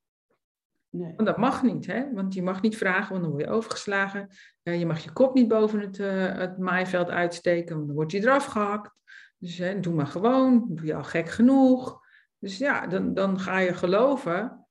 Nee. 0.90 1.12
Want 1.16 1.28
dat 1.28 1.36
mag 1.36 1.62
niet, 1.62 1.86
hè? 1.86 2.12
want 2.12 2.34
je 2.34 2.42
mag 2.42 2.62
niet 2.62 2.76
vragen, 2.76 3.10
want 3.10 3.22
dan 3.22 3.32
word 3.32 3.44
je 3.44 3.50
overgeslagen. 3.50 4.28
Uh, 4.62 4.78
je 4.78 4.86
mag 4.86 4.98
je 4.98 5.12
kop 5.12 5.34
niet 5.34 5.48
boven 5.48 5.80
het, 5.80 5.98
uh, 5.98 6.36
het 6.36 6.58
maaiveld 6.58 7.08
uitsteken, 7.08 7.74
want 7.74 7.86
dan 7.86 7.96
wordt 7.96 8.12
je 8.12 8.18
eraf 8.18 8.44
gehakt. 8.44 8.98
Dus 9.38 9.58
hè, 9.58 9.80
doe 9.80 9.94
maar 9.94 10.06
gewoon, 10.06 10.66
doe 10.68 10.86
je 10.86 10.94
al 10.94 11.04
gek 11.04 11.28
genoeg. 11.28 12.08
Dus 12.40 12.58
ja, 12.58 12.86
dan, 12.86 13.14
dan 13.14 13.40
ga 13.40 13.58
je 13.58 13.74
geloven 13.74 14.66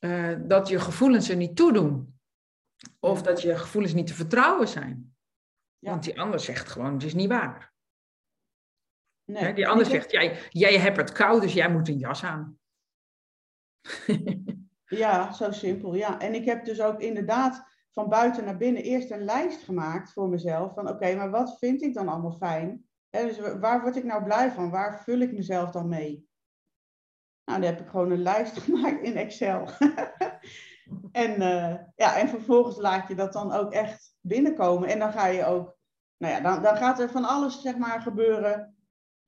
uh, 0.00 0.36
dat 0.44 0.68
je 0.68 0.80
gevoelens 0.80 1.28
er 1.28 1.36
niet 1.36 1.56
toe 1.56 1.72
doen. 1.72 2.20
Of 3.00 3.22
dat 3.22 3.42
je 3.42 3.56
gevoelens 3.56 3.94
niet 3.94 4.06
te 4.06 4.14
vertrouwen 4.14 4.68
zijn. 4.68 5.16
Ja. 5.78 5.90
Want 5.90 6.04
die 6.04 6.20
ander 6.20 6.40
zegt 6.40 6.68
gewoon, 6.68 6.92
het 6.92 7.02
is 7.02 7.14
niet 7.14 7.28
waar. 7.28 7.72
Nee. 9.24 9.54
Die 9.54 9.68
ander 9.68 9.86
zegt, 9.86 10.10
jij, 10.10 10.38
jij 10.48 10.78
hebt 10.78 10.96
het 10.96 11.12
koud, 11.12 11.42
dus 11.42 11.52
jij 11.52 11.70
moet 11.70 11.88
een 11.88 11.98
jas 11.98 12.24
aan. 12.24 12.58
ja, 15.02 15.32
zo 15.32 15.50
simpel. 15.50 15.94
Ja. 15.94 16.20
En 16.20 16.34
ik 16.34 16.44
heb 16.44 16.64
dus 16.64 16.80
ook 16.80 17.00
inderdaad 17.00 17.64
van 17.90 18.08
buiten 18.08 18.44
naar 18.44 18.56
binnen 18.56 18.82
eerst 18.82 19.10
een 19.10 19.24
lijst 19.24 19.62
gemaakt 19.62 20.12
voor 20.12 20.28
mezelf. 20.28 20.74
Van 20.74 20.88
oké, 20.88 21.14
maar 21.14 21.30
wat 21.30 21.58
vind 21.58 21.82
ik 21.82 21.94
dan 21.94 22.08
allemaal 22.08 22.36
fijn? 22.36 22.86
He, 23.10 23.26
dus 23.26 23.38
waar 23.38 23.80
word 23.80 23.96
ik 23.96 24.04
nou 24.04 24.24
blij 24.24 24.50
van? 24.50 24.70
Waar 24.70 25.02
vul 25.02 25.18
ik 25.18 25.32
mezelf 25.32 25.70
dan 25.70 25.88
mee? 25.88 26.30
Nou, 27.44 27.60
dan 27.60 27.70
heb 27.70 27.80
ik 27.80 27.88
gewoon 27.88 28.10
een 28.10 28.22
lijst 28.22 28.58
gemaakt 28.62 29.02
in 29.02 29.16
Excel. 29.16 29.68
en, 31.12 31.30
uh, 31.30 31.74
ja, 31.94 32.16
en 32.16 32.28
vervolgens 32.28 32.76
laat 32.76 33.08
je 33.08 33.14
dat 33.14 33.32
dan 33.32 33.52
ook 33.52 33.72
echt 33.72 34.14
binnenkomen. 34.20 34.88
En 34.88 34.98
dan 34.98 35.12
ga 35.12 35.26
je 35.26 35.44
ook, 35.44 35.76
nou 36.16 36.34
ja, 36.34 36.40
dan, 36.40 36.62
dan 36.62 36.76
gaat 36.76 37.00
er 37.00 37.10
van 37.10 37.24
alles 37.24 37.60
zeg 37.60 37.76
maar 37.76 38.00
gebeuren. 38.00 38.76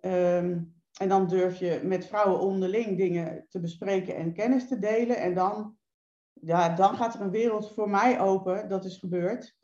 Um, 0.00 0.74
en 0.94 1.08
dan 1.08 1.26
durf 1.26 1.58
je 1.58 1.80
met 1.82 2.06
vrouwen 2.06 2.40
onderling 2.40 2.96
dingen 2.96 3.46
te 3.48 3.60
bespreken 3.60 4.16
en 4.16 4.32
kennis 4.32 4.68
te 4.68 4.78
delen. 4.78 5.16
En 5.16 5.34
dan, 5.34 5.76
ja, 6.32 6.68
dan 6.74 6.96
gaat 6.96 7.14
er 7.14 7.20
een 7.20 7.30
wereld 7.30 7.74
voor 7.74 7.90
mij 7.90 8.20
open, 8.20 8.68
dat 8.68 8.84
is 8.84 8.98
gebeurd. 8.98 9.56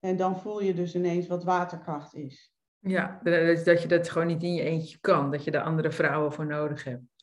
En 0.00 0.16
dan 0.16 0.40
voel 0.40 0.62
je 0.62 0.74
dus 0.74 0.94
ineens 0.94 1.26
wat 1.26 1.44
waterkracht 1.44 2.14
is. 2.14 2.52
Ja, 2.78 3.20
dat 3.64 3.82
je 3.82 3.88
dat 3.88 4.08
gewoon 4.08 4.26
niet 4.26 4.42
in 4.42 4.54
je 4.54 4.62
eentje 4.62 4.98
kan, 5.00 5.30
dat 5.30 5.44
je 5.44 5.50
daar 5.50 5.62
andere 5.62 5.90
vrouwen 5.90 6.32
voor 6.32 6.46
nodig 6.46 6.84
hebt. 6.84 7.13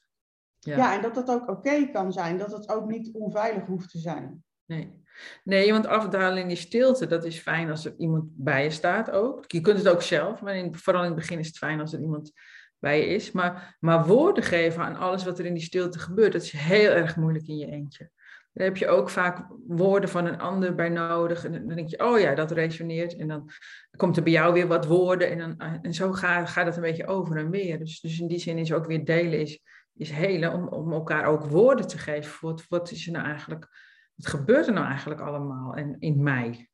Ja, 0.63 0.77
ja 0.77 0.95
en 0.95 1.01
dat 1.01 1.15
dat 1.15 1.29
ook 1.29 1.49
oké 1.49 1.91
kan 1.91 2.11
zijn, 2.11 2.37
dat 2.37 2.51
het 2.51 2.69
ook 2.69 2.87
niet 2.87 3.13
onveilig 3.13 3.65
hoeft 3.65 3.91
te 3.91 3.97
zijn. 3.97 4.43
Nee. 4.65 5.03
nee, 5.43 5.71
want 5.71 5.87
afdalen 5.87 6.41
in 6.41 6.47
die 6.47 6.57
stilte, 6.57 7.07
dat 7.07 7.25
is 7.25 7.39
fijn 7.39 7.69
als 7.69 7.85
er 7.85 7.93
iemand 7.97 8.25
bij 8.35 8.63
je 8.63 8.69
staat 8.69 9.11
ook. 9.11 9.51
Je 9.51 9.61
kunt 9.61 9.77
het 9.77 9.87
ook 9.87 10.01
zelf, 10.01 10.41
maar 10.41 10.55
in, 10.55 10.75
vooral 10.75 11.01
in 11.01 11.07
het 11.07 11.19
begin 11.19 11.39
is 11.39 11.47
het 11.47 11.57
fijn 11.57 11.79
als 11.79 11.93
er 11.93 12.01
iemand 12.01 12.31
bij 12.79 12.99
je 12.99 13.05
is. 13.05 13.31
Maar, 13.31 13.77
maar 13.79 14.05
woorden 14.05 14.43
geven 14.43 14.83
aan 14.83 14.95
alles 14.95 15.23
wat 15.23 15.39
er 15.39 15.45
in 15.45 15.53
die 15.53 15.63
stilte 15.63 15.99
gebeurt, 15.99 16.31
dat 16.31 16.41
is 16.41 16.51
heel 16.51 16.91
erg 16.91 17.15
moeilijk 17.15 17.47
in 17.47 17.57
je 17.57 17.67
eentje. 17.67 18.09
Daar 18.53 18.65
heb 18.65 18.77
je 18.77 18.87
ook 18.87 19.09
vaak 19.09 19.47
woorden 19.67 20.09
van 20.09 20.25
een 20.25 20.39
ander 20.39 20.75
bij 20.75 20.89
nodig. 20.89 21.45
En 21.45 21.51
dan 21.51 21.75
denk 21.75 21.89
je, 21.89 22.05
oh 22.05 22.19
ja, 22.19 22.35
dat 22.35 22.51
resoneert. 22.51 23.15
En 23.15 23.27
dan 23.27 23.49
komt 23.97 24.17
er 24.17 24.23
bij 24.23 24.31
jou 24.31 24.53
weer 24.53 24.67
wat 24.67 24.85
woorden. 24.85 25.29
En, 25.29 25.37
dan, 25.37 25.59
en 25.81 25.93
zo 25.93 26.11
gaat, 26.11 26.49
gaat 26.49 26.65
het 26.65 26.75
een 26.75 26.81
beetje 26.81 27.07
over 27.07 27.37
en 27.37 27.49
weer. 27.49 27.79
Dus, 27.79 27.99
dus 27.99 28.19
in 28.19 28.27
die 28.27 28.39
zin 28.39 28.57
is 28.57 28.73
ook 28.73 28.85
weer 28.85 29.05
delen 29.05 29.39
is, 29.39 29.59
is 29.93 30.11
helen. 30.11 30.53
Om, 30.53 30.67
om 30.67 30.93
elkaar 30.93 31.25
ook 31.25 31.45
woorden 31.45 31.87
te 31.87 31.97
geven. 31.97 32.47
Wat, 32.47 32.67
wat 32.67 32.91
is 32.91 33.05
er 33.05 33.11
nou 33.11 33.25
eigenlijk, 33.25 33.69
wat 34.15 34.27
gebeurt 34.27 34.67
er 34.67 34.73
nou 34.73 34.87
eigenlijk 34.87 35.21
allemaal 35.21 35.75
in, 35.75 35.95
in 35.99 36.23
mij? 36.23 36.71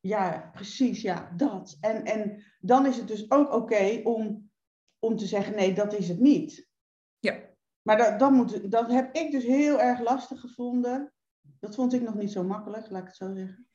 Ja, 0.00 0.50
precies, 0.52 1.02
ja, 1.02 1.32
dat. 1.36 1.76
En, 1.80 2.04
en 2.04 2.44
dan 2.58 2.86
is 2.86 2.96
het 2.96 3.08
dus 3.08 3.30
ook 3.30 3.52
oké 3.52 4.00
om, 4.04 4.50
om 4.98 5.16
te 5.16 5.26
zeggen, 5.26 5.54
nee, 5.54 5.74
dat 5.74 5.92
is 5.92 6.08
het 6.08 6.20
niet. 6.20 6.68
Ja. 7.18 7.48
Maar 7.82 7.96
dat, 7.96 8.18
dat, 8.18 8.30
moet, 8.30 8.70
dat 8.70 8.90
heb 8.90 9.14
ik 9.14 9.30
dus 9.30 9.44
heel 9.44 9.80
erg 9.80 10.00
lastig 10.00 10.40
gevonden. 10.40 11.12
Dat 11.60 11.74
vond 11.74 11.92
ik 11.92 12.02
nog 12.02 12.14
niet 12.14 12.32
zo 12.32 12.44
makkelijk, 12.44 12.90
laat 12.90 13.00
ik 13.00 13.06
het 13.06 13.16
zo 13.16 13.34
zeggen. 13.34 13.68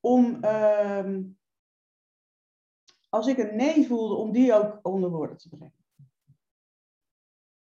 Om, 0.00 0.44
uh, 0.44 1.16
als 3.08 3.26
ik 3.26 3.38
een 3.38 3.56
nee 3.56 3.86
voelde, 3.86 4.14
om 4.14 4.32
die 4.32 4.54
ook 4.54 4.78
onder 4.82 5.10
woorden 5.10 5.36
te 5.36 5.48
brengen. 5.48 5.77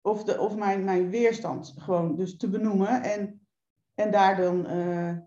Of, 0.08 0.24
de, 0.24 0.40
of 0.40 0.56
mijn, 0.56 0.84
mijn 0.84 1.10
weerstand 1.10 1.74
gewoon 1.78 2.16
dus 2.16 2.38
te 2.38 2.50
benoemen 2.50 3.04
en, 3.04 3.48
en 3.94 4.12
daar 4.12 4.36
dan... 4.36 4.72
Uh, 4.72 5.18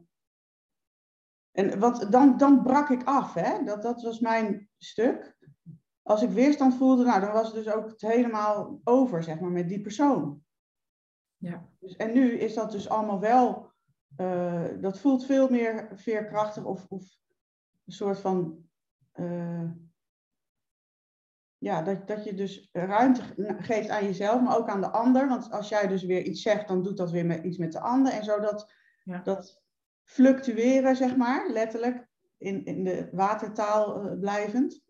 en 1.50 1.78
wat, 1.78 2.06
dan, 2.10 2.36
dan 2.36 2.62
brak 2.62 2.88
ik 2.88 3.04
af, 3.04 3.34
hè? 3.34 3.64
Dat, 3.64 3.82
dat 3.82 4.02
was 4.02 4.20
mijn 4.20 4.68
stuk. 4.76 5.36
Als 6.02 6.22
ik 6.22 6.30
weerstand 6.30 6.74
voelde, 6.74 7.04
nou, 7.04 7.20
dan 7.20 7.32
was 7.32 7.46
het 7.46 7.64
dus 7.64 7.72
ook 7.72 7.88
het 7.88 8.00
helemaal 8.00 8.80
over, 8.84 9.22
zeg 9.22 9.40
maar, 9.40 9.50
met 9.50 9.68
die 9.68 9.80
persoon. 9.80 10.42
Ja. 11.36 11.68
Dus, 11.78 11.96
en 11.96 12.12
nu 12.12 12.32
is 12.32 12.54
dat 12.54 12.70
dus 12.70 12.88
allemaal 12.88 13.20
wel, 13.20 13.72
uh, 14.16 14.64
dat 14.80 14.98
voelt 14.98 15.24
veel 15.24 15.48
meer 15.48 15.88
veerkrachtig 15.94 16.64
of, 16.64 16.86
of 16.88 17.18
een 17.84 17.92
soort 17.92 18.18
van, 18.18 18.68
uh, 19.14 19.70
ja, 21.61 21.82
dat, 21.82 22.08
dat 22.08 22.24
je 22.24 22.34
dus 22.34 22.68
ruimte 22.72 23.22
geeft 23.58 23.88
aan 23.88 24.04
jezelf, 24.04 24.42
maar 24.42 24.56
ook 24.56 24.68
aan 24.68 24.80
de 24.80 24.90
ander. 24.90 25.28
Want 25.28 25.50
als 25.50 25.68
jij 25.68 25.86
dus 25.86 26.02
weer 26.02 26.22
iets 26.22 26.42
zegt, 26.42 26.68
dan 26.68 26.82
doet 26.82 26.96
dat 26.96 27.11
weer 27.11 27.26
met, 27.26 27.44
iets 27.44 27.58
met 27.58 27.72
de 27.72 27.80
ander. 27.80 28.12
En 28.12 28.24
zo 28.24 28.40
dat, 28.40 28.72
ja. 29.04 29.20
dat 29.24 29.62
fluctueren, 30.04 30.96
zeg 30.96 31.16
maar, 31.16 31.50
letterlijk, 31.50 32.06
in, 32.38 32.64
in 32.64 32.84
de 32.84 33.08
watertaal 33.12 34.04
uh, 34.04 34.18
blijvend. 34.20 34.80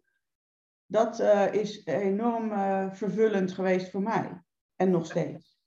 Dat 0.87 1.21
uh, 1.21 1.55
is 1.55 1.85
enorm 1.85 2.53
uh, 2.53 2.93
vervullend 2.93 3.53
geweest 3.53 3.91
voor 3.91 4.03
mij. 4.03 4.43
En 4.77 4.91
nog 4.91 5.07
steeds. 5.07 5.59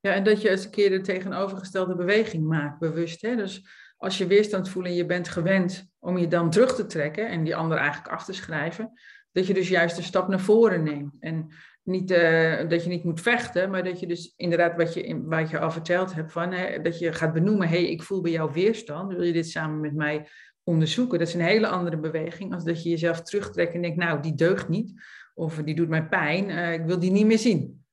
Ja, 0.00 0.12
en 0.12 0.24
dat 0.24 0.42
je 0.42 0.50
eens 0.50 0.64
een 0.64 0.70
keer 0.70 0.90
de 0.90 1.00
tegenovergestelde 1.00 1.96
beweging 1.96 2.46
maakt, 2.46 2.78
bewust. 2.78 3.22
Hè? 3.22 3.36
Dus 3.36 3.68
als 3.96 4.18
je 4.18 4.26
weerstand 4.26 4.68
voelt 4.68 4.86
en 4.86 4.94
je 4.94 5.06
bent 5.06 5.28
gewend 5.28 5.86
om 5.98 6.18
je 6.18 6.28
dan 6.28 6.50
terug 6.50 6.74
te 6.74 6.86
trekken 6.86 7.28
en 7.28 7.44
die 7.44 7.56
ander 7.56 7.78
eigenlijk 7.78 8.08
af 8.08 8.24
te 8.24 8.32
schrijven, 8.32 8.92
dat 9.34 9.46
je 9.46 9.54
dus 9.54 9.68
juist 9.68 9.96
een 9.96 10.02
stap 10.02 10.28
naar 10.28 10.40
voren 10.40 10.82
neemt. 10.82 11.16
En 11.20 11.48
niet 11.82 12.10
uh, 12.10 12.68
dat 12.68 12.82
je 12.82 12.88
niet 12.88 13.04
moet 13.04 13.20
vechten, 13.20 13.70
maar 13.70 13.84
dat 13.84 14.00
je 14.00 14.06
dus 14.06 14.32
inderdaad 14.36 14.76
wat 14.76 14.94
je, 14.94 15.22
wat 15.24 15.50
je 15.50 15.58
al 15.58 15.70
verteld 15.70 16.14
hebt, 16.14 16.32
van, 16.32 16.52
hè, 16.52 16.80
dat 16.80 16.98
je 16.98 17.12
gaat 17.12 17.32
benoemen, 17.32 17.68
hé, 17.68 17.76
hey, 17.76 17.90
ik 17.90 18.02
voel 18.02 18.20
bij 18.20 18.30
jou 18.30 18.52
weerstand, 18.52 19.12
wil 19.12 19.22
je 19.22 19.32
dit 19.32 19.48
samen 19.48 19.80
met 19.80 19.94
mij 19.94 20.28
onderzoeken? 20.62 21.18
Dat 21.18 21.28
is 21.28 21.34
een 21.34 21.40
hele 21.40 21.68
andere 21.68 21.98
beweging 21.98 22.54
als 22.54 22.64
dat 22.64 22.82
je 22.82 22.88
jezelf 22.88 23.22
terugtrekt 23.22 23.74
en 23.74 23.82
denkt, 23.82 23.96
nou, 23.96 24.20
die 24.20 24.34
deugt 24.34 24.68
niet, 24.68 24.92
of 25.34 25.56
die 25.56 25.74
doet 25.74 25.88
mij 25.88 26.08
pijn, 26.08 26.48
uh, 26.48 26.72
ik 26.72 26.84
wil 26.84 26.98
die 26.98 27.10
niet 27.10 27.26
meer 27.26 27.38
zien. 27.38 27.84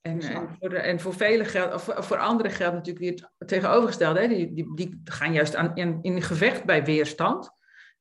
En, 0.00 0.20
en, 0.20 0.48
voor, 0.60 0.68
de, 0.68 0.78
en 0.78 1.00
voor 1.00 1.14
velen 1.14 1.46
geldt, 1.46 1.74
of 1.74 1.82
voor, 1.82 2.04
voor 2.04 2.18
anderen 2.18 2.52
geldt 2.52 2.74
natuurlijk 2.74 3.04
weer 3.04 3.30
het 3.38 3.48
tegenovergestelde. 3.48 4.20
Hè? 4.20 4.28
Die, 4.28 4.54
die, 4.54 4.74
die 4.74 5.00
gaan 5.04 5.32
juist 5.32 5.54
aan, 5.54 5.76
in, 5.76 5.98
in 6.02 6.22
gevecht 6.22 6.64
bij 6.64 6.84
weerstand. 6.84 7.50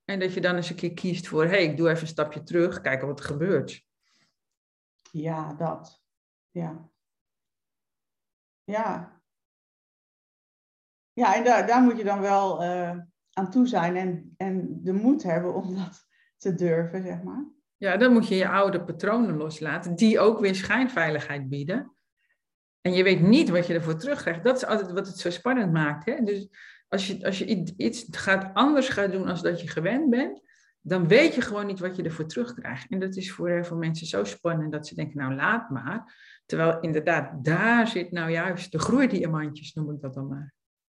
En 0.05 0.19
dat 0.19 0.33
je 0.33 0.41
dan 0.41 0.55
eens 0.55 0.69
een 0.69 0.75
keer 0.75 0.93
kiest 0.93 1.27
voor, 1.27 1.43
hé, 1.43 1.49
hey, 1.49 1.63
ik 1.63 1.77
doe 1.77 1.89
even 1.89 2.01
een 2.01 2.07
stapje 2.07 2.43
terug, 2.43 2.81
kijken 2.81 3.07
wat 3.07 3.19
er 3.19 3.25
gebeurt. 3.25 3.83
Ja, 5.11 5.53
dat. 5.53 6.01
Ja. 6.51 6.89
Ja. 8.63 9.21
Ja, 11.13 11.35
en 11.35 11.43
daar, 11.43 11.67
daar 11.67 11.81
moet 11.81 11.97
je 11.97 12.03
dan 12.03 12.21
wel 12.21 12.63
uh, 12.63 12.99
aan 13.33 13.49
toe 13.49 13.67
zijn 13.67 13.95
en, 13.95 14.33
en 14.37 14.83
de 14.83 14.93
moed 14.93 15.23
hebben 15.23 15.53
om 15.53 15.75
dat 15.75 16.07
te 16.37 16.53
durven, 16.55 17.01
zeg 17.01 17.23
maar. 17.23 17.45
Ja, 17.77 17.97
dan 17.97 18.13
moet 18.13 18.27
je 18.27 18.35
je 18.35 18.47
oude 18.47 18.83
patronen 18.83 19.37
loslaten, 19.37 19.95
die 19.95 20.19
ook 20.19 20.39
weer 20.39 20.55
schijnveiligheid 20.55 21.49
bieden. 21.49 21.95
En 22.81 22.93
je 22.93 23.03
weet 23.03 23.21
niet 23.21 23.49
wat 23.49 23.67
je 23.67 23.73
ervoor 23.73 23.97
terugkrijgt. 23.97 24.43
Dat 24.43 24.55
is 24.55 24.65
altijd 24.65 24.91
wat 24.91 25.07
het 25.07 25.17
zo 25.17 25.29
spannend 25.29 25.71
maakt. 25.71 26.05
Hè? 26.05 26.23
Dus 26.23 26.49
als 26.87 27.07
je, 27.07 27.25
als 27.25 27.37
je 27.37 27.73
iets 27.77 28.05
gaat 28.11 28.53
anders 28.53 28.89
gaat 28.89 29.11
doen 29.11 29.27
als 29.27 29.41
dat 29.41 29.61
je 29.61 29.67
gewend 29.67 30.09
bent, 30.09 30.41
dan 30.81 31.07
weet 31.07 31.35
je 31.35 31.41
gewoon 31.41 31.65
niet 31.65 31.79
wat 31.79 31.95
je 31.95 32.03
ervoor 32.03 32.25
terugkrijgt. 32.25 32.91
En 32.91 32.99
dat 32.99 33.15
is 33.15 33.31
voor 33.31 33.49
heel 33.49 33.63
veel 33.63 33.77
mensen 33.77 34.07
zo 34.07 34.23
spannend 34.23 34.71
dat 34.71 34.87
ze 34.87 34.95
denken, 34.95 35.17
nou 35.17 35.35
laat 35.35 35.69
maar. 35.69 36.15
Terwijl 36.45 36.79
inderdaad, 36.79 37.43
daar 37.43 37.87
zit 37.87 38.11
nou 38.11 38.31
juist 38.31 38.71
de 38.71 38.79
groeidiamantjes, 38.79 39.73
noem 39.73 39.91
ik 39.91 40.01
dat 40.01 40.13
dan 40.13 40.27
maar. 40.27 40.53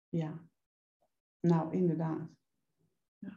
Ja, 0.08 0.40
nou 1.40 1.72
inderdaad. 1.72 2.28
Ja. 3.18 3.32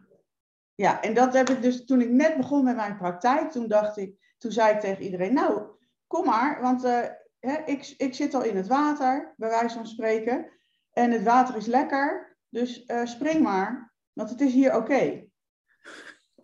ja, 0.76 1.02
en 1.02 1.14
dat 1.14 1.34
heb 1.34 1.50
ik 1.50 1.62
dus 1.62 1.86
toen 1.86 2.02
ik 2.02 2.10
net 2.10 2.38
begon 2.38 2.64
met 2.64 2.76
mijn 2.76 2.98
praktijk, 2.98 3.52
toen 3.52 3.68
dacht 3.68 3.98
ik, 3.98 4.34
toen 4.38 4.52
zei 4.52 4.74
ik 4.74 4.80
tegen 4.80 5.04
iedereen, 5.04 5.34
nou 5.34 5.62
kom 6.08 6.26
maar, 6.26 6.62
want 6.62 6.86
uh, 6.86 7.06
hè, 7.40 7.58
ik, 7.66 7.94
ik 7.98 8.14
zit 8.14 8.34
al 8.34 8.44
in 8.44 8.56
het 8.56 8.68
water, 8.68 9.34
bij 9.38 9.50
wijze 9.50 9.76
van 9.76 9.88
spreken. 9.88 10.52
En 10.92 11.12
het 11.12 11.24
water 11.24 11.56
is 11.56 11.66
lekker, 11.66 12.29
dus 12.50 12.84
uh, 12.88 13.06
spring 13.06 13.44
maar, 13.44 13.94
want 14.14 14.30
het 14.30 14.42
is 14.42 14.54
hier 14.54 14.76
oké. 14.76 15.28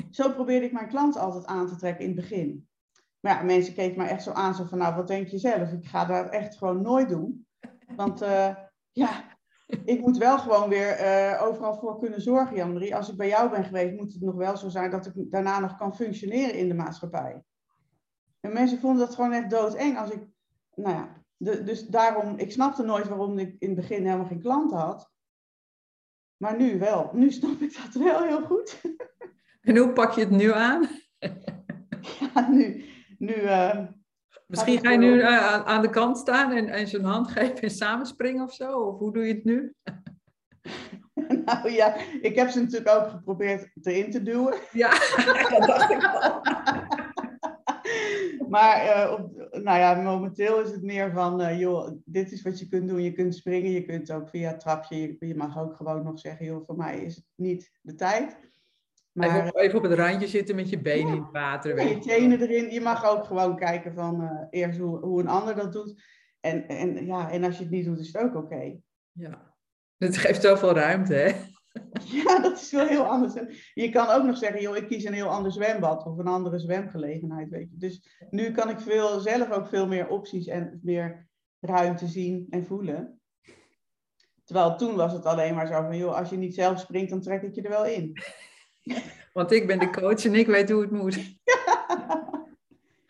Zo 0.10 0.32
probeerde 0.32 0.66
ik 0.66 0.72
mijn 0.72 0.88
klant 0.88 1.18
altijd 1.18 1.46
aan 1.46 1.68
te 1.68 1.76
trekken 1.76 2.06
in 2.06 2.12
het 2.12 2.20
begin. 2.20 2.68
Maar 3.20 3.38
ja, 3.38 3.44
mensen 3.44 3.74
keken 3.74 3.98
mij 3.98 4.08
echt 4.08 4.24
zo 4.24 4.32
aan, 4.32 4.56
zo 4.56 4.64
van, 4.64 4.78
nou, 4.78 4.96
wat 4.96 5.08
denk 5.08 5.28
je 5.28 5.38
zelf? 5.38 5.72
Ik 5.72 5.86
ga 5.86 6.06
dat 6.06 6.30
echt 6.30 6.58
gewoon 6.58 6.82
nooit 6.82 7.10
doen. 7.10 7.48
Want 7.96 8.22
uh, 8.22 8.56
ja, 8.92 9.38
ik 9.86 10.00
moet 10.02 10.18
wel 10.18 10.40
gewoon 10.40 10.70
weer 10.70 11.00
uh, 11.00 11.42
overal 11.44 11.76
voor 11.76 12.00
kunnen 12.00 12.22
zorgen, 12.22 12.56
Jan-Marie. 12.56 12.96
Als 12.96 13.10
ik 13.10 13.18
bij 13.18 13.28
jou 13.28 13.50
ben 13.50 13.64
geweest, 13.64 13.96
moet 13.96 14.14
het 14.14 14.22
nog 14.22 14.36
wel 14.36 14.58
zo 14.58 14.70
zijn 14.70 14.92
dat 14.92 15.06
ik 15.06 15.32
daarna 15.32 15.60
nog 15.60 15.78
kan 15.78 15.96
functioneren 15.96 16.56
in 16.56 16.68
de 16.68 16.74
maatschappij. 16.74 17.44
En 18.40 18.54
mensen 18.54 18.80
vonden 18.80 19.06
dat 19.06 19.16
gewoon 19.16 19.32
echt 19.34 19.50
doodeng 19.50 19.98
als 19.98 20.10
ik, 20.10 20.28
nou 20.76 20.96
ja, 20.96 21.24
dus 21.38 21.88
daarom, 21.88 22.38
ik 22.38 22.52
snapte 22.52 22.84
nooit 22.84 23.08
waarom 23.08 23.40
ik 23.40 23.56
in 23.60 23.68
het 23.68 23.78
begin 23.78 24.06
helemaal 24.06 24.26
geen 24.26 24.42
klanten 24.42 24.78
had. 24.78 25.14
Maar 26.38 26.58
nu 26.58 26.80
wel. 26.80 27.10
Nu 27.14 27.32
snap 27.32 27.62
ik 27.62 27.78
dat 27.84 28.04
wel 28.04 28.24
heel 28.24 28.42
goed. 28.42 28.82
En 29.62 29.78
hoe 29.78 29.94
pak 29.94 30.12
je 30.12 30.22
het 30.22 30.30
nu 30.30 30.54
aan? 30.54 30.88
Ja, 32.20 32.50
nu. 32.50 32.86
nu 33.18 33.34
uh, 33.34 33.80
Misschien 34.48 34.80
ga 34.80 34.92
je 34.92 34.98
nu 34.98 35.14
uh, 35.14 35.64
aan 35.64 35.82
de 35.82 35.90
kant 35.90 36.18
staan 36.18 36.52
en, 36.52 36.68
en 36.68 36.88
zo'n 36.88 37.04
hand 37.04 37.28
geven 37.32 37.62
en 37.62 37.70
samenspringen 37.70 38.44
of 38.44 38.54
zo? 38.54 38.80
Of 38.80 39.00
hoe 39.00 39.14
doe 39.14 39.28
je 39.28 39.34
het 39.34 39.44
nu? 39.44 39.74
nou 41.46 41.72
ja, 41.72 41.96
ik 42.22 42.36
heb 42.36 42.50
ze 42.50 42.60
natuurlijk 42.60 42.96
ook 42.96 43.10
geprobeerd 43.10 43.70
erin 43.82 44.12
te 44.12 44.24
duwen. 44.24 44.54
Ja, 44.72 44.90
dat 45.50 45.68
dacht 45.68 45.92
ik 45.92 46.04
al. 46.04 46.42
maar 48.50 48.86
uh, 48.86 49.12
op, 49.12 49.45
nou 49.64 49.80
ja, 49.80 50.02
momenteel 50.02 50.62
is 50.62 50.72
het 50.72 50.84
meer 50.84 51.12
van, 51.12 51.42
uh, 51.42 51.60
joh, 51.60 51.92
dit 52.06 52.32
is 52.32 52.42
wat 52.42 52.60
je 52.60 52.68
kunt 52.68 52.88
doen. 52.88 53.02
Je 53.02 53.12
kunt 53.12 53.36
springen, 53.36 53.72
je 53.72 53.86
kunt 53.86 54.12
ook 54.12 54.30
via 54.30 54.50
het 54.50 54.60
trapje, 54.60 55.02
je, 55.02 55.16
je, 55.20 55.36
mag 55.36 55.60
ook 55.60 55.76
gewoon 55.76 56.04
nog 56.04 56.20
zeggen, 56.20 56.46
joh, 56.46 56.66
voor 56.66 56.76
mij 56.76 57.00
is 57.00 57.16
het 57.16 57.26
niet 57.36 57.72
de 57.82 57.96
tijd. 57.96 58.38
Maar, 59.12 59.30
even, 59.30 59.48
op, 59.48 59.58
even 59.58 59.78
op 59.78 59.84
het 59.84 59.94
randje 59.94 60.28
zitten 60.28 60.56
met 60.56 60.70
je 60.70 60.82
benen 60.82 61.14
in 61.14 61.22
het 61.22 61.32
water. 61.32 61.76
Weet 61.76 62.04
je 62.04 62.10
tenen 62.10 62.42
erin. 62.42 62.72
Je 62.72 62.82
mag 62.82 63.06
ook 63.06 63.26
gewoon 63.26 63.56
kijken 63.56 63.94
van 63.94 64.22
uh, 64.22 64.32
eerst 64.50 64.80
hoe, 64.80 65.00
hoe 65.00 65.20
een 65.20 65.28
ander 65.28 65.56
dat 65.56 65.74
doet. 65.74 66.04
En, 66.40 66.68
en, 66.68 67.06
ja, 67.06 67.32
en 67.32 67.44
als 67.44 67.58
je 67.58 67.64
het 67.64 67.72
niet 67.72 67.86
doet, 67.86 68.00
is 68.00 68.14
het 68.14 68.22
ook 68.22 68.36
oké. 68.36 68.80
Ja, 69.12 69.56
het 69.98 70.18
geeft 70.18 70.42
zoveel 70.42 70.74
ruimte, 70.74 71.14
hè? 71.14 71.32
Ja, 72.24 72.40
dat 72.40 72.62
is 72.62 72.72
wel 72.72 72.88
heel 72.88 73.06
anders. 73.06 73.34
Je 73.74 73.90
kan 73.90 74.08
ook 74.08 74.24
nog 74.24 74.38
zeggen, 74.38 74.62
joh, 74.62 74.78
ik 74.78 74.88
kies 74.88 75.04
een 75.04 75.14
heel 75.14 75.30
ander 75.30 75.52
zwembad 75.52 76.06
of 76.06 76.18
een 76.18 76.28
andere 76.28 76.60
zwemgelegenheid, 76.60 77.50
weet 77.50 77.70
je. 77.72 77.78
Dus 77.78 78.18
nu 78.30 78.52
kan 78.52 78.70
ik 78.70 78.80
veel, 78.80 79.20
zelf 79.20 79.52
ook 79.52 79.68
veel 79.68 79.88
meer 79.88 80.08
opties 80.08 80.48
en 80.48 80.80
meer 80.84 81.28
ruimte 81.60 82.08
zien 82.08 82.48
en 82.50 82.66
voelen. 82.66 83.20
Terwijl 84.44 84.76
toen 84.76 84.96
was 84.96 85.14
het 85.14 85.26
alleen 85.26 85.56
maar 85.56 85.68
zo 85.68 85.74
van, 85.74 85.98
joh, 85.98 86.16
als 86.16 86.30
je 86.30 86.38
niet 86.38 86.56
zelf 86.56 86.80
springt, 86.80 87.10
dan 87.10 87.22
trek 87.22 87.42
ik 87.42 87.56
je 87.56 87.62
er 87.62 87.70
wel 87.70 87.86
in. 87.86 88.18
Want 89.34 89.52
ik 89.52 89.68
ben 89.68 89.80
de 89.80 89.90
coach 89.90 90.26
en 90.26 90.36
ik 90.36 90.48
weet 90.48 90.70
hoe 90.70 90.82
het 90.82 90.92
moet. 90.92 91.20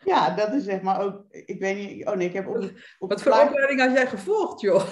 Ja, 0.04 0.34
dat 0.34 0.52
is 0.52 0.64
zeg 0.64 0.82
maar 0.82 1.00
ook, 1.00 1.24
ik 1.30 1.60
weet 1.60 1.76
niet, 1.76 2.06
oh 2.06 2.14
nee, 2.14 2.26
ik 2.26 2.32
heb 2.32 2.46
op, 2.46 2.70
op 2.98 3.08
Wat 3.10 3.22
voor 3.22 3.32
opleiding 3.32 3.80
had 3.80 3.92
jij 3.92 4.06
gevolgd, 4.06 4.60
joh? 4.60 4.86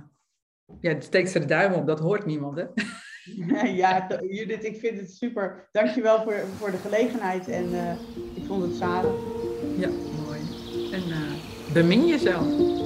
ja, 0.80 1.02
steekt 1.02 1.30
ze 1.30 1.40
de 1.40 1.46
duim 1.46 1.74
op, 1.74 1.88
dat 1.88 2.00
hoort 2.00 2.26
niemand, 2.26 2.58
hè? 2.58 2.66
Ja, 3.64 4.08
Judith, 4.30 4.64
ik 4.64 4.80
vind 4.80 5.00
het 5.00 5.12
super. 5.12 5.68
Dankjewel 5.72 6.22
voor, 6.22 6.34
voor 6.34 6.72
de 6.72 6.78
gelegenheid 6.78 7.48
en 7.48 7.98
ik 8.36 8.44
vond 8.46 8.64
het 8.64 8.74
zalig. 8.74 9.14
Ja, 9.78 9.90
mooi. 10.26 10.40
En 10.92 11.04
bemin 11.74 12.08
jezelf. 12.08 12.81